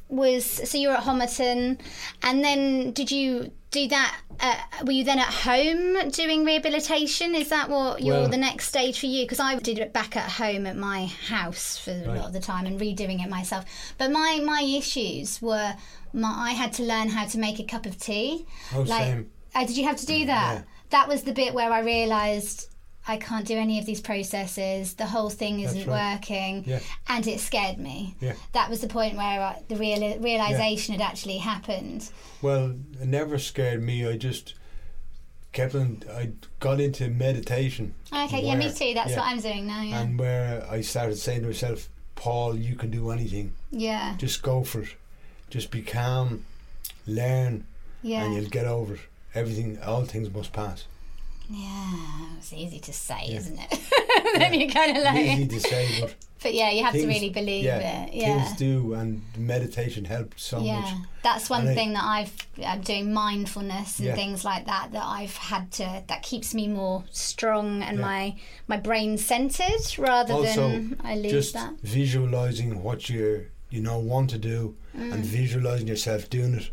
was 0.07 0.45
so 0.45 0.77
you 0.77 0.89
were 0.89 0.93
at 0.95 1.03
Homerton, 1.03 1.79
and 2.21 2.43
then 2.43 2.91
did 2.91 3.11
you 3.11 3.51
do 3.71 3.87
that? 3.87 4.17
Uh, 4.39 4.55
were 4.85 4.91
you 4.91 5.03
then 5.03 5.17
at 5.19 5.27
home 5.33 6.09
doing 6.11 6.45
rehabilitation? 6.45 7.33
Is 7.35 7.49
that 7.49 7.69
what 7.69 8.01
your 8.01 8.21
Well- 8.21 8.29
the 8.29 8.37
next 8.37 8.67
stage 8.67 8.99
for 8.99 9.07
you? 9.07 9.23
Because 9.25 9.39
I 9.39 9.55
did 9.55 9.79
it 9.79 9.91
back 9.93 10.15
at 10.15 10.29
home 10.29 10.67
at 10.67 10.77
my 10.77 11.05
house 11.05 11.77
for 11.77 11.91
a 11.91 12.13
lot 12.15 12.27
of 12.27 12.33
the 12.33 12.39
time 12.39 12.65
and 12.65 12.79
redoing 12.79 13.23
it 13.23 13.29
myself. 13.29 13.65
But 13.97 14.11
my 14.11 14.39
my 14.43 14.61
issues 14.61 15.41
were 15.41 15.75
my 16.13 16.33
I 16.49 16.51
had 16.51 16.71
to 16.73 16.83
learn 16.83 17.09
how 17.09 17.25
to 17.25 17.37
make 17.39 17.59
a 17.59 17.63
cup 17.63 17.85
of 17.85 17.99
tea. 17.99 18.45
Oh, 18.73 18.81
Like, 18.81 19.03
same. 19.03 19.31
Oh, 19.55 19.65
did 19.65 19.75
you 19.77 19.85
have 19.85 19.97
to 19.97 20.05
do 20.05 20.25
that? 20.27 20.53
Yeah. 20.55 20.61
That 20.91 21.07
was 21.07 21.23
the 21.23 21.33
bit 21.33 21.53
where 21.53 21.71
I 21.71 21.79
realised 21.79 22.69
I 23.07 23.17
can't 23.17 23.45
do 23.45 23.55
any 23.55 23.77
of 23.79 23.85
these 23.85 24.01
processes. 24.01 24.95
The 24.95 25.05
whole 25.05 25.29
thing 25.29 25.59
isn't 25.59 25.85
right. 25.87 26.13
working, 26.15 26.63
Yeah. 26.65 26.79
and 27.07 27.25
it 27.27 27.39
scared 27.39 27.77
me. 27.77 28.15
Yeah. 28.19 28.33
That 28.53 28.69
was 28.69 28.81
the 28.81 28.87
point 28.87 29.15
where 29.15 29.41
I, 29.41 29.61
the 29.67 29.75
real, 29.75 30.03
uh, 30.03 30.17
realization 30.17 30.93
had 30.95 31.01
actually 31.01 31.37
happened. 31.37 32.09
Well, 32.41 32.71
it 32.99 33.07
never 33.07 33.37
scared 33.37 33.83
me. 33.83 34.07
I 34.07 34.17
just 34.17 34.55
kept 35.53 35.75
on. 35.75 36.01
I 36.11 36.31
got 36.59 36.79
into 36.79 37.07
meditation. 37.09 37.93
Okay, 38.11 38.43
yeah, 38.43 38.55
me 38.55 38.71
too. 38.73 38.93
That's 38.95 39.11
yeah. 39.11 39.19
what 39.19 39.27
I'm 39.27 39.39
doing 39.39 39.67
now. 39.67 39.81
Yeah, 39.83 40.01
And 40.01 40.19
where 40.19 40.65
I 40.69 40.81
started 40.81 41.17
saying 41.17 41.41
to 41.41 41.47
myself, 41.47 41.89
Paul, 42.15 42.57
you 42.57 42.75
can 42.75 42.89
do 42.91 43.11
anything. 43.11 43.53
yeah, 43.71 44.15
Just 44.17 44.41
go 44.41 44.63
for 44.63 44.81
it. 44.81 44.95
Just 45.49 45.69
be 45.69 45.81
calm, 45.83 46.43
learn, 47.05 47.65
yeah, 48.01 48.23
and 48.25 48.33
you'll 48.33 48.49
get 48.49 48.65
over 48.65 48.95
it. 48.95 49.01
Everything, 49.35 49.77
all 49.83 50.05
things 50.05 50.33
must 50.33 50.51
pass. 50.53 50.85
Yeah. 51.49 51.93
It's 52.37 52.53
easy 52.53 52.79
to 52.79 52.93
say, 52.93 53.21
Yeah. 53.25 53.37
isn't 53.37 53.59
it? 53.59 53.79
then 54.39 54.53
you 54.53 54.69
kind 54.69 54.97
of 54.97 55.03
like, 55.03 55.17
Easy 55.17 55.47
to 55.47 55.59
say, 55.59 56.01
but 56.01 56.15
but 56.43 56.53
yeah, 56.53 56.69
you 56.69 56.83
have 56.83 56.93
to 56.93 57.07
really 57.07 57.29
believe 57.29 57.63
yeah, 57.63 58.03
it. 58.05 58.13
Yeah, 58.13 58.43
things 58.43 58.57
do, 58.59 58.93
and 58.93 59.23
meditation 59.37 60.05
helped 60.05 60.39
so 60.39 60.59
yeah, 60.61 60.79
much. 60.81 60.93
that's 61.23 61.49
one 61.49 61.61
And 61.61 61.69
I- 61.69 61.73
thing 61.75 61.93
that 61.93 62.03
I've 62.03 62.33
I'm 62.63 62.81
doing 62.81 63.11
mindfulness 63.13 63.97
and 63.99 64.07
Yeah. 64.09 64.15
things 64.15 64.45
like 64.45 64.65
that 64.67 64.91
that 64.91 65.03
I've 65.05 65.35
had 65.37 65.71
to 65.73 66.03
that 66.07 66.21
keeps 66.23 66.53
me 66.53 66.67
more 66.67 67.03
strong 67.11 67.81
and 67.81 67.97
Yeah. 67.97 68.05
my 68.05 68.35
my 68.67 68.77
brain 68.77 69.17
centered 69.17 69.81
rather 69.97 70.33
Also, 70.35 70.69
than 70.69 70.99
I 71.03 71.15
lose 71.15 71.31
Just 71.31 71.53
that. 71.53 71.73
visualizing 71.81 72.83
what 72.83 73.09
you're 73.09 73.45
you 73.71 73.81
know 73.81 73.97
want 73.99 74.29
to 74.31 74.37
do 74.37 74.75
Mm. 74.95 75.13
and 75.13 75.25
visualizing 75.25 75.87
yourself 75.89 76.29
doing 76.29 76.53
it, 76.55 76.69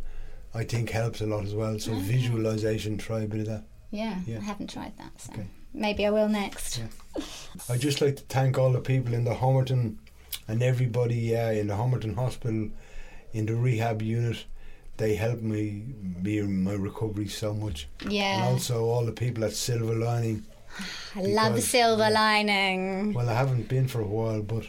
I 0.54 0.62
think 0.64 0.90
helps 0.90 1.20
a 1.20 1.26
lot 1.26 1.44
as 1.44 1.54
well. 1.54 1.78
So 1.80 1.92
visualization, 1.94 2.96
try 2.98 3.22
a 3.22 3.26
bit 3.26 3.40
of 3.40 3.46
that. 3.46 3.64
Yeah, 3.92 4.16
Yeah. 4.26 4.38
I 4.38 4.44
haven't 4.44 4.70
tried 4.70 4.96
that, 4.98 5.20
so 5.20 5.32
Okay. 5.34 5.46
maybe 5.72 6.04
I 6.06 6.10
will 6.10 6.28
next. 6.28 6.78
Yeah. 6.78 7.22
I 7.68 7.76
just 7.78 8.00
like 8.00 8.16
to 8.16 8.22
thank 8.24 8.58
all 8.58 8.72
the 8.72 8.80
people 8.80 9.14
in 9.14 9.24
the 9.24 9.34
Homerton 9.34 9.96
and 10.48 10.62
everybody 10.62 11.36
uh, 11.36 11.50
in 11.52 11.68
the 11.68 11.74
Homerton 11.74 12.14
Hospital, 12.16 12.70
in 13.32 13.46
the 13.46 13.54
rehab 13.54 14.02
unit. 14.02 14.44
They 14.96 15.14
helped 15.14 15.42
me 15.42 15.84
be 16.22 16.38
in 16.38 16.64
my 16.64 16.72
recovery 16.74 17.28
so 17.28 17.54
much, 17.54 17.88
and 18.00 18.12
Yeah, 18.12 18.44
also 18.46 18.84
all 18.84 19.04
the 19.06 19.12
people 19.12 19.44
at 19.44 19.52
Silver 19.52 19.94
Lining. 19.94 20.44
I 21.16 21.20
love 21.22 21.62
silver 21.62 22.08
lining. 22.10 23.12
Well, 23.12 23.28
I 23.28 23.34
haven't 23.34 23.68
been 23.68 23.88
for 23.88 24.00
a 24.00 24.06
while, 24.06 24.42
but 24.42 24.64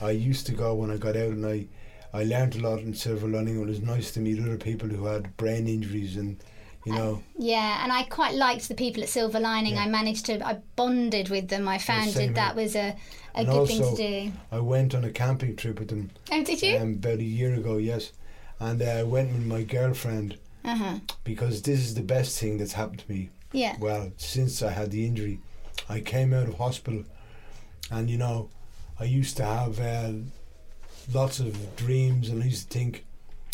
I 0.00 0.10
used 0.10 0.46
to 0.46 0.52
go 0.52 0.74
when 0.74 0.90
I 0.90 0.96
got 0.96 1.16
out, 1.16 1.30
and 1.32 1.46
I 1.46 1.66
I 2.12 2.24
learned 2.24 2.56
a 2.56 2.60
lot 2.60 2.80
in 2.80 2.94
Silver 2.94 3.28
Lining. 3.28 3.60
It 3.60 3.66
was 3.66 3.80
nice 3.80 4.10
to 4.12 4.20
meet 4.20 4.40
other 4.40 4.56
people 4.56 4.88
who 4.88 5.04
had 5.06 5.36
brain 5.36 5.68
injuries, 5.68 6.16
and 6.16 6.42
you 6.86 6.92
know, 6.92 7.22
Yeah, 7.36 7.82
and 7.82 7.92
I 7.92 8.04
quite 8.04 8.34
liked 8.34 8.68
the 8.68 8.74
people 8.74 9.02
at 9.02 9.08
Silver 9.08 9.40
Lining. 9.40 9.74
Yeah. 9.74 9.82
I 9.84 9.88
managed 9.88 10.26
to, 10.26 10.46
I 10.46 10.58
bonded 10.76 11.28
with 11.28 11.48
them. 11.48 11.68
I 11.68 11.78
found 11.78 12.12
that 12.14 12.34
that 12.34 12.56
was 12.56 12.74
a, 12.76 12.96
a 13.34 13.38
And 13.40 13.48
good 13.48 13.68
thing 13.68 13.82
to 13.82 13.96
do. 13.96 14.32
I 14.50 14.60
went 14.60 14.94
on 14.94 15.04
a 15.04 15.10
camping 15.10 15.56
trip 15.56 15.78
with 15.78 15.88
them 15.88 16.10
Oh, 16.32 16.42
did 16.42 16.62
you? 16.62 16.76
um, 16.78 16.94
about 16.94 17.18
a 17.18 17.24
year 17.24 17.52
ago. 17.54 17.76
Yes, 17.78 18.12
and 18.60 18.80
uh, 18.80 18.86
I 18.86 19.02
went 19.02 19.32
with 19.32 19.44
my 19.46 19.62
girlfriend 19.62 20.38
Uh 20.64 20.76
huh. 20.76 20.98
because 21.24 21.62
this 21.62 21.80
is 21.80 21.94
the 21.94 22.02
best 22.02 22.38
thing 22.38 22.58
that's 22.58 22.72
happened 22.74 23.00
to 23.00 23.12
me. 23.12 23.28
Yeah. 23.52 23.76
Well, 23.80 24.12
since 24.16 24.62
I 24.62 24.70
had 24.70 24.90
the 24.90 25.06
injury, 25.06 25.40
I 25.88 26.00
came 26.00 26.32
out 26.34 26.48
of 26.48 26.54
hospital, 26.58 27.04
and 27.90 28.08
you 28.10 28.18
know, 28.18 28.50
I 29.00 29.04
used 29.04 29.36
to 29.38 29.44
have 29.44 29.78
uh, 29.80 30.12
lots 31.12 31.40
of 31.40 31.76
dreams, 31.76 32.28
and 32.28 32.42
I 32.42 32.46
used 32.46 32.70
to 32.70 32.78
think, 32.78 33.04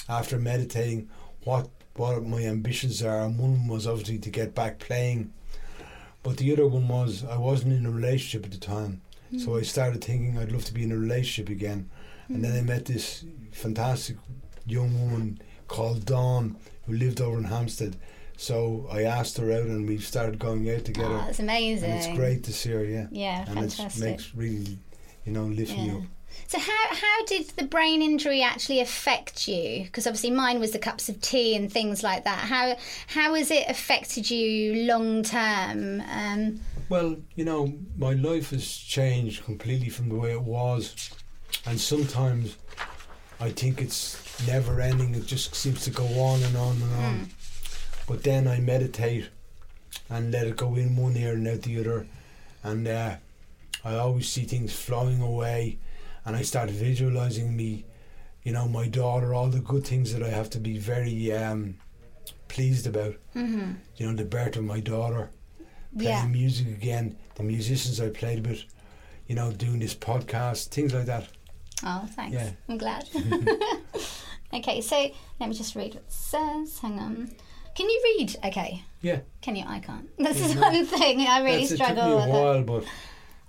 after 0.09 0.39
meditating, 0.39 1.09
what 1.45 1.69
what 1.97 2.25
my 2.25 2.43
ambitions 2.43 3.03
are, 3.03 3.21
and 3.21 3.39
one 3.39 3.69
was 3.69 3.87
obviously 3.87 4.19
to 4.19 4.31
get 4.31 4.55
back 4.55 4.79
playing, 4.79 5.33
but 6.23 6.39
the 6.39 6.53
other 6.53 6.67
one 6.67 6.89
was 6.89 7.25
I 7.25 7.37
wasn't 7.37 7.75
in 7.75 7.87
a 7.87 7.91
relationship 7.91 8.45
at 8.45 8.53
the 8.53 8.67
time, 8.67 9.03
hmm. 9.31 9.39
so 9.39 9.57
I 9.57 9.63
started 9.63 10.03
thinking 10.03 10.39
I'd 10.39 10.53
love 10.53 10.65
to 10.65 10.75
be 10.75 10.83
in 10.83 10.93
a 10.93 10.99
relationship 10.99 11.51
again, 11.51 11.91
and 12.29 12.45
then 12.45 12.53
I 12.53 12.61
hmm. 12.61 12.67
met 12.67 12.87
this 12.87 13.25
fantastic 13.53 14.17
young 14.67 14.99
woman 15.01 15.41
called 15.69 16.05
Dawn 16.05 16.57
who 16.87 16.95
lived 16.95 17.21
over 17.21 17.39
in 17.39 17.45
Hampstead. 17.45 17.97
So 18.37 18.89
I 18.91 19.03
asked 19.03 19.39
her 19.39 19.53
out, 19.53 19.63
and 19.63 19.89
we 19.89 19.99
started 19.99 20.39
going 20.39 20.69
out 20.69 20.81
ah, 20.81 20.85
together. 20.85 21.15
Oh, 21.15 21.25
that's 21.27 21.39
amazing. 21.39 21.91
And 21.91 21.99
it's 22.01 22.17
great 22.17 22.43
to 22.45 22.53
see 22.53 22.71
her, 22.71 22.85
yeah. 22.85 23.07
Yeah, 23.11 23.45
and 23.47 23.59
it 23.59 23.73
fantastic. 23.73 24.03
makes 24.03 24.35
really, 24.35 24.79
you 25.25 25.33
know, 25.33 25.45
lift 25.45 25.71
me 25.73 25.87
Yeah. 25.87 25.95
up. 25.95 26.03
So 26.47 26.59
how 26.59 26.87
how 26.91 27.25
did 27.27 27.49
the 27.51 27.65
brain 27.65 28.03
injury 28.03 28.43
actually 28.43 28.81
affect 28.81 29.49
you? 29.49 29.85
Because 29.85 30.07
obviously 30.07 30.31
mine 30.31 30.61
was 30.61 30.73
the 30.73 30.79
cups 30.79 31.09
of 31.09 31.21
tea 31.21 31.57
and 31.57 31.73
things 31.73 32.03
like 32.03 32.25
that. 32.25 32.39
How 32.39 32.77
how 33.09 33.35
has 33.35 33.51
it 33.51 33.69
affected 33.69 34.31
you 34.31 34.87
long 34.87 35.23
term? 35.23 36.03
Um, 36.03 36.61
Well, 36.89 37.17
you 37.35 37.45
know, 37.45 37.73
my 37.97 38.13
life 38.13 38.51
has 38.51 38.67
changed 38.71 39.45
completely 39.45 39.89
from 39.89 40.11
the 40.11 40.17
way 40.17 40.33
it 40.33 40.43
was, 40.43 41.11
and 41.67 41.81
sometimes 41.81 42.57
I 43.41 43.51
think 43.51 43.81
it's 43.81 44.47
never 44.47 44.81
ending. 44.81 45.15
It 45.15 45.27
just 45.27 45.55
seems 45.55 45.83
to 45.85 45.91
go 45.91 46.05
on 46.05 46.43
and 46.43 46.57
on 46.57 46.77
and 46.77 46.95
on. 47.05 47.15
Hmm. 47.15 47.25
But 48.07 48.23
then 48.23 48.47
I 48.47 48.61
meditate 48.61 49.29
and 50.11 50.31
let 50.31 50.47
it 50.47 50.57
go 50.57 50.75
in 50.77 50.97
one 50.97 51.17
ear 51.17 51.33
and 51.33 51.49
out 51.49 51.63
the 51.63 51.81
other, 51.81 52.07
and 52.63 52.87
uh, 52.87 53.17
I 53.85 53.95
always 53.97 54.29
see 54.29 54.45
things 54.45 54.73
flowing 54.73 55.23
away, 55.23 55.79
and 56.25 56.37
I 56.37 56.43
start 56.43 56.71
visualizing 56.71 57.57
me, 57.57 57.85
you 58.43 58.53
know, 58.53 58.67
my 58.69 58.89
daughter, 58.89 59.35
all 59.35 59.49
the 59.49 59.61
good 59.61 59.87
things 59.87 60.13
that 60.13 60.23
I 60.23 60.29
have 60.31 60.51
to 60.51 60.59
be 60.61 60.79
very 60.79 61.33
um, 61.33 61.77
pleased 62.49 62.87
about. 62.87 63.15
mhm. 63.35 63.77
You 63.97 64.07
know, 64.07 64.15
the 64.17 64.25
birth 64.25 64.57
of 64.57 64.65
my 64.65 64.81
daughter 64.81 65.31
playing 65.97 66.11
Yeah. 66.11 66.27
music 66.27 66.67
again, 66.69 67.17
the 67.37 67.43
musicians 67.43 68.01
I 68.01 68.09
played 68.11 68.47
with, 68.47 68.65
you 69.29 69.35
know, 69.35 69.53
doing 69.53 69.79
this 69.81 69.95
podcast, 69.95 70.69
things 70.69 70.93
like 70.95 71.07
that. 71.07 71.29
Oh, 71.85 72.07
thanks. 72.17 72.35
Yeah. 72.35 72.51
I'm 72.69 72.79
glad. 72.79 73.09
okay, 74.53 74.81
so 74.81 74.97
let 75.41 75.49
me 75.49 75.55
just 75.55 75.75
read 75.75 75.95
what 75.95 76.03
it 76.05 76.13
says. 76.13 76.79
Hang 76.79 76.99
on. 76.99 77.31
Can 77.75 77.91
you 77.91 78.01
read? 78.19 78.37
Okay. 78.45 78.83
Yeah. 79.03 79.21
Can 79.43 79.57
you? 79.57 79.65
I 79.67 79.81
can't. 79.81 80.09
This 80.19 80.39
Yeah, 80.39 80.47
is 80.47 80.55
no. 80.55 80.61
one 80.63 80.87
thing 80.87 81.21
I 81.27 81.41
really 81.43 81.67
That's- 81.67 81.73
it 81.73 81.77
took 81.79 81.89
me 81.89 81.95
struggle 81.95 82.13
a 82.13 82.17
with. 82.17 82.27
it. 82.27 82.31
while, 82.31 82.63
but 82.63 82.85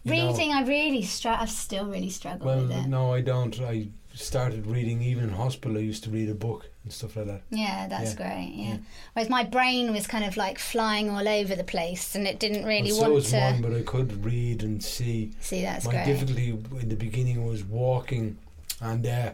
you 0.05 0.15
know, 0.15 0.31
Reading, 0.31 0.53
I 0.53 0.61
really 0.63 1.01
struggle. 1.01 1.43
I 1.43 1.45
still 1.47 1.85
really 1.85 2.09
struggle 2.09 2.45
well, 2.47 2.61
with 2.61 2.71
it. 2.71 2.87
no, 2.87 3.13
I 3.13 3.21
don't. 3.21 3.59
I 3.61 3.89
started 4.13 4.65
reading 4.67 5.01
even 5.01 5.25
in 5.25 5.29
hospital. 5.31 5.77
I 5.77 5.81
used 5.81 6.03
to 6.05 6.09
read 6.09 6.29
a 6.29 6.33
book 6.35 6.69
and 6.83 6.93
stuff 6.93 7.15
like 7.17 7.25
that. 7.25 7.41
Yeah, 7.49 7.87
that's 7.87 8.11
Yeah. 8.11 8.15
great. 8.17 8.51
Yeah. 8.55 8.67
Yeah. 8.67 8.77
Whereas 9.13 9.29
my 9.29 9.43
brain 9.43 9.91
was 9.91 10.07
kind 10.07 10.23
of 10.23 10.37
like 10.37 10.57
flying 10.59 11.09
all 11.09 11.27
over 11.27 11.55
the 11.55 11.63
place, 11.65 12.15
and 12.15 12.25
it 12.27 12.39
didn't 12.39 12.63
really 12.65 12.91
Well, 12.91 12.95
so 12.95 13.01
want 13.01 13.13
was 13.15 13.29
to. 13.31 13.39
mine, 13.39 13.61
but 13.61 13.73
I 13.73 13.81
could 13.81 14.23
read 14.23 14.63
and 14.63 14.81
see. 14.83 15.31
See, 15.41 15.61
that's 15.63 15.85
my 15.85 15.91
great. 15.93 16.05
difficulty 16.05 16.49
in 16.81 16.87
the 16.89 16.95
beginning 16.95 17.45
was 17.45 17.63
walking, 17.63 18.37
and 18.79 19.05
uh, 19.05 19.31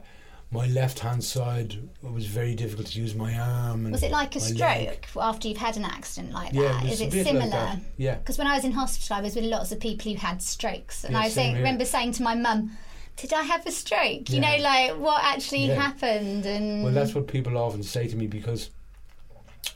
my 0.54 0.68
left 0.68 1.00
hand 1.00 1.24
side 1.24 1.74
it 2.04 2.12
was 2.12 2.26
very 2.26 2.54
difficult 2.56 2.88
to 2.88 3.00
use 3.00 3.16
my 3.16 3.34
arm. 3.40 3.86
And 3.86 3.92
Was 3.94 4.04
it 4.04 4.12
like 4.12 4.36
a 4.36 4.40
stroke 4.42 4.60
leg. 4.60 5.08
after 5.20 5.48
you've 5.48 5.58
had 5.58 5.78
an 5.78 5.86
accident 5.86 6.34
like 6.34 6.52
Yeah, 6.54 6.64
that? 6.74 6.86
it 6.86 6.92
Is 6.92 7.02
it 7.02 7.12
similar? 7.24 7.48
like. 7.50 7.80
Yeah. 7.98 8.16
Because 8.16 8.38
when 8.38 8.48
I 8.48 8.56
was 8.56 8.66
in 8.66 8.74
hospital, 8.74 9.16
I 9.16 9.22
was 9.22 9.36
with 9.36 9.46
lots 9.46 9.72
of 9.72 9.80
people 9.80 10.12
who 10.12 10.18
had 10.18 10.42
strokes, 10.42 11.06
and 11.06 11.14
Yeah, 11.14 11.22
I 11.22 11.30
think, 11.30 11.56
remember 11.58 11.86
saying 11.86 12.12
to 12.14 12.24
my 12.24 12.36
mum, 12.36 12.72
"Did 13.16 13.32
I 13.34 13.44
have 13.44 13.66
a 13.66 13.72
stroke?" 13.72 14.30
You 14.30 14.42
Yeah. 14.42 14.58
know, 14.58 14.64
like 14.64 15.00
what 15.00 15.24
actually 15.24 15.68
happened, 15.68 16.46
and 16.46 16.84
Well, 16.84 16.94
that's 16.94 17.16
what 17.16 17.28
people 17.28 17.58
often 17.58 17.82
say 17.84 18.08
to 18.10 18.16
me 18.18 18.28
because 18.28 18.70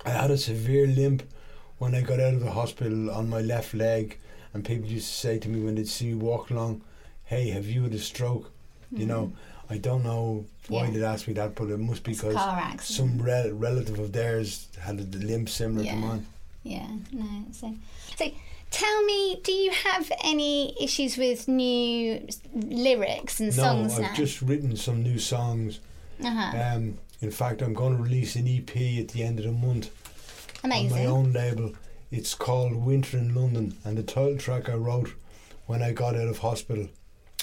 I 0.05 0.09
had 0.09 0.29
a 0.29 0.37
severe 0.37 0.87
limp 0.87 1.23
when 1.77 1.95
I 1.95 2.01
got 2.01 2.19
out 2.19 2.33
of 2.33 2.41
the 2.41 2.51
hospital 2.51 3.09
on 3.11 3.29
my 3.29 3.39
left 3.39 3.73
leg, 3.73 4.17
and 4.53 4.65
people 4.65 4.89
used 4.89 5.07
to 5.07 5.13
say 5.13 5.39
to 5.39 5.47
me 5.47 5.61
when 5.63 5.75
they'd 5.75 5.87
see 5.87 6.07
me 6.07 6.15
walk 6.15 6.49
along, 6.49 6.81
"Hey, 7.23 7.49
have 7.51 7.65
you 7.65 7.83
had 7.83 7.93
a 7.93 7.99
stroke?" 7.99 8.51
You 8.91 9.05
know, 9.05 9.25
hmm. 9.27 9.35
I 9.69 9.77
don't 9.77 10.03
know 10.03 10.45
why. 10.67 10.85
Yeah. 10.85 10.91
they'd 10.91 11.03
ask 11.03 11.27
me 11.27 11.33
that, 11.35 11.55
but 11.55 11.69
it 11.69 11.77
must 11.79 12.03
be 12.03 12.11
It's 12.11 12.21
because 12.21 12.83
some 12.85 13.17
re- 13.19 13.51
relative 13.51 13.97
of 13.99 14.11
theirs 14.11 14.67
had 14.79 14.99
a 14.99 15.03
limp 15.17 15.49
similar 15.49 15.83
Yeah. 15.85 15.91
to 15.95 15.97
mine. 15.97 16.25
Yeah, 16.63 16.87
no. 17.11 17.45
So, 17.51 17.73
so 18.17 18.31
tell 18.71 19.03
me, 19.05 19.39
do 19.43 19.51
you 19.51 19.71
have 19.71 20.11
any 20.23 20.75
issues 20.81 21.17
with 21.17 21.47
new 21.47 22.27
lyrics 22.53 23.39
and 23.39 23.55
No, 23.55 23.63
songs 23.63 23.91
No, 23.91 24.05
I've 24.05 24.11
now? 24.11 24.15
just 24.15 24.41
written 24.41 24.75
some 24.75 25.03
new 25.03 25.19
songs. 25.19 25.79
uh-huh. 26.23 26.57
Um, 26.75 26.97
in 27.21 27.31
fact, 27.31 27.61
I'm 27.61 27.73
going 27.73 27.97
to 27.97 28.03
release 28.03 28.35
an 28.35 28.47
EP 28.47 28.75
at 28.99 29.09
the 29.09 29.23
end 29.23 29.39
of 29.39 29.45
the 29.45 29.51
month. 29.51 29.89
on 30.63 30.69
my 30.69 31.05
own 31.05 31.31
label. 31.31 31.73
It's 32.11 32.33
called 32.33 32.75
Winter 32.75 33.17
in 33.17 33.33
London, 33.35 33.77
and 33.83 33.97
the 33.97 34.03
title 34.03 34.37
track 34.37 34.69
I 34.69 34.73
wrote 34.73 35.13
when 35.67 35.81
I 35.83 35.91
got 35.91 36.15
out 36.15 36.27
of 36.27 36.39
hospital, 36.39 36.87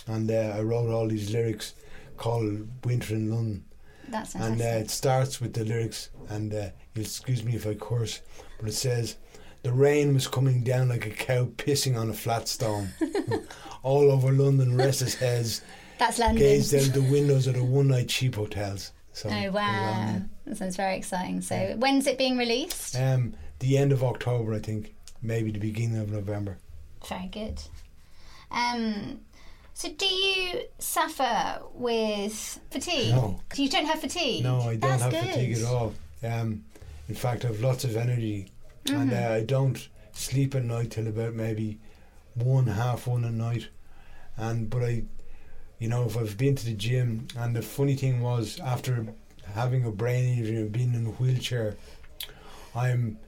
and 0.07 0.31
uh, 0.31 0.55
I 0.57 0.61
wrote 0.63 0.91
all 0.91 1.07
these 1.09 1.31
lyrics 1.33 1.75
called 2.17 2.69
Winter 2.85 3.15
in 3.15 3.31
London, 3.31 3.65
That's 4.09 4.35
and 4.35 4.61
uh, 4.61 4.65
it 4.65 4.91
starts 4.91 5.41
with 5.41 5.55
the 5.55 5.65
lyrics, 5.65 6.11
and 6.29 6.53
uh, 6.55 6.69
you'll 6.95 7.05
excuse 7.05 7.43
me 7.45 7.55
if 7.55 7.67
I 7.67 7.75
curse, 7.75 8.21
but 8.59 8.69
it 8.69 8.75
says. 8.75 9.17
The 9.65 9.73
rain 9.73 10.13
was 10.13 10.27
coming 10.27 10.65
down 10.65 10.89
like 10.89 11.07
a 11.07 11.11
cow 11.11 11.45
pissing 11.45 11.97
on 11.97 12.11
a 12.11 12.13
flat 12.13 12.49
stone. 12.49 12.89
All 13.85 14.11
over 14.11 14.33
London, 14.33 14.77
restless 14.77 15.15
heads 15.15 15.63
That's 15.99 16.19
London. 16.19 16.39
gazed 16.39 16.75
out 16.75 16.93
the 16.93 17.01
windows 17.01 17.47
of 17.47 17.55
the 17.55 17.63
one-night 17.63 18.09
cheap 18.09 18.35
hotels. 18.35 18.91
So 19.13 19.29
Oh 19.29 19.53
wow, 19.53 20.21
that 20.47 20.57
sounds 20.57 20.75
very 20.75 20.97
exciting. 20.97 21.43
So 21.43 21.77
when's 21.79 22.09
it 22.09 22.19
being 22.19 22.37
released? 22.37 22.97
Um, 22.97 23.35
the 23.61 23.79
end 23.79 23.93
of 23.93 24.03
October, 24.03 24.53
I 24.53 24.59
think, 24.59 24.97
maybe 25.23 25.53
the 25.53 25.61
beginning 25.61 26.01
of 26.01 26.11
November. 26.11 26.59
Very 27.09 27.29
good. 27.29 27.61
Um, 28.51 29.21
so 29.83 29.89
do 29.91 30.07
you 30.07 30.61
suffer 30.79 31.61
with 31.75 32.61
fatigue? 32.71 33.11
No. 33.11 33.41
You 33.57 33.69
don't 33.69 33.87
have 33.87 34.01
fatigue. 34.01 34.45
No, 34.45 34.61
I 34.61 34.77
don't 34.77 34.81
That's 34.81 35.03
have 35.03 35.11
good. 35.11 35.25
fatigue 35.25 35.57
at 35.59 35.65
all. 35.65 35.93
Um, 36.23 36.65
in 37.09 37.17
fact, 37.17 37.45
I 37.45 37.49
have 37.49 37.61
lots 37.61 37.83
of 37.83 37.97
energy, 37.97 38.53
and 38.87 39.11
Mhm. 39.11 39.31
uh, 39.31 39.35
I 39.35 39.41
don't 39.43 39.89
sleep 40.13 40.55
at 40.55 40.63
night 40.65 40.93
till 40.93 41.09
about 41.09 41.35
maybe 41.35 41.81
one 42.35 42.69
half 42.69 43.09
one 43.09 43.25
at 43.25 43.33
night. 43.33 43.71
And 44.37 44.71
but 44.71 44.85
I, 44.85 45.03
you 45.81 45.89
know, 45.89 46.05
if 46.05 46.17
I've 46.17 46.37
been 46.39 46.55
to 46.55 46.65
the 46.65 46.75
gym, 46.75 47.27
and 47.37 47.57
the 47.57 47.63
funny 47.63 47.97
thing 47.97 48.21
was 48.21 48.61
after 48.61 49.05
having 49.55 49.85
a 49.85 49.91
brain 49.91 50.39
injury 50.39 50.59
and 50.59 50.71
being 50.71 50.95
in 50.95 51.07
a 51.07 51.11
wheelchair, 51.11 51.77
I'm 52.73 53.19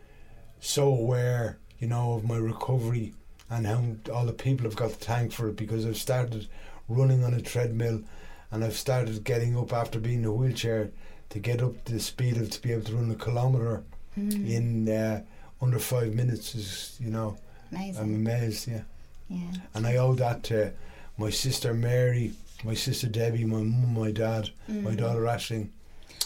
so 0.60 0.86
aware, 0.86 1.58
you 1.80 1.88
know, 1.88 2.12
of 2.14 2.22
my 2.24 2.36
recovery 2.36 3.12
and 3.50 3.66
how 3.66 3.82
all 4.12 4.26
the 4.26 4.32
people 4.32 4.64
have 4.64 4.76
got 4.76 4.90
to 4.90 4.96
thank 4.96 5.32
for 5.32 5.48
it 5.48 5.56
because 5.56 5.84
I've 5.86 5.96
started 5.96 6.48
running 6.88 7.24
on 7.24 7.34
a 7.34 7.40
treadmill 7.40 8.02
and 8.50 8.64
I've 8.64 8.76
started 8.76 9.24
getting 9.24 9.56
up 9.56 9.72
after 9.72 9.98
being 10.00 10.20
in 10.20 10.24
a 10.24 10.32
wheelchair 10.32 10.90
to 11.30 11.38
get 11.38 11.62
up 11.62 11.84
to 11.84 11.92
the 11.92 12.00
speed 12.00 12.36
of 12.36 12.50
to 12.50 12.62
be 12.62 12.72
able 12.72 12.84
to 12.84 12.94
run 12.96 13.10
a 13.10 13.14
kilometre 13.14 13.82
Mm, 14.16 14.48
in 14.48 14.88
uh, 14.88 15.22
under 15.60 15.80
five 15.80 16.14
minutes 16.14 16.54
is 16.54 16.96
you 17.00 17.10
know 17.10 17.36
amazing. 17.72 18.00
I'm 18.00 18.14
amazed 18.14 18.68
yeah 18.68 18.82
yeah. 19.28 19.50
and 19.74 19.88
I 19.88 19.96
owe 19.96 20.14
that 20.14 20.44
to 20.44 20.72
my 21.18 21.30
sister 21.30 21.74
Mary 21.74 22.32
my 22.62 22.74
sister 22.74 23.08
Debbie, 23.08 23.44
my 23.44 23.58
mum, 23.58 23.92
my 23.92 24.12
dad, 24.12 24.50
my 24.68 24.92
Mm. 24.92 24.96
daughter 24.96 25.22
Ashling. 25.22 25.70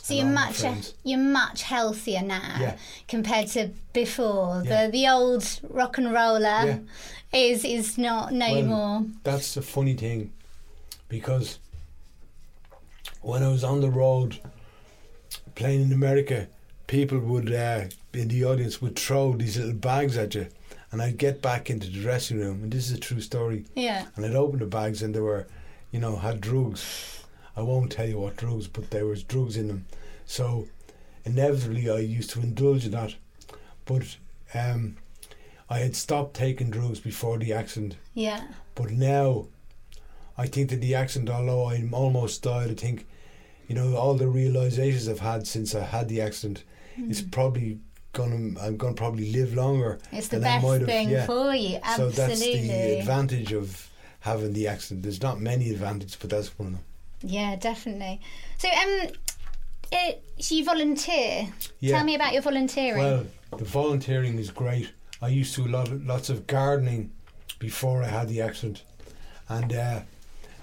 So 0.08 0.14
you're 0.14 0.24
much 0.24 0.60
friends. 0.60 0.94
you're 1.04 1.18
much 1.18 1.62
healthier 1.62 2.22
now 2.22 2.56
Yeah. 2.58 2.76
compared 3.08 3.48
to 3.48 3.68
before. 3.92 4.62
Yeah. 4.64 4.86
The 4.86 4.92
the 4.92 5.08
old 5.08 5.44
rock 5.68 5.98
and 5.98 6.10
roller 6.12 6.40
Yeah. 6.66 6.78
is 7.32 7.64
is 7.64 7.98
not 7.98 8.32
no 8.32 8.50
Well, 8.52 8.62
more. 8.64 9.04
That's 9.24 9.52
the 9.54 9.60
funny 9.62 9.94
thing, 9.94 10.32
because 11.10 11.58
when 13.20 13.42
I 13.42 13.48
was 13.48 13.64
on 13.64 13.80
the 13.82 13.90
road 13.90 14.38
playing 15.54 15.82
in 15.82 15.92
America, 15.92 16.48
people 16.86 17.18
would 17.18 17.52
uh, 17.52 17.84
in 18.14 18.28
the 18.28 18.44
audience 18.44 18.80
would 18.80 18.96
throw 18.98 19.32
these 19.34 19.58
little 19.58 19.74
bags 19.74 20.16
at 20.16 20.34
you, 20.34 20.46
and 20.90 21.02
I'd 21.02 21.18
get 21.18 21.42
back 21.42 21.68
into 21.68 21.86
the 21.88 22.00
dressing 22.00 22.38
room, 22.38 22.62
and 22.62 22.72
this 22.72 22.86
is 22.90 22.96
a 22.96 23.00
true 23.00 23.20
story. 23.20 23.66
Yeah. 23.74 24.06
And 24.16 24.24
I'd 24.24 24.34
open 24.34 24.58
the 24.60 24.66
bags, 24.66 25.02
and 25.02 25.14
they 25.14 25.20
were, 25.20 25.46
you 25.92 26.00
know, 26.00 26.16
had 26.16 26.40
drugs. 26.40 27.17
I 27.58 27.62
won't 27.62 27.90
tell 27.90 28.08
you 28.08 28.20
what 28.20 28.36
drugs, 28.36 28.68
but 28.68 28.90
there 28.90 29.04
was 29.04 29.24
drugs 29.24 29.56
in 29.56 29.66
them. 29.66 29.86
So 30.26 30.68
inevitably, 31.24 31.90
I 31.90 31.98
used 31.98 32.30
to 32.30 32.40
indulge 32.40 32.84
in 32.84 32.92
that. 32.92 33.16
But 33.84 34.16
um, 34.54 34.96
I 35.68 35.78
had 35.78 35.96
stopped 35.96 36.34
taking 36.34 36.70
drugs 36.70 37.00
before 37.00 37.36
the 37.36 37.52
accident. 37.52 37.96
Yeah. 38.14 38.44
But 38.76 38.92
now, 38.92 39.48
I 40.36 40.46
think 40.46 40.70
that 40.70 40.80
the 40.80 40.94
accident, 40.94 41.30
although 41.30 41.68
I'm 41.68 41.92
almost 41.92 42.44
died, 42.44 42.70
I 42.70 42.74
think, 42.74 43.08
you 43.66 43.74
know, 43.74 43.96
all 43.96 44.14
the 44.14 44.28
realizations 44.28 45.08
I've 45.08 45.18
had 45.18 45.44
since 45.48 45.74
I 45.74 45.82
had 45.82 46.08
the 46.08 46.20
accident, 46.20 46.62
it's 46.96 47.22
probably 47.22 47.80
gonna. 48.12 48.60
I'm 48.60 48.76
gonna 48.76 48.94
probably 48.94 49.32
live 49.32 49.54
longer. 49.54 49.98
It's 50.12 50.28
the 50.28 50.38
best 50.38 50.64
thing 50.84 51.10
yeah. 51.10 51.26
for 51.26 51.54
you. 51.54 51.80
Absolutely. 51.82 52.14
So 52.14 52.26
that's 52.26 52.40
the 52.40 52.98
advantage 53.00 53.52
of 53.52 53.90
having 54.20 54.52
the 54.52 54.68
accident. 54.68 55.02
There's 55.02 55.22
not 55.22 55.40
many 55.40 55.70
advantages, 55.70 56.16
but 56.16 56.30
that's 56.30 56.56
one 56.56 56.68
of 56.68 56.74
them. 56.74 56.84
Yeah, 57.22 57.56
definitely. 57.56 58.20
So, 58.58 58.68
um, 58.68 59.08
it, 59.92 60.22
so 60.38 60.54
you 60.54 60.64
volunteer. 60.64 61.48
Yeah. 61.80 61.96
Tell 61.96 62.04
me 62.04 62.14
about 62.14 62.32
your 62.32 62.42
volunteering. 62.42 63.02
Well, 63.02 63.26
the 63.56 63.64
volunteering 63.64 64.38
is 64.38 64.50
great. 64.50 64.90
I 65.20 65.28
used 65.28 65.54
to 65.56 65.64
do 65.64 65.68
a 65.68 65.72
lot 65.72 65.88
of, 65.88 66.04
lots 66.06 66.28
of 66.30 66.46
gardening 66.46 67.10
before 67.58 68.02
I 68.02 68.06
had 68.08 68.28
the 68.28 68.40
accident, 68.42 68.84
and 69.48 69.72
uh, 69.72 70.00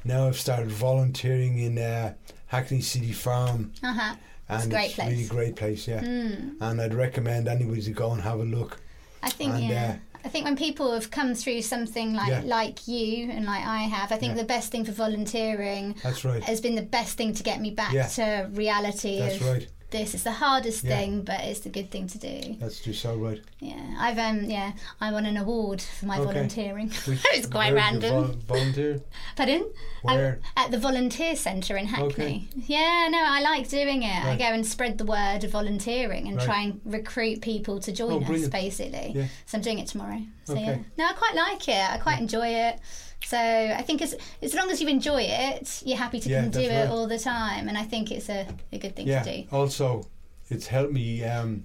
now 0.05 0.27
I've 0.27 0.37
started 0.39 0.71
volunteering 0.71 1.57
in 1.59 1.77
uh, 1.77 2.13
Hackney 2.47 2.79
City 2.81 3.11
Farm, 3.11 3.73
uh 3.83 3.93
huh. 3.93 4.15
and 4.47 4.57
It's 4.57 4.65
a 4.65 4.69
great 4.69 4.85
it's 4.85 4.95
place. 4.95 5.09
really 5.11 5.25
great 5.27 5.55
place. 5.57 5.87
Yeah, 5.87 6.01
Mm. 6.01 6.55
and 6.61 6.81
I'd 6.81 6.93
recommend 6.93 7.47
anybody 7.49 7.81
to 7.81 7.91
go 7.91 8.11
and 8.11 8.21
have 8.21 8.39
a 8.39 8.43
look. 8.45 8.79
I 9.21 9.29
think 9.29 9.55
And, 9.55 9.63
yeah. 9.65 9.97
I 10.25 10.29
think 10.29 10.45
when 10.45 10.55
people 10.57 10.91
have 10.91 11.11
come 11.11 11.35
through 11.35 11.61
something 11.61 12.13
like 12.15 12.29
Yeah. 12.29 12.41
like 12.45 12.87
you 12.87 13.29
and 13.29 13.45
like 13.45 13.63
I 13.65 13.83
have, 13.83 14.11
I 14.11 14.17
think 14.17 14.31
Yeah. 14.35 14.41
the 14.41 14.47
best 14.47 14.71
thing 14.71 14.83
for 14.83 14.91
volunteering 14.91 15.95
That's 16.03 16.25
right. 16.25 16.43
has 16.43 16.59
been 16.61 16.73
the 16.75 16.81
best 16.81 17.15
thing 17.15 17.33
to 17.35 17.43
get 17.43 17.61
me 17.61 17.69
back 17.71 17.93
Yeah. 17.93 18.07
to 18.07 18.49
reality 18.51 19.19
That's 19.19 19.35
of 19.39 19.47
right. 19.47 19.67
This. 19.91 20.13
It's 20.13 20.23
the 20.23 20.31
hardest 20.31 20.83
Yeah. 20.83 20.97
thing, 20.97 21.21
but 21.21 21.39
it's 21.41 21.61
the 21.61 21.69
good 21.69 21.89
thing 21.91 22.07
to 22.07 22.17
do. 22.17 22.55
That's 22.59 22.79
just 22.79 23.01
so 23.01 23.15
right. 23.15 23.41
Yeah, 23.59 23.95
I've 23.99 24.17
um 24.17 24.45
yeah 24.49 24.73
I 24.99 25.11
won 25.11 25.25
an 25.25 25.37
award 25.37 25.81
for 25.81 26.05
my 26.05 26.17
Okay. 26.19 26.25
volunteering. 26.33 26.91
It's 27.33 27.47
quite 27.47 27.73
where 27.73 27.91
did 27.91 28.03
you 28.03 28.09
random. 28.09 28.25
vol- 28.47 28.57
volunteer? 28.57 29.01
Pardon? 29.35 29.65
Where? 30.03 30.39
At 30.57 30.71
the 30.71 30.77
volunteer 30.77 31.35
centre 31.35 31.77
in 31.77 31.87
Hackney. 31.87 32.49
Yeah, 32.55 33.07
no, 33.09 33.19
I 33.25 33.41
like 33.41 33.69
doing 33.69 34.03
it. 34.03 34.25
I 34.25 34.35
go 34.37 34.45
and 34.45 34.65
spread 34.65 34.97
the 34.97 35.05
word 35.05 35.43
of 35.43 35.51
volunteering 35.51 36.27
and 36.27 36.37
Right. 36.37 36.45
try 36.45 36.61
and 36.63 36.81
recruit 36.85 37.41
people 37.41 37.79
to 37.79 37.91
join 37.91 38.23
Oh, 38.27 38.33
us, 38.33 38.47
basically. 38.47 39.13
Yeah. 39.15 39.27
So 39.45 39.57
I'm 39.57 39.61
doing 39.63 39.79
it 39.79 39.87
tomorrow. 39.87 40.21
So 40.45 40.53
Okay. 40.53 40.63
yeah, 40.65 40.77
no, 40.97 41.05
I 41.07 41.13
quite 41.13 41.35
like 41.35 41.67
it. 41.67 41.89
I 41.91 41.97
quite 41.97 42.19
enjoy 42.19 42.47
it. 42.47 42.79
So 43.23 43.37
I 43.37 43.81
think 43.81 44.01
as 44.01 44.15
as 44.41 44.53
long 44.53 44.69
as 44.71 44.81
you 44.81 44.87
enjoy 44.87 45.21
it, 45.23 45.81
you're 45.85 45.97
happy 45.97 46.19
to 46.19 46.29
Yeah, 46.29 46.41
come 46.41 46.51
do 46.51 46.59
it 46.59 46.69
right. 46.81 46.89
all 46.89 47.07
the 47.07 47.17
time, 47.19 47.67
and 47.67 47.77
I 47.77 47.83
think 47.83 48.11
it's 48.11 48.29
a, 48.29 48.47
a 48.71 48.77
good 48.77 48.95
thing 48.95 49.07
yeah. 49.07 49.23
to 49.23 49.41
do. 49.43 49.47
Also, 49.51 50.07
it's 50.49 50.67
helped 50.67 50.93
me 50.93 51.23
um, 51.23 51.63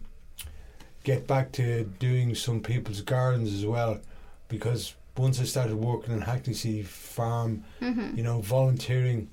get 1.04 1.26
back 1.26 1.52
to 1.52 1.84
doing 1.98 2.34
some 2.34 2.60
people's 2.60 3.02
gardens 3.02 3.52
as 3.52 3.66
well, 3.66 4.00
because 4.48 4.94
once 5.16 5.38
I 5.40 5.44
started 5.44 5.76
working 5.76 6.14
in 6.14 6.22
Hackney 6.22 6.54
City 6.54 6.82
Farm, 6.82 7.64
hmm 7.78 8.16
you 8.16 8.22
know, 8.22 8.40
volunteering, 8.40 9.28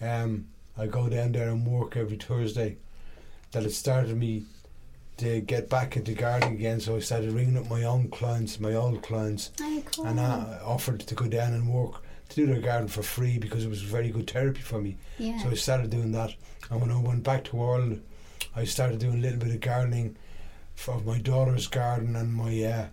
um, 0.00 0.46
I 0.76 0.86
go 0.86 1.08
down 1.08 1.32
there 1.32 1.50
and 1.50 1.66
work 1.66 1.96
every 1.96 2.16
Thursday. 2.16 2.78
That 3.52 3.64
it 3.64 3.72
started 3.72 4.16
me 4.16 4.44
to 5.20 5.40
get 5.40 5.68
back 5.68 5.96
into 5.96 6.12
gardening 6.14 6.54
again, 6.54 6.80
so 6.80 6.96
I 6.96 7.00
started 7.00 7.32
ringing 7.32 7.56
up 7.56 7.68
my 7.70 7.84
own 7.84 8.08
clients, 8.10 8.58
my 8.60 8.74
old 8.74 9.02
clients, 9.02 9.50
Oh, 9.60 9.82
cool. 9.94 10.06
and 10.06 10.18
I 10.20 10.58
offered 10.64 11.00
to 11.00 11.14
go 11.14 11.26
down 11.28 11.52
and 11.54 11.68
work 11.72 12.02
to 12.30 12.36
do 12.36 12.46
their 12.46 12.60
garden 12.60 12.88
for 12.88 13.02
free 13.02 13.38
because 13.38 13.64
it 13.64 13.68
was 13.68 13.82
very 13.82 14.08
good 14.10 14.30
therapy 14.30 14.60
for 14.60 14.80
me. 14.80 14.96
yeah. 15.18 15.38
So 15.42 15.50
I 15.50 15.54
started 15.54 15.90
doing 15.90 16.12
that, 16.12 16.34
and 16.70 16.80
when 16.80 16.90
I 16.90 16.98
went 17.00 17.22
back 17.22 17.44
to 17.44 17.60
Ireland, 17.62 18.02
I 18.56 18.64
started 18.64 18.98
doing 18.98 19.18
a 19.18 19.22
little 19.22 19.38
bit 19.38 19.54
of 19.54 19.60
gardening 19.60 20.16
of 20.88 21.04
my 21.04 21.18
daughter's 21.18 21.66
garden 21.66 22.16
and 22.16 22.32
my 22.32 22.62
uh, 22.64 22.86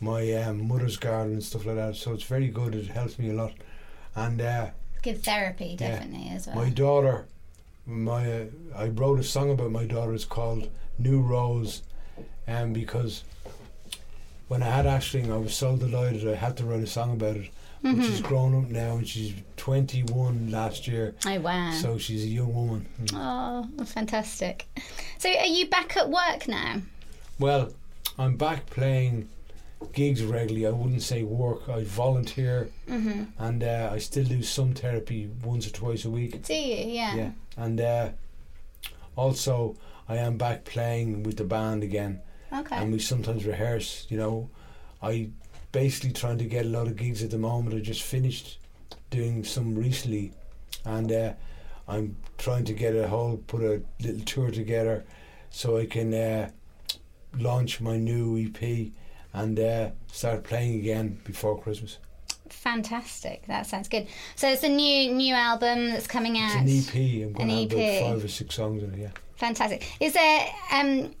my 0.00 0.32
um, 0.34 0.66
mother's 0.68 0.96
garden 0.96 1.34
and 1.34 1.42
stuff 1.44 1.66
like 1.66 1.76
that. 1.76 1.96
So 1.96 2.12
it's 2.12 2.22
very 2.24 2.48
good. 2.48 2.74
It 2.74 2.86
helps 2.88 3.18
me 3.18 3.30
a 3.30 3.34
lot, 3.34 3.52
and 4.14 4.40
uh, 4.40 4.70
good 5.02 5.22
therapy, 5.22 5.76
Yeah. 5.78 5.90
definitely 5.90 6.28
as 6.30 6.46
well. 6.46 6.56
my 6.56 6.70
daughter, 6.70 7.26
my 7.86 8.32
uh, 8.32 8.44
I 8.76 8.88
wrote 8.88 9.20
a 9.20 9.24
song 9.24 9.50
about 9.50 9.70
my 9.70 9.84
daughter. 9.86 10.14
It's 10.14 10.24
called 10.24 10.68
New 10.98 11.20
Rose, 11.20 11.82
um, 12.46 12.72
because 12.72 13.22
when 14.48 14.62
I 14.62 14.66
had 14.70 14.86
Ashling, 14.86 15.30
I 15.32 15.36
was 15.36 15.54
so 15.54 15.76
delighted 15.76 16.26
I 16.28 16.34
had 16.34 16.56
to 16.58 16.64
write 16.64 16.80
a 16.82 16.86
song 16.86 17.12
about 17.12 17.36
it. 17.36 17.50
But 17.80 17.94
Mhm. 17.94 18.04
she's 18.06 18.20
grown 18.20 18.56
up 18.60 18.68
now 18.70 18.96
and 18.96 19.06
she's 19.06 19.34
21 19.56 20.50
last 20.50 20.88
year, 20.88 21.14
Oh 21.24 21.38
wow. 21.38 21.70
so 21.80 21.96
she's 21.96 22.24
a 22.24 22.28
young 22.28 22.52
woman. 22.52 22.86
Mm. 23.04 23.68
Oh, 23.80 23.84
fantastic. 23.84 24.66
So 25.18 25.28
are 25.30 25.46
you 25.46 25.68
back 25.68 25.96
at 25.96 26.10
work 26.10 26.48
now? 26.48 26.82
Well, 27.38 27.72
I'm 28.18 28.36
back 28.36 28.66
playing 28.70 29.28
gigs 29.92 30.24
regularly. 30.24 30.66
I 30.66 30.70
wouldn't 30.70 31.02
say 31.02 31.22
work. 31.22 31.68
I 31.68 31.84
volunteer 31.84 32.68
hmm 32.88 33.24
and 33.38 33.62
uh, 33.62 33.90
I 33.92 33.98
still 33.98 34.24
do 34.24 34.42
some 34.42 34.74
therapy 34.74 35.30
once 35.44 35.64
or 35.68 35.70
twice 35.70 36.04
a 36.04 36.10
week. 36.10 36.42
Do 36.42 36.54
you? 36.54 36.84
Yeah. 36.92 37.14
Yeah, 37.14 37.30
and 37.56 37.80
uh, 37.80 38.08
also 39.16 39.76
I 40.08 40.16
am 40.16 40.36
back 40.38 40.64
playing 40.64 41.22
with 41.22 41.36
the 41.36 41.44
band 41.44 41.82
again, 41.82 42.20
Okay. 42.52 42.76
and 42.76 42.92
we 42.92 42.98
sometimes 42.98 43.44
rehearse. 43.44 44.06
You 44.08 44.16
know, 44.16 44.50
I 45.02 45.30
basically 45.72 46.12
trying 46.12 46.38
to 46.38 46.44
get 46.44 46.64
a 46.66 46.68
lot 46.68 46.86
of 46.86 46.96
gigs 46.96 47.22
at 47.22 47.30
the 47.30 47.38
moment. 47.38 47.76
I 47.76 47.80
just 47.80 48.02
finished 48.02 48.58
doing 49.10 49.44
some 49.44 49.74
recently, 49.74 50.32
and 50.84 51.10
uh, 51.12 51.32
I'm 51.86 52.16
trying 52.38 52.64
to 52.66 52.72
get 52.72 52.94
a 52.94 53.08
whole 53.08 53.36
put 53.46 53.62
a 53.62 53.82
little 54.00 54.24
tour 54.24 54.50
together 54.50 55.04
so 55.50 55.76
I 55.78 55.86
can 55.86 56.12
uh, 56.14 56.50
launch 57.38 57.80
my 57.80 57.96
new 57.98 58.38
EP 58.38 58.92
and 59.34 59.58
uh, 59.60 59.90
start 60.10 60.44
playing 60.44 60.78
again 60.80 61.20
before 61.24 61.60
Christmas. 61.60 61.98
Fantastic. 62.48 63.46
That 63.46 63.66
sounds 63.66 63.88
good. 63.88 64.06
So 64.36 64.48
it's 64.48 64.62
a 64.64 64.68
new 64.68 65.12
new 65.12 65.34
album 65.34 65.90
that's 65.90 66.06
coming 66.06 66.38
out. 66.38 66.62
It's 66.66 66.94
an 66.94 66.98
EP. 67.00 67.26
I'm 67.26 67.32
going 67.34 67.50
An 67.50 67.68
to 67.68 67.76
have 67.76 67.84
EP. 67.88 68.00
about 68.02 68.10
five 68.14 68.24
or 68.24 68.28
six 68.28 68.54
songs 68.54 68.82
in 68.82 68.94
it. 68.94 68.98
Yeah. 69.00 69.10
Fantastic. 69.38 69.86
Is 70.00 70.12
there 70.12 70.46
um 70.72 71.14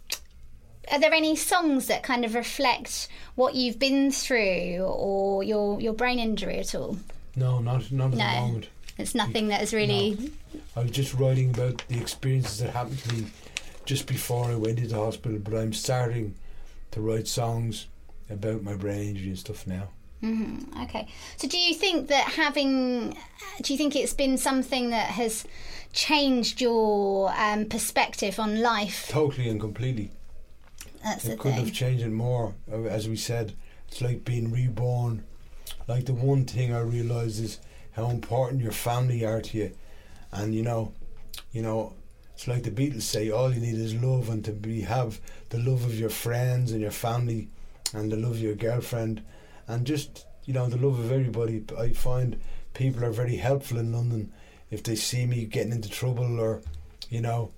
are 0.90 0.98
there 1.00 1.12
any 1.12 1.36
songs 1.36 1.86
that 1.86 2.02
kind 2.02 2.24
of 2.24 2.34
reflect 2.34 3.08
what 3.34 3.54
you've 3.54 3.78
been 3.78 4.10
through 4.10 4.78
or 4.80 5.42
your 5.44 5.80
your 5.80 5.92
brain 5.92 6.18
injury 6.18 6.58
at 6.58 6.74
all? 6.74 6.98
No, 7.36 7.60
not 7.60 7.90
not 7.92 8.12
at 8.12 8.18
No. 8.18 8.24
the 8.34 8.40
moment. 8.40 8.68
It's 8.98 9.14
nothing 9.14 9.48
that 9.48 9.62
is 9.62 9.72
really 9.72 10.32
I 10.76 10.80
was 10.82 10.90
just 10.90 11.14
writing 11.14 11.50
about 11.50 11.86
the 11.88 11.98
experiences 12.00 12.58
that 12.58 12.70
happened 12.70 12.98
to 13.00 13.14
me 13.14 13.26
just 13.84 14.06
before 14.06 14.46
I 14.46 14.56
went 14.56 14.78
into 14.80 14.96
hospital, 14.96 15.38
but 15.38 15.54
I'm 15.54 15.72
starting 15.72 16.34
to 16.90 17.00
write 17.00 17.28
songs 17.28 17.86
about 18.28 18.62
my 18.62 18.74
brain 18.74 19.10
injury 19.10 19.28
and 19.28 19.38
stuff 19.38 19.66
now. 19.66 19.88
Hmm 20.20 20.58
Okay. 20.82 21.06
So 21.36 21.48
do 21.48 21.58
you 21.58 21.74
think 21.74 22.08
that 22.08 22.24
having 22.24 23.16
do 23.62 23.72
you 23.72 23.78
think 23.78 23.94
it's 23.96 24.14
been 24.14 24.38
something 24.38 24.90
that 24.90 25.10
has 25.10 25.44
changed 25.92 26.60
your 26.60 27.32
um, 27.36 27.66
perspective 27.66 28.38
on 28.38 28.60
life? 28.60 29.06
Totally 29.08 29.48
and 29.48 29.60
completely. 29.60 30.10
That's 31.02 31.24
it 31.24 31.38
couldn't 31.38 31.56
thing. 31.56 31.64
have 31.66 31.74
changed 31.74 32.04
it 32.04 32.10
more. 32.10 32.54
Uh, 32.70 32.84
As 32.84 33.08
we 33.08 33.16
said, 33.16 33.54
it's 33.88 34.00
like 34.00 34.24
being 34.24 34.50
reborn. 34.50 35.24
Like 35.86 36.06
the 36.06 36.14
one 36.14 36.44
thing 36.44 36.72
I 36.74 36.80
realised 36.80 37.42
is 37.42 37.58
how 37.92 38.10
important 38.10 38.62
your 38.62 38.72
family 38.72 39.24
are 39.24 39.40
to 39.40 39.58
you, 39.58 39.72
and 40.32 40.54
you 40.54 40.62
know, 40.62 40.92
you 41.52 41.62
know, 41.62 41.94
it's 42.34 42.46
like 42.46 42.62
the 42.64 42.70
Beatles 42.70 43.02
say, 43.02 43.30
all 43.30 43.52
you 43.52 43.60
need 43.60 43.74
is 43.74 43.94
love, 43.94 44.28
and 44.28 44.44
to 44.44 44.52
be 44.52 44.82
have 44.82 45.20
the 45.50 45.58
love 45.58 45.84
of 45.84 45.98
your 45.98 46.10
friends 46.10 46.72
and 46.72 46.80
your 46.80 46.90
family, 46.90 47.48
and 47.94 48.10
the 48.12 48.16
love 48.16 48.32
of 48.32 48.40
your 48.40 48.54
girlfriend, 48.54 49.22
and 49.68 49.86
just 49.86 50.26
you 50.44 50.52
know 50.54 50.66
the 50.66 50.76
love 50.78 50.98
of 50.98 51.12
everybody. 51.12 51.62
I 51.78 51.90
find 51.90 52.40
people 52.74 53.04
are 53.04 53.10
very 53.12 53.36
helpful 53.36 53.78
in 53.78 53.92
London 53.92 54.32
if 54.70 54.82
they 54.82 54.96
see 54.96 55.26
me 55.26 55.44
getting 55.46 55.72
into 55.72 55.88
trouble 55.88 56.40
or, 56.40 56.60
you 57.08 57.20
know, 57.20 57.50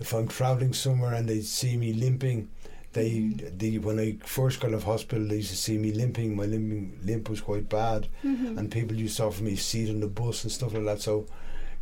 if 0.00 0.12
I'm 0.12 0.26
travelling 0.28 0.72
somewhere 0.72 1.14
and 1.14 1.28
they 1.28 1.40
see 1.42 1.76
me 1.76 1.92
limping 1.92 2.48
They, 2.92 3.34
the 3.56 3.78
when 3.78 4.00
I 4.00 4.16
first 4.26 4.58
got 4.60 4.68
out 4.70 4.74
of 4.74 4.82
hospital, 4.84 5.24
they 5.28 5.36
used 5.36 5.50
to 5.50 5.56
see 5.56 5.78
me 5.78 5.92
limping. 5.92 6.34
My 6.34 6.46
limping 6.46 6.98
limp 7.04 7.28
was 7.30 7.40
quite 7.40 7.68
bad, 7.68 8.08
Mm-hmm. 8.24 8.58
and 8.58 8.70
people 8.72 8.96
used 8.96 9.16
to 9.18 9.24
offer 9.26 9.44
me 9.44 9.52
a 9.52 9.56
seat 9.56 9.90
on 9.90 10.00
the 10.00 10.08
bus 10.08 10.42
and 10.42 10.50
stuff 10.52 10.74
like 10.74 10.84
that. 10.86 11.00
So, 11.00 11.26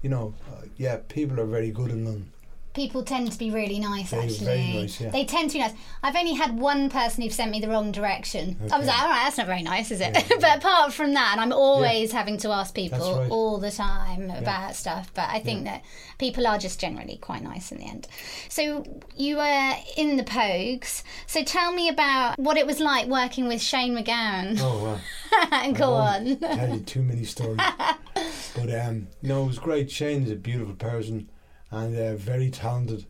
you 0.03 0.11
know, 0.11 0.35
uh, 0.53 0.67
yeah, 0.77 0.99
people 1.09 1.41
are 1.41 1.47
very 1.47 1.71
good 1.71 1.91
in 1.91 2.05
London. 2.05 2.31
People 2.79 3.03
tend 3.03 3.33
to 3.33 3.37
be 3.37 3.51
really 3.51 3.81
nice, 3.81 4.13
actually. 4.13 4.45
very 4.45 4.73
nice, 4.73 5.01
yeah. 5.01 5.11
They 5.11 5.25
tend 5.25 5.51
to 5.51 5.55
be 5.55 5.59
nice. 5.59 5.73
I've 6.01 6.15
only 6.15 6.35
had 6.35 6.57
one 6.57 6.89
person 6.91 7.25
who've 7.25 7.33
sent 7.33 7.51
me 7.51 7.59
the 7.59 7.67
wrong 7.67 7.91
direction. 7.91 8.57
I 8.73 8.79
was 8.79 8.87
like, 8.87 9.03
all 9.03 9.09
right, 9.09 9.25
that's 9.25 9.37
not 9.37 9.49
very 9.49 9.63
nice, 9.63 9.91
is 9.91 10.01
it? 10.01 10.15
but 10.41 10.59
apart 10.59 10.93
from 10.93 11.13
that, 11.15 11.31
and 11.33 11.41
I'm 11.41 11.53
always 11.53 12.13
having 12.13 12.39
to 12.39 12.51
ask 12.51 12.73
people 12.77 13.19
right. 13.19 13.31
all 13.33 13.59
the 13.59 13.73
time 13.73 14.31
about 14.31 14.77
stuff. 14.77 15.11
But 15.13 15.29
I 15.29 15.41
think 15.41 15.65
that 15.65 15.83
people 16.19 16.47
are 16.47 16.57
just 16.57 16.81
generally 16.81 17.17
quite 17.17 17.43
nice 17.43 17.73
in 17.73 17.79
the 17.79 17.85
end. 17.85 18.07
So 18.49 18.85
you 19.17 19.39
were 19.39 19.75
in 19.97 20.17
the 20.17 20.23
Pogues. 20.23 21.03
So 21.27 21.43
tell 21.43 21.73
me 21.73 21.89
about 21.89 22.39
what 22.39 22.57
it 22.57 22.65
was 22.65 22.79
like 22.79 23.09
working 23.09 23.49
with 23.49 23.61
Shane 23.61 23.97
MacGowan. 23.97 24.61
Oh 24.61 24.85
wow. 24.85 25.73
Go 25.73 25.95
I 25.95 26.17
on. 26.17 26.39
tell 26.39 26.75
you 26.75 26.81
too 26.81 27.03
many 27.03 27.25
stories. 27.25 27.59
but 28.55 28.73
um, 28.73 29.09
no, 29.21 29.43
it 29.43 29.49
was 29.49 29.59
great. 29.59 29.91
Shane 29.91 30.23
is 30.23 30.31
a 30.31 30.37
beautiful 30.37 30.75
person 30.75 31.29
and 31.71 31.97
uh, 31.97 32.15
very 32.17 32.51
talented, 32.51 33.07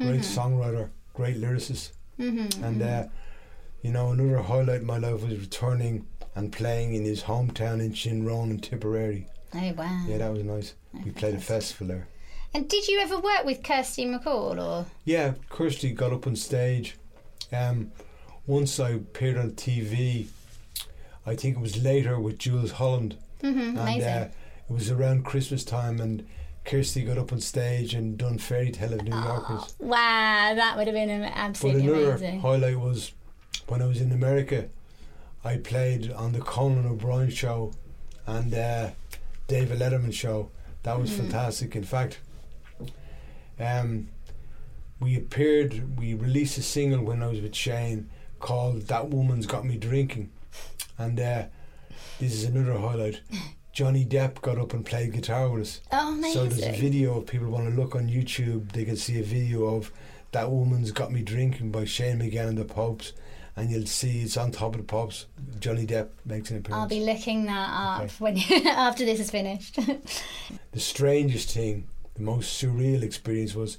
great 0.00 0.20
songwriter, 0.20 0.90
great 1.14 1.36
lyricist. 1.36 1.92
Mm-hmm. 2.18 2.64
And 2.64 2.82
uh, 2.82 3.04
you 3.82 3.92
know, 3.92 4.10
another 4.10 4.42
highlight 4.42 4.80
in 4.80 4.86
my 4.86 4.98
life 4.98 5.22
was 5.22 5.38
returning 5.38 6.06
and 6.34 6.52
playing 6.52 6.94
in 6.94 7.04
his 7.04 7.24
hometown 7.24 7.80
in 7.80 7.92
Shinrone 7.92 8.50
in 8.50 8.60
Tipperary. 8.60 9.26
Oh 9.54 9.72
wow. 9.74 10.04
Yeah, 10.06 10.18
that 10.18 10.32
was 10.32 10.44
nice. 10.44 10.74
We 11.04 11.10
played 11.10 11.34
a 11.34 11.40
festival 11.40 11.88
there. 11.88 12.08
And 12.54 12.68
did 12.68 12.88
you 12.88 12.98
ever 13.00 13.18
work 13.18 13.44
with 13.44 13.62
Kirsty 13.62 14.06
MacColl 14.06 14.62
or? 14.62 14.86
Yeah, 15.04 15.34
Kirsty 15.50 15.92
got 15.92 16.12
up 16.12 16.26
on 16.26 16.34
stage. 16.34 16.96
Um, 17.52 17.92
once 18.46 18.80
I 18.80 18.90
appeared 18.90 19.36
on 19.36 19.52
TV, 19.52 20.28
I 21.26 21.36
think 21.36 21.56
it 21.56 21.60
was 21.60 21.82
later 21.82 22.18
with 22.18 22.38
Jools 22.38 22.72
Holland. 22.72 23.18
Mm-hmm, 23.42 23.60
and 23.60 23.78
amazing. 23.78 24.08
uh, 24.08 24.30
it 24.68 24.72
was 24.72 24.90
around 24.90 25.24
Christmas 25.24 25.64
time, 25.64 26.00
and 26.00 26.26
Kirsty 26.68 27.02
got 27.02 27.16
up 27.16 27.32
on 27.32 27.40
stage 27.40 27.94
and 27.94 28.18
done 28.18 28.36
fairy 28.36 28.70
tale 28.70 28.92
of 28.92 29.02
New 29.02 29.16
Yorkers. 29.16 29.74
Wow, 29.80 30.52
that 30.54 30.76
would 30.76 30.86
have 30.86 30.94
been 30.94 31.08
am- 31.08 31.52
But 31.52 31.64
another 31.74 32.10
amazing. 32.12 32.40
highlight 32.40 32.78
was 32.78 33.12
when 33.68 33.80
I 33.80 33.86
was 33.86 34.00
in 34.02 34.12
America. 34.12 34.68
I 35.42 35.56
played 35.56 36.12
on 36.12 36.32
the 36.32 36.40
Conan 36.40 36.86
O'Brien 36.86 37.30
show 37.30 37.72
and 38.26 38.52
uh, 38.52 38.90
David 39.46 39.78
Letterman 39.78 40.12
show. 40.12 40.50
That 40.82 40.98
was 41.00 41.10
Mm. 41.10 41.16
fantastic. 41.16 41.74
In 41.74 41.84
fact, 41.84 42.18
um, 43.58 44.08
we 45.00 45.16
appeared. 45.16 45.98
We 45.98 46.12
released 46.12 46.58
a 46.58 46.62
single 46.62 47.02
when 47.02 47.22
I 47.22 47.28
was 47.28 47.40
with 47.40 47.54
Shane 47.54 48.10
called 48.40 48.82
"That 48.88 49.08
Woman's 49.08 49.46
Got 49.46 49.64
Me 49.64 49.76
Drinking," 49.78 50.30
and 50.98 51.18
uh, 51.18 51.44
this 52.20 52.34
is 52.34 52.44
another 52.44 52.78
highlight. 52.78 53.20
Johnny 53.78 54.04
Depp 54.04 54.40
got 54.42 54.58
up 54.58 54.72
and 54.74 54.84
played 54.84 55.12
guitar 55.12 55.48
with 55.48 55.62
us. 55.62 55.80
Oh, 55.92 56.20
So 56.32 56.46
there's 56.46 56.76
a 56.76 56.80
video. 56.80 57.20
If 57.20 57.28
people 57.28 57.48
want 57.48 57.68
to 57.72 57.80
look 57.80 57.94
on 57.94 58.08
YouTube, 58.08 58.72
they 58.72 58.84
can 58.84 58.96
see 58.96 59.20
a 59.20 59.22
video 59.22 59.66
of 59.66 59.92
"That 60.32 60.50
Woman's 60.50 60.90
Got 60.90 61.12
Me 61.12 61.22
Drinking" 61.22 61.70
by 61.70 61.84
Shane 61.84 62.18
MacGowan 62.18 62.48
and 62.48 62.58
the 62.58 62.64
Popes, 62.64 63.12
and 63.54 63.70
you'll 63.70 63.86
see 63.86 64.22
it's 64.22 64.36
on 64.36 64.50
Top 64.50 64.74
of 64.74 64.78
the 64.78 64.82
Pops. 64.82 65.26
Johnny 65.60 65.86
Depp 65.86 66.08
makes 66.24 66.50
an 66.50 66.56
appearance. 66.56 66.82
I'll 66.82 66.88
be 66.88 67.04
looking 67.04 67.44
that 67.46 67.70
up 67.70 68.02
Okay. 68.02 68.14
when 68.18 68.38
after 68.66 69.04
this 69.04 69.20
is 69.20 69.30
finished. 69.30 69.76
the 70.72 70.80
strangest 70.80 71.52
thing, 71.52 71.86
the 72.14 72.22
most 72.22 72.60
surreal 72.60 73.04
experience 73.04 73.54
was 73.54 73.78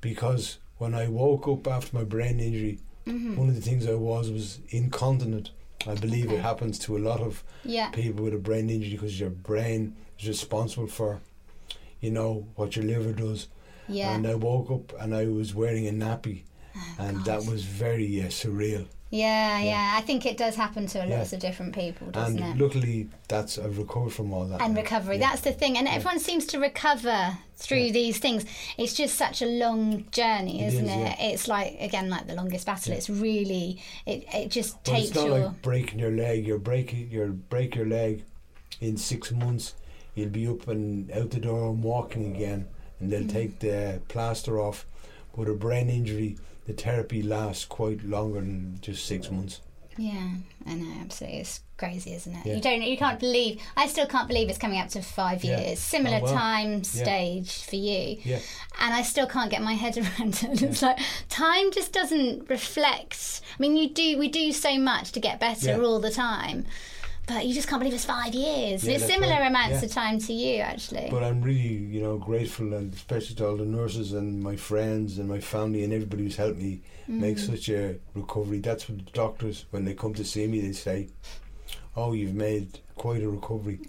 because 0.00 0.56
when 0.78 0.94
I 0.94 1.08
woke 1.08 1.46
up 1.46 1.66
after 1.68 1.94
my 1.94 2.04
brain 2.04 2.40
injury, 2.40 2.78
Mm-hmm. 3.06 3.36
one 3.36 3.48
of 3.50 3.54
the 3.54 3.60
things 3.60 3.86
I 3.86 3.94
was 3.94 4.30
was 4.32 4.58
incontinent. 4.70 5.50
I 5.86 5.94
believe 5.94 6.30
it 6.32 6.40
happens 6.40 6.78
to 6.80 6.96
a 6.96 6.98
lot 6.98 7.20
of 7.20 7.44
yeah. 7.64 7.90
people 7.90 8.24
with 8.24 8.34
a 8.34 8.38
brain 8.38 8.70
injury 8.70 8.92
because 8.92 9.18
your 9.20 9.30
brain 9.30 9.96
is 10.18 10.28
responsible 10.28 10.86
for, 10.88 11.20
you 12.00 12.10
know, 12.10 12.48
what 12.56 12.76
your 12.76 12.84
liver 12.84 13.12
does. 13.12 13.48
Yeah. 13.88 14.14
And 14.14 14.26
I 14.26 14.34
woke 14.34 14.70
up 14.70 15.00
and 15.00 15.14
I 15.14 15.26
was 15.26 15.54
wearing 15.54 15.86
a 15.86 15.92
nappy, 15.92 16.42
and 16.98 17.24
that 17.24 17.46
was 17.46 17.62
very 17.64 18.20
uh, 18.20 18.26
surreal. 18.26 18.86
Yeah, 19.16 19.58
yeah. 19.60 19.94
I 19.96 20.00
think 20.02 20.26
it 20.26 20.36
does 20.36 20.54
happen 20.56 20.86
to 20.88 21.04
lots 21.06 21.32
of 21.32 21.40
different 21.40 21.74
people, 21.74 22.08
doesn't 22.10 22.38
it? 22.38 22.42
and 22.42 22.60
it? 22.60 22.62
luckily, 22.62 23.08
that's 23.28 23.58
I've 23.58 23.78
recovered 23.78 24.12
from 24.12 24.32
all 24.32 24.44
that. 24.46 24.60
and 24.60 24.74
now. 24.74 24.80
recovery. 24.80 25.18
That's 25.18 25.40
the 25.42 25.52
thing. 25.52 25.76
And 25.78 25.88
everyone 25.88 26.18
seems 26.20 26.46
to 26.46 26.58
recover 26.58 27.38
through 27.56 27.90
these 27.92 28.18
things. 28.18 28.44
It's 28.76 28.92
just 28.94 29.14
such 29.16 29.40
a 29.42 29.46
long 29.46 30.04
journey, 30.10 30.62
It 30.62 30.68
isn't 30.74 30.84
is, 30.88 31.10
it? 31.10 31.16
It's 31.20 31.48
like 31.48 31.76
again 31.80 32.10
like 32.10 32.26
the 32.26 32.34
longest 32.34 32.66
battle. 32.66 32.92
It's 32.92 33.08
really 33.10 33.80
it 34.04 34.24
it 34.34 34.50
just 34.50 34.82
But 34.84 34.92
takes 34.92 35.06
it's 35.08 35.16
not 35.16 35.26
your 35.28 35.38
like 35.46 35.62
breaking 35.62 35.98
your 35.98 36.10
leg. 36.12 36.46
You're 36.46 36.58
breaking 36.58 37.10
your 37.10 37.28
break 37.28 37.74
your 37.74 37.86
leg 37.86 38.24
in 38.80 38.96
six 38.96 39.32
months. 39.32 39.74
You'll 40.14 40.30
be 40.30 40.46
up 40.48 40.66
and 40.68 41.10
out 41.12 41.30
the 41.30 41.40
door 41.40 41.70
and 41.70 41.82
walking 41.82 42.34
again, 42.34 42.68
and 43.00 43.10
they'll 43.12 43.22
Mm. 43.22 43.32
take 43.32 43.58
the 43.60 44.00
plaster 44.08 44.58
off. 44.60 44.86
But 45.36 45.48
a 45.48 45.54
brain 45.54 45.90
injury, 45.90 46.36
the 46.66 46.72
therapy 46.72 47.22
lasts 47.22 47.64
quite 47.64 48.02
longer 48.04 48.40
than 48.40 48.78
just 48.80 49.06
six 49.06 49.30
months. 49.30 49.60
Yeah, 49.98 50.28
I 50.66 50.74
know, 50.74 50.92
absolutely. 51.00 51.38
It's 51.40 51.60
crazy, 51.78 52.12
isn't 52.12 52.34
it? 52.34 52.44
Yeah. 52.44 52.54
You 52.56 52.60
don't, 52.60 52.82
you 52.82 52.98
can't 52.98 53.18
believe. 53.18 53.62
I 53.78 53.86
still 53.86 54.06
can't 54.06 54.28
believe 54.28 54.50
it's 54.50 54.58
coming 54.58 54.78
up 54.78 54.88
to 54.90 55.00
five 55.00 55.42
Yeah. 55.42 55.58
years. 55.58 55.78
Similar 55.78 56.18
Oh, 56.18 56.24
wow. 56.24 56.32
time 56.34 56.72
Yeah. 56.74 56.82
stage 56.82 57.62
for 57.64 57.76
you, 57.76 58.18
Yeah, 58.22 58.40
and 58.78 58.92
I 58.92 59.00
still 59.00 59.26
can't 59.26 59.50
get 59.50 59.62
my 59.62 59.72
head 59.72 59.96
around 60.18 60.34
it. 60.42 60.62
It's 60.62 60.82
like 60.82 60.98
time 61.30 61.72
just 61.72 61.92
doesn't 61.94 62.50
reflect. 62.50 63.40
I 63.58 63.62
mean, 63.62 63.74
you 63.78 63.88
do, 63.88 64.18
we 64.18 64.28
do 64.28 64.52
so 64.52 64.78
much 64.78 65.12
to 65.12 65.20
get 65.20 65.40
better 65.40 65.82
all 65.82 65.98
the 65.98 66.10
time, 66.10 66.66
but 67.26 67.44
you 67.46 67.54
just 67.54 67.68
can't 67.68 67.80
believe 67.80 67.94
it's 67.94 68.04
five 68.04 68.34
years. 68.34 68.84
Yeah, 68.84 68.94
it's 68.94 69.06
similar 69.06 69.32
right. 69.32 69.48
amounts 69.48 69.80
Yeah. 69.80 69.86
of 69.86 69.90
time 69.92 70.18
to 70.20 70.32
you, 70.32 70.60
actually. 70.60 71.08
but 71.10 71.22
I'm 71.22 71.42
really, 71.42 71.58
you 71.58 72.00
know, 72.02 72.16
grateful, 72.18 72.72
and 72.74 72.92
especially 72.94 73.34
to 73.36 73.48
all 73.48 73.56
the 73.56 73.64
nurses 73.64 74.12
and 74.12 74.42
my 74.42 74.56
friends 74.56 75.18
and 75.18 75.28
my 75.28 75.40
family 75.40 75.82
and 75.84 75.92
everybody 75.92 76.24
who's 76.24 76.36
helped 76.36 76.58
me 76.58 76.80
make 77.08 77.36
Mm. 77.36 77.46
such 77.50 77.68
a 77.68 77.96
recovery. 78.14 78.60
That's 78.60 78.88
what 78.88 78.98
the 79.04 79.10
doctors, 79.12 79.64
when 79.70 79.84
they 79.84 79.94
come 79.94 80.14
to 80.14 80.24
see 80.24 80.46
me, 80.46 80.60
they 80.60 80.72
say, 80.72 81.08
"Oh, 81.96 82.12
you've 82.12 82.34
made 82.34 82.78
quite 82.94 83.22
a 83.22 83.28
recovery." 83.28 83.80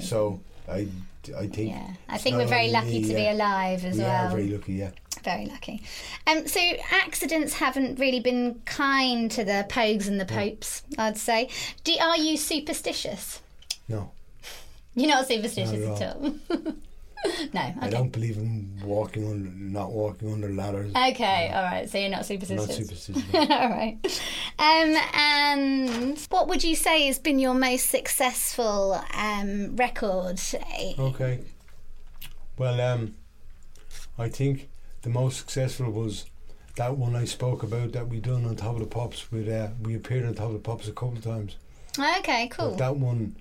So 0.00 0.40
I, 0.68 0.88
I 1.36 1.46
think 1.46 1.70
yeah, 1.70 1.94
I 2.08 2.18
think 2.18 2.36
we're 2.36 2.46
very 2.46 2.70
lucky 2.70 3.00
me, 3.00 3.08
to 3.08 3.14
be 3.14 3.28
alive 3.28 3.84
as 3.84 3.96
we 3.96 4.02
well. 4.02 4.26
are 4.26 4.30
very 4.30 4.48
lucky. 4.48 4.74
Yeah. 4.74 4.90
Very 5.22 5.46
lucky. 5.46 5.82
Um, 6.26 6.46
so 6.46 6.60
accidents 6.90 7.54
haven't 7.54 7.98
really 7.98 8.20
been 8.20 8.60
kind 8.66 9.30
to 9.30 9.44
the 9.44 9.64
Pogues 9.70 10.06
and 10.06 10.20
the 10.20 10.26
Popes, 10.26 10.82
I'd 10.98 11.16
say. 11.16 11.48
Do, 11.82 11.94
are 11.98 12.18
you 12.18 12.36
superstitious? 12.36 13.40
No, 13.88 14.10
You're 14.94 15.08
not 15.08 15.26
superstitious 15.26 15.86
Not 15.86 16.02
at 16.02 16.16
at 16.16 16.16
all. 16.16 16.34
no. 17.54 17.74
I 17.80 17.88
don't 17.88 18.10
believe 18.10 18.36
in 18.36 18.70
walking 18.84 19.26
on, 19.26 19.72
not 19.72 19.92
walking 19.92 20.32
under 20.32 20.48
ladders. 20.50 20.92
Okay. 20.94 21.50
All 21.54 21.62
right. 21.62 21.88
So 21.88 21.98
you're 21.98 22.10
not 22.10 22.18
I'm 22.20 22.24
superstitious. 22.24 22.68
not 22.68 22.76
superstitious. 22.76 23.24
all 23.34 23.68
right. 23.70 23.98
Um, 24.58 24.96
and 25.14 26.18
what 26.30 26.48
would 26.48 26.62
you 26.64 26.76
say 26.76 27.06
has 27.06 27.18
been 27.18 27.38
your 27.38 27.54
most 27.54 27.88
successful 27.90 29.00
um, 29.14 29.76
record? 29.76 30.40
okay. 30.98 31.40
Well, 32.58 32.80
um, 32.80 33.14
I 34.18 34.28
think 34.28 34.68
the 35.02 35.08
most 35.10 35.38
successful 35.38 35.90
was 35.90 36.26
that 36.76 36.96
one 36.96 37.14
I 37.16 37.24
spoke 37.24 37.62
about 37.62 37.92
that 37.92 38.08
we 38.08 38.20
done 38.20 38.44
on 38.44 38.56
Top 38.56 38.74
of 38.74 38.80
the 38.80 38.86
Pops. 38.86 39.30
With 39.32 39.48
uh, 39.48 39.68
we 39.82 39.94
appeared 39.94 40.24
on 40.26 40.34
Top 40.34 40.46
of 40.48 40.52
the 40.54 40.58
Pops 40.58 40.88
a 40.88 40.92
couple 40.92 41.16
of 41.16 41.24
times. 41.24 41.56
Okay. 41.98 42.48
But 42.50 42.56
Cool. 42.56 42.74
that 42.76 42.96
one, 42.96 43.36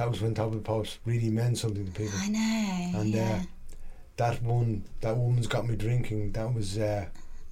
that 0.00 0.10
was 0.10 0.22
when 0.22 0.32
Top 0.34 0.46
of 0.46 0.54
the 0.54 0.60
Pops 0.60 0.98
really 1.04 1.28
meant 1.28 1.58
something 1.58 1.84
to 1.84 1.92
people. 1.92 2.18
I 2.18 2.28
know. 2.28 3.00
And 3.00 3.10
yeah. 3.10 3.40
uh, 3.42 3.42
that 4.16 4.42
one, 4.42 4.82
that 5.02 5.14
woman's 5.14 5.46
got 5.46 5.66
me 5.68 5.76
drinking. 5.76 6.32
That 6.32 6.54
was 6.54 6.78
uh, 6.78 7.04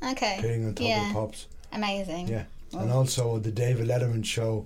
okay. 0.03 0.39
appearing 0.39 0.65
on 0.65 0.73
Top 0.75 0.81
of 0.85 0.89
Yeah. 0.89 1.09
the 1.09 1.13
Pops. 1.15 1.47
Amazing. 1.73 2.29
Yeah, 2.29 2.45
and 2.73 2.91
also 2.91 3.39
the 3.39 3.51
David 3.53 3.87
Letterman 3.87 4.25
show 4.25 4.65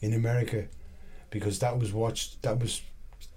in 0.00 0.14
America, 0.14 0.66
because 1.30 1.60
that 1.60 1.78
was 1.78 1.92
watched. 1.92 2.42
That 2.42 2.58
was, 2.58 2.82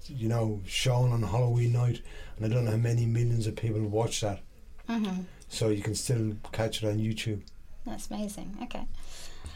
you 0.08 0.28
know, 0.30 0.62
shown 0.66 1.12
on 1.12 1.22
Halloween 1.22 1.74
night, 1.74 2.02
and 2.38 2.46
I 2.46 2.50
don't 2.50 2.66
know 2.66 2.72
how 2.72 2.78
many 2.78 3.06
millions 3.06 3.46
of 3.46 3.56
people 3.56 3.82
watched 3.82 4.22
that. 4.22 4.40
hmm 4.88 5.22
So 5.50 5.70
you 5.70 5.84
can 5.84 5.94
still 5.94 6.36
catch 6.52 6.82
it 6.82 6.88
on 6.88 6.98
YouTube. 6.98 7.42
That's 7.86 8.10
amazing. 8.10 8.58
Okay. 8.64 8.88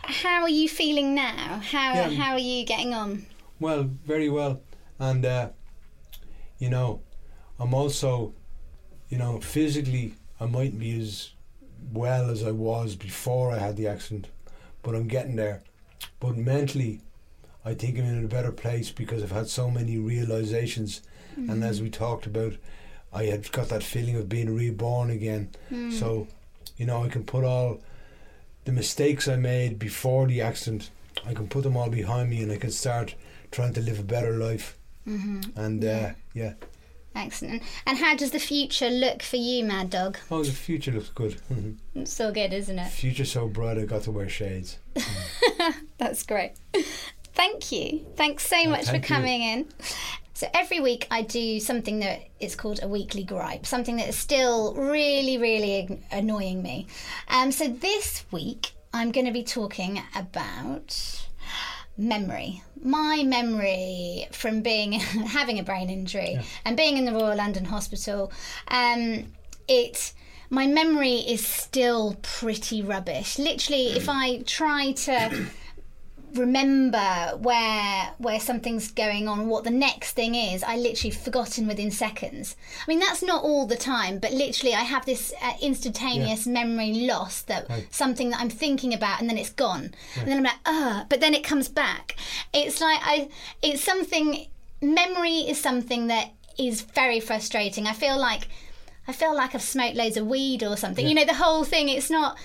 How 0.03 0.43
are 0.43 0.49
you 0.61 0.69
feeling 0.69 1.15
now? 1.15 1.61
How 1.71 1.93
Yeah. 1.95 2.09
how 2.11 2.31
are 2.33 2.45
you 2.53 2.63
getting 2.65 2.93
on? 2.93 3.25
Well, 3.59 3.83
very 4.05 4.29
well, 4.29 4.61
and 4.99 5.25
uh, 5.25 5.49
you 6.59 6.69
know, 6.69 7.01
I'm 7.59 7.73
also, 7.73 8.33
you 9.09 9.17
know, 9.17 9.39
physically 9.39 10.13
I 10.39 10.45
mightn't 10.45 10.79
be 10.79 10.99
as 10.99 11.31
well 11.91 12.29
as 12.29 12.43
I 12.43 12.51
was 12.51 12.95
before 12.95 13.51
I 13.51 13.59
had 13.59 13.75
the 13.75 13.87
accident, 13.87 14.27
but 14.81 14.95
I'm 14.95 15.07
getting 15.07 15.35
there. 15.35 15.63
But 16.19 16.37
mentally, 16.37 17.01
I 17.65 17.73
think 17.73 17.97
I'm 17.97 18.05
in 18.05 18.23
a 18.23 18.27
better 18.27 18.51
place 18.51 18.91
because 18.91 19.21
I've 19.23 19.31
had 19.31 19.49
so 19.49 19.69
many 19.69 19.97
realizations, 19.97 21.01
and 21.35 21.63
as 21.63 21.81
we 21.81 21.89
talked 21.89 22.25
about, 22.25 22.53
I 23.13 23.25
had 23.25 23.51
got 23.51 23.69
that 23.69 23.83
feeling 23.83 24.15
of 24.15 24.29
being 24.29 24.55
reborn 24.55 25.09
again. 25.09 25.49
Mm. 25.71 25.91
So, 25.91 26.27
you 26.77 26.85
know, 26.85 27.03
I 27.03 27.09
can 27.09 27.23
put 27.23 27.43
all 27.43 27.79
the 28.65 28.71
mistakes 28.71 29.27
I 29.27 29.35
made 29.35 29.79
before 29.79 30.27
the 30.27 30.41
accident, 30.41 30.91
I 31.25 31.33
can 31.33 31.47
put 31.47 31.63
them 31.63 31.75
all 31.75 31.89
behind 31.89 32.29
me 32.29 32.43
and 32.43 32.51
I 32.51 32.57
can 32.57 32.71
start 32.71 33.15
trying 33.51 33.73
to 33.73 33.81
live 33.81 33.99
a 33.99 34.03
better 34.03 34.31
life. 34.33 34.77
Mm-hmm. 35.07 35.59
And 35.59 35.83
uh, 35.83 36.09
yeah, 36.33 36.53
Excellent. 37.15 37.63
And 37.87 37.97
how 37.97 38.15
does 38.15 38.31
the 38.31 38.39
future 38.39 38.89
look 38.89 39.23
for 39.23 39.35
you, 39.37 39.65
Maddog? 39.65 40.17
oh, 40.29 40.43
the 40.43 40.51
future 40.51 40.91
looks 40.91 41.09
good. 41.09 41.37
Mhm. 41.51 41.77
It's 41.95 42.13
so 42.13 42.31
good, 42.31 42.53
isn't 42.53 42.77
it? 42.79 42.89
future 42.89 43.25
so 43.25 43.47
bright, 43.47 43.77
I 43.79 43.85
got 43.85 44.03
to 44.03 44.11
wear 44.11 44.29
shades. 44.29 44.77
That's 45.97 46.23
great. 46.23 46.53
Thank 47.33 47.71
you. 47.71 48.05
Thanks 48.15 48.47
so 48.47 48.63
much 48.65 48.85
for 48.85 48.91
thank 48.91 49.09
you. 49.09 49.15
coming 49.15 49.41
in. 49.41 49.67
So 50.33 50.47
every 50.53 50.79
week 50.79 51.07
I 51.11 51.23
do 51.23 51.59
something 51.59 51.99
that 51.99 52.21
is 52.39 52.55
called 52.55 52.79
a 52.81 52.87
weekly 52.87 53.23
gripe, 53.23 53.65
something 53.65 53.97
that 53.97 54.07
is 54.07 54.17
still 54.17 54.73
really, 54.75 55.37
really 55.37 55.99
annoying 56.11 56.61
me. 56.61 56.87
Um, 57.27 57.51
so 57.51 57.67
this 57.67 58.23
week 58.31 58.71
I'm 58.93 59.11
going 59.11 59.25
to 59.25 59.33
be 59.33 59.43
talking 59.43 60.01
about 60.15 61.25
memory. 61.97 62.63
My 62.81 63.23
memory 63.23 64.27
from 64.31 64.61
being 64.61 64.91
having 64.93 65.59
a 65.59 65.63
brain 65.63 65.89
injury 65.89 66.39
and 66.65 66.77
being 66.77 66.97
in 66.97 67.05
the 67.05 67.11
Royal 67.11 67.35
London 67.35 67.65
Hospital. 67.65 68.31
Um, 68.67 69.33
it 69.67 70.13
my 70.49 70.65
memory 70.65 71.15
is 71.15 71.45
still 71.45 72.17
pretty 72.21 72.81
rubbish. 72.81 73.37
Literally, 73.37 73.89
if 73.89 74.09
I 74.09 74.39
try 74.39 74.93
to 74.93 75.45
remember 76.35 77.37
where 77.41 78.13
where 78.17 78.39
something's 78.39 78.91
going 78.91 79.27
on, 79.27 79.47
what 79.47 79.63
the 79.63 79.71
next 79.71 80.13
thing 80.13 80.35
is, 80.35 80.63
I 80.63 80.75
literally 80.77 81.11
forgotten 81.11 81.67
within 81.67 81.91
seconds. 81.91 82.55
I 82.81 82.85
mean, 82.89 82.99
that's 82.99 83.21
not 83.23 83.43
all 83.43 83.65
the 83.65 83.75
time, 83.75 84.19
but 84.19 84.31
literally, 84.31 84.73
I 84.75 84.81
have 84.81 85.05
this 85.05 85.33
uh, 85.41 85.53
instantaneous 85.61 86.45
memory 86.47 86.93
loss 87.07 87.41
that 87.43 87.69
Right. 87.69 87.87
something 87.93 88.29
that 88.31 88.39
I'm 88.41 88.49
thinking 88.49 88.93
about, 88.93 89.19
and 89.21 89.29
then 89.29 89.37
it's 89.37 89.49
gone, 89.51 89.93
and 90.17 90.27
then 90.27 90.37
I'm 90.37 90.43
like, 90.43 90.59
ah, 90.65 91.05
but 91.09 91.19
then 91.19 91.33
it 91.33 91.43
comes 91.43 91.67
back. 91.67 92.15
It's 92.53 92.81
like 92.81 92.99
I, 93.03 93.29
it's 93.61 93.83
something. 93.83 94.47
Memory 94.81 95.39
is 95.39 95.59
something 95.59 96.07
that 96.07 96.31
is 96.57 96.81
very 96.81 97.19
frustrating. 97.19 97.87
I 97.87 97.93
feel 97.93 98.17
like. 98.17 98.47
I 99.07 99.11
feel 99.11 99.33
like 99.35 99.55
I've 99.55 99.63
smoked 99.63 99.95
loads 99.95 100.17
of 100.17 100.27
weed 100.27 100.61
or 100.61 100.77
something. 100.77 101.07
You 101.07 101.15
know, 101.15 101.25
the 101.25 101.33
whole 101.33 101.63
thing. 101.63 101.89
It's 101.89 102.11
not. 102.11 102.37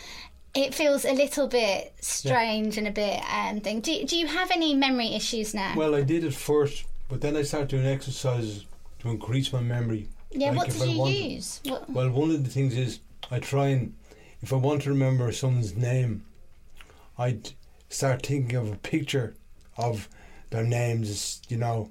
It 0.55 0.75
feels 0.75 1.05
a 1.05 1.13
little 1.13 1.49
bit 1.49 1.95
strange 2.01 2.79
and 2.79 2.87
a 2.87 2.91
bit 2.93 3.21
um 3.33 3.61
thing. 3.61 3.81
Do 3.81 4.05
Do 4.05 4.17
you 4.17 4.27
have 4.27 4.51
any 4.51 4.75
memory 4.75 5.15
issues 5.15 5.53
now? 5.55 5.75
Well, 5.77 5.95
I 5.95 6.03
did 6.03 6.25
it 6.25 6.35
first, 6.35 6.85
but 7.09 7.21
then 7.21 7.37
I 7.37 7.43
started 7.43 7.69
doing 7.69 7.87
exercises 7.87 8.65
to 9.01 9.11
increase 9.11 9.53
my 9.53 9.61
memory. 9.61 10.09
yeah. 10.31 10.49
like 10.51 10.57
What 10.59 10.71
did 10.71 10.83
I 10.83 10.85
you 10.87 10.99
wanted- 10.99 11.17
use? 11.17 11.61
What, 11.65 11.91
Well, 11.91 12.11
one 12.11 12.31
of 12.31 12.45
the 12.45 12.51
things 12.51 12.77
is 12.77 13.01
I 13.31 13.39
try 13.41 13.69
and 13.69 13.95
if 14.43 14.53
I 14.53 14.57
want 14.57 14.83
to 14.83 14.91
remember 14.91 15.33
someone's 15.33 15.75
name, 15.75 16.25
I'd 17.19 17.51
start 17.89 18.25
thinking 18.27 18.57
of 18.57 18.71
a 18.73 18.77
picture 18.77 19.35
of 19.77 20.09
their 20.51 20.65
names. 20.65 21.41
You 21.49 21.57
know, 21.57 21.91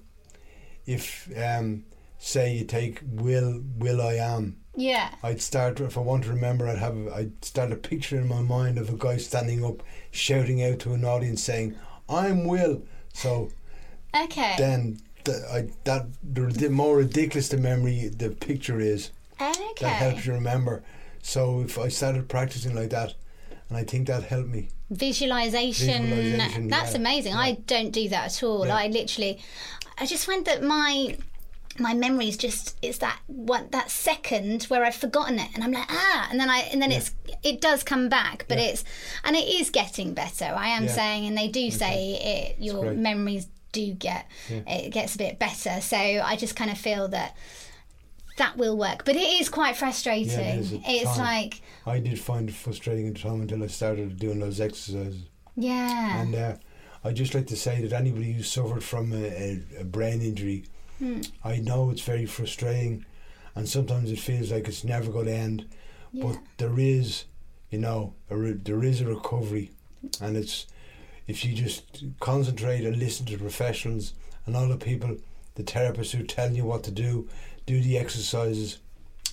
if 0.85 1.29
um, 1.37 1.85
say 2.19 2.55
you 2.57 2.65
take 2.65 3.01
Will 3.11 3.61
will.i.am, 3.77 4.57
yeah. 4.75 5.09
I'd 5.23 5.41
start 5.41 5.79
if 5.79 5.97
I 5.97 6.01
want 6.01 6.23
to 6.23 6.29
remember. 6.29 6.67
I'd 6.67 6.77
have 6.79 6.97
I'd 7.13 7.43
start 7.43 7.71
a 7.71 7.75
picture 7.75 8.17
in 8.17 8.27
my 8.27 8.41
mind 8.41 8.77
of 8.77 8.89
a 8.89 8.97
guy 8.97 9.17
standing 9.17 9.63
up, 9.63 9.83
shouting 10.11 10.63
out 10.63 10.79
to 10.79 10.93
an 10.93 11.05
audience 11.05 11.43
saying, 11.43 11.75
"I'm 12.09 12.45
Will." 12.45 12.83
So 13.13 13.51
Okay. 14.15 14.55
then. 14.57 14.99
The, 15.25 15.47
I, 15.49 15.69
that 15.85 16.07
the, 16.21 16.41
the 16.47 16.69
more 16.69 16.97
ridiculous 16.97 17.47
the 17.47 17.55
memory 17.55 18.09
the 18.09 18.31
picture 18.31 18.81
is, 18.81 19.11
okay. 19.39 19.53
that 19.79 19.93
helps 19.95 20.25
you 20.25 20.33
remember. 20.33 20.83
So 21.21 21.61
if 21.61 21.79
I 21.79 21.87
started 21.87 22.27
practicing 22.27 22.75
like 22.75 22.89
that, 22.89 23.13
and 23.69 23.77
I 23.77 23.85
think 23.85 24.07
that 24.07 24.23
helped 24.23 24.49
me. 24.49 24.67
Visualization. 24.89 26.07
Visualisation, 26.07 26.67
That's 26.69 26.91
yeah, 26.91 26.97
amazing. 26.97 27.33
I 27.35 27.53
don't 27.53 27.91
do 27.91 28.09
that 28.09 28.25
at 28.35 28.43
all. 28.43 28.67
Yeah. 28.67 28.75
I 28.75 28.87
literally, 28.87 29.39
I 29.97 30.05
just 30.05 30.25
find 30.25 30.43
that 30.45 30.61
my 30.61 31.15
my 31.79 31.93
memory 31.93 32.27
is 32.27 32.37
just 32.37 32.77
it's 32.81 32.99
that 32.99 33.19
one 33.27 33.67
that 33.71 33.89
second 33.89 34.63
where 34.65 34.85
I've 34.85 34.95
forgotten 34.95 35.39
it 35.39 35.49
and 35.55 35.63
I'm 35.63 35.71
like 35.71 35.87
ah 35.89 36.27
and 36.29 36.39
then 36.39 36.49
I 36.49 36.59
and 36.71 36.81
then 36.81 36.91
it's 36.91 37.15
it 37.43 37.61
does 37.61 37.83
come 37.83 38.09
back 38.09 38.45
but 38.47 38.57
Yeah. 38.59 38.65
it's 38.65 38.83
and 39.23 39.35
it 39.35 39.47
is 39.47 39.69
getting 39.71 40.13
better 40.13 40.45
I 40.45 40.67
am 40.69 40.83
Yeah. 40.85 40.91
saying 40.91 41.25
and 41.25 41.37
they 41.37 41.47
do 41.47 41.71
say 41.71 42.53
it 42.57 42.61
your 42.63 42.93
memories 42.93 43.47
do 43.71 43.91
get 43.93 44.27
it 44.49 44.91
gets 44.91 45.15
a 45.15 45.17
bit 45.17 45.39
better 45.39 45.81
so 45.81 45.97
I 45.97 46.35
just 46.35 46.55
kind 46.55 46.69
of 46.69 46.77
feel 46.77 47.07
that 47.07 47.35
that 48.37 48.57
will 48.57 48.77
work 48.77 49.03
but 49.05 49.15
it 49.15 49.39
is 49.41 49.49
quite 49.49 49.75
frustrating 49.75 50.29
Yeah, 50.31 50.53
it 50.55 50.59
is 50.59 50.73
at 50.73 50.79
it's 50.85 51.03
times. 51.03 51.17
like 51.19 51.61
I 51.85 51.99
did 51.99 52.19
find 52.19 52.49
it 52.49 52.55
frustrating 52.55 53.07
at 53.07 53.15
the 53.15 53.19
time 53.21 53.41
until 53.41 53.63
I 53.63 53.67
started 53.67 54.17
doing 54.19 54.39
those 54.39 54.59
exercises. 54.59 55.23
yeah 55.55 56.21
And 56.21 56.35
uh, 56.35 56.55
I 57.03 57.11
just 57.13 57.33
like 57.35 57.47
to 57.47 57.55
say 57.55 57.81
that 57.81 57.93
anybody 57.93 58.31
who 58.33 58.43
suffered 58.43 58.83
from 58.83 59.11
a, 59.11 59.17
a, 59.25 59.59
a 59.81 59.83
brain 59.83 60.21
injury, 60.21 60.63
Hmm. 60.99 61.21
I 61.43 61.57
know 61.57 61.89
it's 61.89 62.01
very 62.03 62.25
frustrating, 62.25 63.05
and 63.55 63.67
sometimes 63.67 64.11
it 64.11 64.19
feels 64.19 64.51
like 64.51 64.67
it's 64.67 64.83
never 64.83 65.11
going 65.11 65.25
to 65.25 65.33
end. 65.33 65.65
yeah 66.11 66.23
But 66.25 66.37
there 66.57 66.79
is, 66.79 67.25
you 67.71 67.79
know, 67.79 68.13
a 68.29 68.35
re- 68.37 68.53
there 68.63 68.83
is 68.83 69.01
a 69.01 69.05
recovery, 69.07 69.71
and 70.21 70.37
it's 70.37 70.67
if 71.27 71.43
you 71.45 71.53
just 71.53 72.03
concentrate 72.19 72.85
and 72.85 72.97
listen 72.97 73.25
to 73.27 73.37
professionals 73.37 74.13
and 74.45 74.55
all 74.55 74.67
the 74.67 74.77
people, 74.77 75.17
the 75.55 75.63
therapists 75.63 76.11
who 76.11 76.23
tell 76.23 76.51
you 76.51 76.65
what 76.65 76.83
to 76.83 76.91
do, 76.91 77.27
do 77.65 77.81
the 77.81 77.97
exercises, 77.97 78.79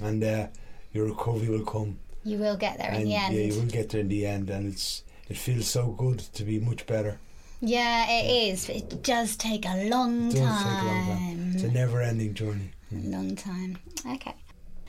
and 0.01 0.23
uh, 0.25 0.47
your 0.93 1.07
recovery 1.07 1.49
will 1.49 1.65
come. 1.65 1.99
you 2.25 2.39
will 2.39 2.57
get 2.57 2.79
there 2.79 2.91
in 2.91 2.97
and 2.97 3.07
the 3.07 3.15
end 3.15 3.35
yeah, 3.35 3.43
you 3.43 3.55
will 3.61 3.67
get 3.71 3.89
there 3.91 4.01
in 4.01 4.09
the 4.09 4.25
end, 4.27 4.51
and 4.51 4.73
it's 4.73 5.03
it 5.29 5.37
feels 5.37 5.67
so 5.67 5.89
good 5.93 6.19
to 6.35 6.45
be 6.45 6.59
much 6.59 6.87
better. 6.87 7.19
Yeah, 7.61 8.07
it 8.09 8.49
is. 8.53 8.67
But 8.67 8.77
it 8.77 9.03
does 9.03 9.37
take 9.37 9.67
a 9.67 9.89
long 9.89 10.29
It 10.31 10.37
does 10.37 10.41
time. 10.41 10.65
take 10.65 10.83
a 10.83 10.87
long 10.87 11.19
time. 11.19 11.53
It's 11.55 11.63
a 11.65 11.69
never-ending 11.71 12.35
journey. 12.35 12.71
Long 12.93 13.37
time. 13.37 13.79
Okay. 14.07 14.35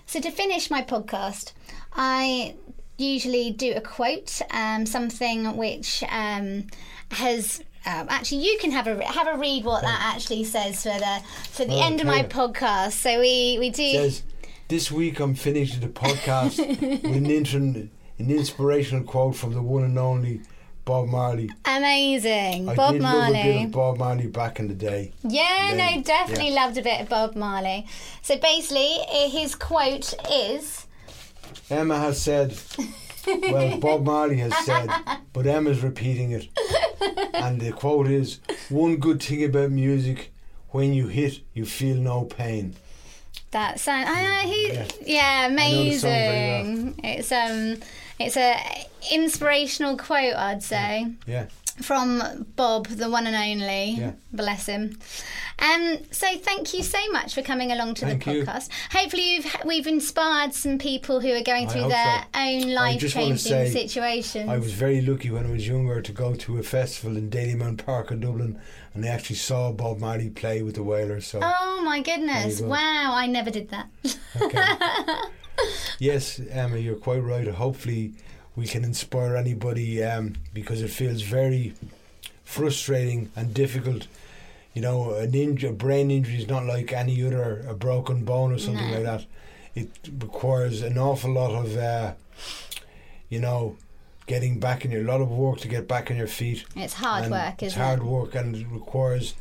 So 0.05 0.19
to 0.22 0.32
finish 0.32 0.72
my 0.72 0.82
podcast, 0.82 1.53
I 1.93 2.55
usually 2.97 3.51
do 3.51 3.74
a 3.76 3.82
quote, 3.82 4.41
um, 4.51 4.86
something 4.86 5.55
which 5.57 6.03
um, 6.09 6.67
has. 7.11 7.61
Um, 7.84 8.05
actually, 8.09 8.45
you 8.45 8.57
can 8.61 8.69
have 8.72 8.86
a 8.88 9.03
have 9.03 9.28
a 9.28 9.38
read 9.39 9.65
what 9.65 9.82
that 9.82 10.13
actually 10.15 10.43
says 10.43 10.84
for 10.84 10.89
the 10.89 11.22
for 11.49 11.65
the 11.65 11.74
Oh, 11.74 11.84
end 11.84 11.99
of 11.99 12.05
my 12.07 12.24
podcast. 12.24 12.91
So 12.91 13.19
we 13.19 13.57
we 13.59 13.69
do. 13.72 13.91
says, 13.93 14.24
"This 14.67 14.91
week 14.91 15.19
I'm 15.19 15.34
finishing 15.34 15.80
the 15.80 15.88
podcast 15.88 16.57
with 16.80 17.03
an, 17.05 17.26
intern, 17.26 17.89
an 18.19 18.30
inspirational 18.30 19.03
quote 19.03 19.36
from 19.36 19.53
the 19.55 19.61
one 19.63 19.84
and 19.84 19.97
only 19.97 20.41
Bob 20.92 21.08
Marley. 21.08 21.50
Amazing, 21.64 22.68
I 22.68 22.76
Bob 22.76 22.94
did 22.94 23.02
love 23.02 23.30
a 23.30 23.32
bit 23.32 23.34
Marley. 23.44 23.64
of 23.64 23.72
Bob 23.72 23.98
Marley 23.98 24.28
back 24.28 24.60
in 24.60 24.68
the 24.68 24.74
day. 24.74 25.14
Yeah, 25.24 25.74
Then, 25.74 25.96
no, 25.98 26.04
definitely 26.04 26.50
yeah. 26.50 26.66
loved 26.66 26.78
a 26.78 26.82
bit 26.82 27.00
of 27.00 27.08
Bob 27.08 27.36
Marley. 27.38 27.88
So 28.22 28.38
basically, 28.38 28.98
eh, 29.10 29.30
his 29.30 29.56
quote 29.56 30.14
is. 30.30 30.86
Emma 31.70 31.98
has 31.98 32.22
said, 32.22 32.54
well, 33.26 33.78
Bob 33.78 34.04
Marley 34.12 34.38
has 34.39 34.54
said, 34.66 34.89
but 35.32 35.48
Emma's 35.48 35.82
repeating 35.82 36.34
it. 36.34 36.50
And 37.34 37.62
the 37.62 37.72
quote 37.72 38.08
is, 38.08 38.39
"One 38.70 38.98
good 38.98 39.24
thing 39.24 39.46
about 39.46 39.72
music, 39.72 40.34
when 40.72 40.94
you 40.94 41.08
hit, 41.08 41.39
you 41.54 41.66
feel 41.66 41.96
no 41.96 42.26
pain." 42.26 42.76
That 43.52 43.80
sound, 43.80 44.10
I, 44.10 44.42
I, 44.42 44.44
he, 44.46 44.74
Yeah. 44.74 44.88
yeah, 45.06 45.48
know 45.48 45.84
the 45.86 45.92
song 45.98 46.10
very 46.10 46.62
amazing. 46.62 47.00
It's 47.04 47.32
um, 47.32 47.78
it's 48.28 48.38
a 48.38 48.88
inspirational 49.11 49.97
quote, 49.97 50.36
I'd 50.36 50.63
say, 50.63 51.07
Yeah, 51.26 51.47
from 51.82 52.45
Bob, 52.55 52.88
the 52.88 53.09
one 53.09 53.28
and 53.28 53.36
only. 53.36 53.91
Yeah. 53.91 54.13
Bless 54.32 54.65
him. 54.67 54.97
Um, 55.59 55.99
so 56.09 56.28
thank 56.38 56.74
you 56.74 56.82
so 56.82 56.97
much 57.11 57.36
for 57.36 57.43
coming 57.43 57.72
along 57.72 57.93
to 57.95 58.05
Thank 58.05 58.26
the 58.26 58.34
you. 58.34 58.43
podcast. 58.43 58.69
Hopefully, 58.91 59.36
you've 59.36 59.55
we've 59.63 59.86
inspired 59.86 60.53
some 60.53 60.80
people 60.80 61.19
who 61.19 61.32
are 61.34 61.43
going 61.43 61.69
through 61.69 61.88
their 61.88 62.26
so. 62.34 62.39
own 62.39 62.74
life-changing 62.74 63.38
situations. 63.38 64.49
I 64.49 64.57
was 64.57 64.74
very 64.74 65.01
lucky 65.01 65.30
when 65.30 65.45
I 65.45 65.51
was 65.51 65.67
younger 65.67 66.01
to 66.01 66.11
go 66.11 66.34
to 66.34 66.57
a 66.57 66.63
festival 66.63 67.15
in 67.15 67.30
Dalymount 67.30 67.86
Park 67.86 68.09
in 68.09 68.22
Dublin, 68.22 68.59
and 68.95 69.05
I 69.05 69.09
actually 69.09 69.36
saw 69.36 69.72
Bob 69.72 69.99
Marley 69.99 70.32
play 70.32 70.63
with 70.63 70.76
the 70.76 70.84
Wailers. 70.84 71.28
So. 71.28 71.39
Oh 71.43 71.82
my 71.84 72.01
goodness! 72.01 72.59
Wow, 72.59 73.13
I 73.13 73.28
never 73.28 73.51
did 73.51 73.69
that. 73.69 73.88
Okay. 74.41 74.65
yes, 75.99 76.39
Emma, 76.49 76.78
you're 76.78 76.95
quite 76.95 77.20
right. 77.24 77.47
Hopefully, 77.47 78.14
we 78.56 78.66
can 78.68 78.84
inspire 78.84 79.36
anybody 79.36 80.04
um, 80.04 80.36
because 80.54 80.82
it 80.82 80.89
feels 80.89 81.22
very 81.22 81.74
frustrating 82.43 83.32
and 83.36 83.54
difficult. 83.54 84.08
You 84.74 84.82
know, 84.82 85.14
an 85.16 85.32
inj- 85.32 85.68
a 85.68 85.74
brain 85.74 86.12
injury 86.12 86.38
is 86.38 86.47
not 86.47 86.66
like 86.66 86.93
any 86.93 87.24
other, 87.26 87.66
a 87.68 87.74
broken 87.74 88.24
bone 88.24 88.52
or 88.54 88.58
something 88.58 88.88
No. 88.89 88.93
like 88.95 89.04
that. 89.04 89.26
It 89.76 89.89
requires 90.20 90.82
an 90.82 90.97
awful 90.97 91.32
lot 91.32 91.52
of, 91.52 91.78
uh, 91.78 92.14
you 93.30 93.39
know, 93.39 93.78
getting 94.28 94.60
back 94.60 94.86
in 94.86 94.91
your, 94.91 95.02
a 95.02 95.06
lot 95.06 95.22
of 95.22 95.30
work 95.30 95.60
to 95.60 95.68
get 95.68 95.88
back 95.88 96.10
on 96.10 96.18
your 96.18 96.28
feet. 96.28 96.64
It's 96.76 96.93
hard 96.93 97.24
And 97.24 97.32
work, 97.34 97.62
it's 97.64 97.76
hard 97.76 97.99
it? 97.99 98.06
work 98.06 98.36
and 98.36 98.56
it 98.56 98.68
requires 98.70 99.34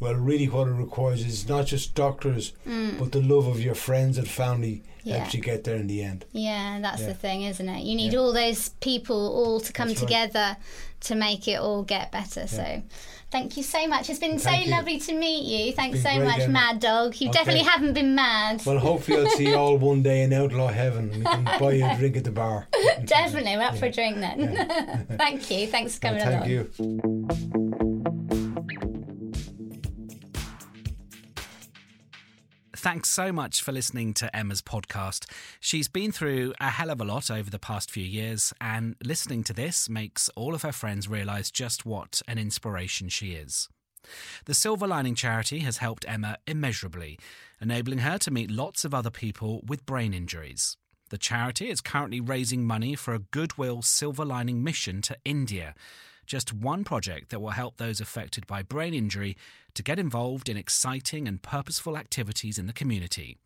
Well, 0.00 0.14
really, 0.14 0.46
what 0.48 0.68
it 0.68 0.72
requires 0.74 1.26
is 1.26 1.48
not 1.48 1.66
just 1.66 1.96
doctors, 1.96 2.52
Mm. 2.64 3.00
but 3.00 3.10
the 3.10 3.20
love 3.20 3.48
of 3.48 3.60
your 3.60 3.74
friends 3.74 4.16
and 4.16 4.28
family 4.28 4.82
Yeah. 5.04 5.18
helps 5.18 5.34
you 5.34 5.40
get 5.40 5.64
there 5.64 5.76
in 5.76 5.86
the 5.86 6.02
end. 6.02 6.24
Yeah, 6.32 6.78
that's 6.80 7.00
Yeah. 7.02 7.08
the 7.08 7.14
thing, 7.14 7.42
isn't 7.42 7.68
it? 7.68 7.82
You 7.84 7.94
need 7.96 8.12
Yeah. 8.12 8.18
all 8.20 8.32
those 8.32 8.70
people 8.80 9.16
all 9.16 9.60
to 9.60 9.72
come 9.72 9.88
That's 9.88 10.00
right. 10.00 10.06
together 10.08 10.56
to 11.02 11.14
make 11.14 11.46
it 11.48 11.58
all 11.60 11.82
get 11.82 12.10
better. 12.10 12.46
So, 12.48 12.82
thank 13.30 13.56
you 13.56 13.62
so 13.62 13.86
much. 13.86 14.10
It's 14.10 14.18
been 14.18 14.38
Thank 14.38 14.62
so 14.62 14.64
you. 14.64 14.70
lovely 14.76 14.98
to 14.98 15.12
meet 15.14 15.44
you. 15.44 15.72
Thanks 15.72 16.02
so 16.02 16.18
much, 16.18 16.40
Emma. 16.40 16.52
Maddog. 16.52 17.20
You 17.20 17.28
Okay. 17.28 17.38
definitely 17.38 17.64
haven't 17.64 17.92
been 17.94 18.14
mad. 18.16 18.62
Well, 18.66 18.78
hopefully, 18.78 19.18
I'll 19.18 19.30
see 19.30 19.46
you 19.48 19.54
all 19.56 19.76
one 19.92 20.02
day 20.02 20.22
in 20.22 20.32
outlaw 20.32 20.68
heaven. 20.68 21.10
We 21.16 21.24
can 21.24 21.44
buy 21.60 21.72
you 21.72 21.86
a 21.86 21.94
drink 21.96 22.16
at 22.16 22.24
the 22.24 22.32
bar. 22.32 22.66
definitely, 23.04 23.56
we're 23.56 23.62
up 23.62 23.76
for 23.78 23.86
a 23.86 23.92
drink 23.92 24.16
then. 24.18 25.06
Thank 25.16 25.50
you. 25.50 25.66
Thanks 25.68 25.94
for 25.94 26.00
coming 26.00 26.20
Thank 26.20 26.46
along. 26.46 26.66
Thank 26.66 28.38
you. 28.42 28.47
Thanks 32.80 33.10
so 33.10 33.32
much 33.32 33.60
for 33.60 33.72
listening 33.72 34.14
to 34.14 34.34
Emma's 34.34 34.62
podcast. 34.62 35.28
She's 35.58 35.88
been 35.88 36.12
through 36.12 36.54
a 36.60 36.70
hell 36.70 36.90
of 36.90 37.00
a 37.00 37.04
lot 37.04 37.28
over 37.28 37.50
the 37.50 37.58
past 37.58 37.90
few 37.90 38.04
years, 38.04 38.54
and 38.60 38.94
listening 39.02 39.42
to 39.44 39.52
this 39.52 39.88
makes 39.88 40.28
all 40.36 40.54
of 40.54 40.62
her 40.62 40.70
friends 40.70 41.08
realise 41.08 41.50
just 41.50 41.84
what 41.84 42.22
an 42.28 42.38
inspiration 42.38 43.08
she 43.08 43.32
is. 43.32 43.68
The 44.44 44.54
Silver 44.54 44.86
Lining 44.86 45.16
Charity 45.16 45.58
has 45.58 45.78
helped 45.78 46.04
Emma 46.06 46.38
immeasurably, 46.46 47.18
enabling 47.60 47.98
her 47.98 48.16
to 48.18 48.30
meet 48.30 48.48
lots 48.48 48.84
of 48.84 48.94
other 48.94 49.10
people 49.10 49.60
with 49.66 49.84
brain 49.84 50.14
injuries. 50.14 50.76
The 51.10 51.18
charity 51.18 51.70
is 51.70 51.80
currently 51.80 52.20
raising 52.20 52.64
money 52.64 52.94
for 52.94 53.12
a 53.12 53.18
Goodwill 53.18 53.82
Silver 53.82 54.24
Lining 54.24 54.62
mission 54.62 55.02
to 55.02 55.16
India, 55.24 55.74
just 56.28 56.52
one 56.52 56.84
project 56.84 57.30
that 57.30 57.40
will 57.40 57.50
help 57.50 57.78
those 57.78 58.00
affected 58.00 58.46
by 58.46 58.62
brain 58.62 58.94
injury 58.94 59.36
to 59.74 59.82
get 59.82 59.98
involved 59.98 60.48
in 60.48 60.56
exciting 60.56 61.26
and 61.26 61.42
purposeful 61.42 61.96
activities 61.96 62.58
in 62.58 62.66
the 62.66 62.72
community. 62.72 63.38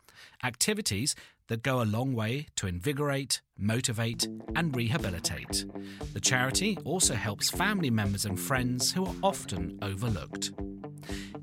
Activities 0.43 1.15
that 1.47 1.63
go 1.63 1.81
a 1.81 1.83
long 1.83 2.13
way 2.13 2.47
to 2.55 2.67
invigorate, 2.67 3.41
motivate, 3.57 4.27
and 4.55 4.75
rehabilitate. 4.75 5.65
The 6.13 6.19
charity 6.19 6.77
also 6.83 7.15
helps 7.15 7.49
family 7.49 7.89
members 7.89 8.25
and 8.25 8.39
friends 8.39 8.91
who 8.91 9.05
are 9.05 9.15
often 9.21 9.79
overlooked. 9.81 10.51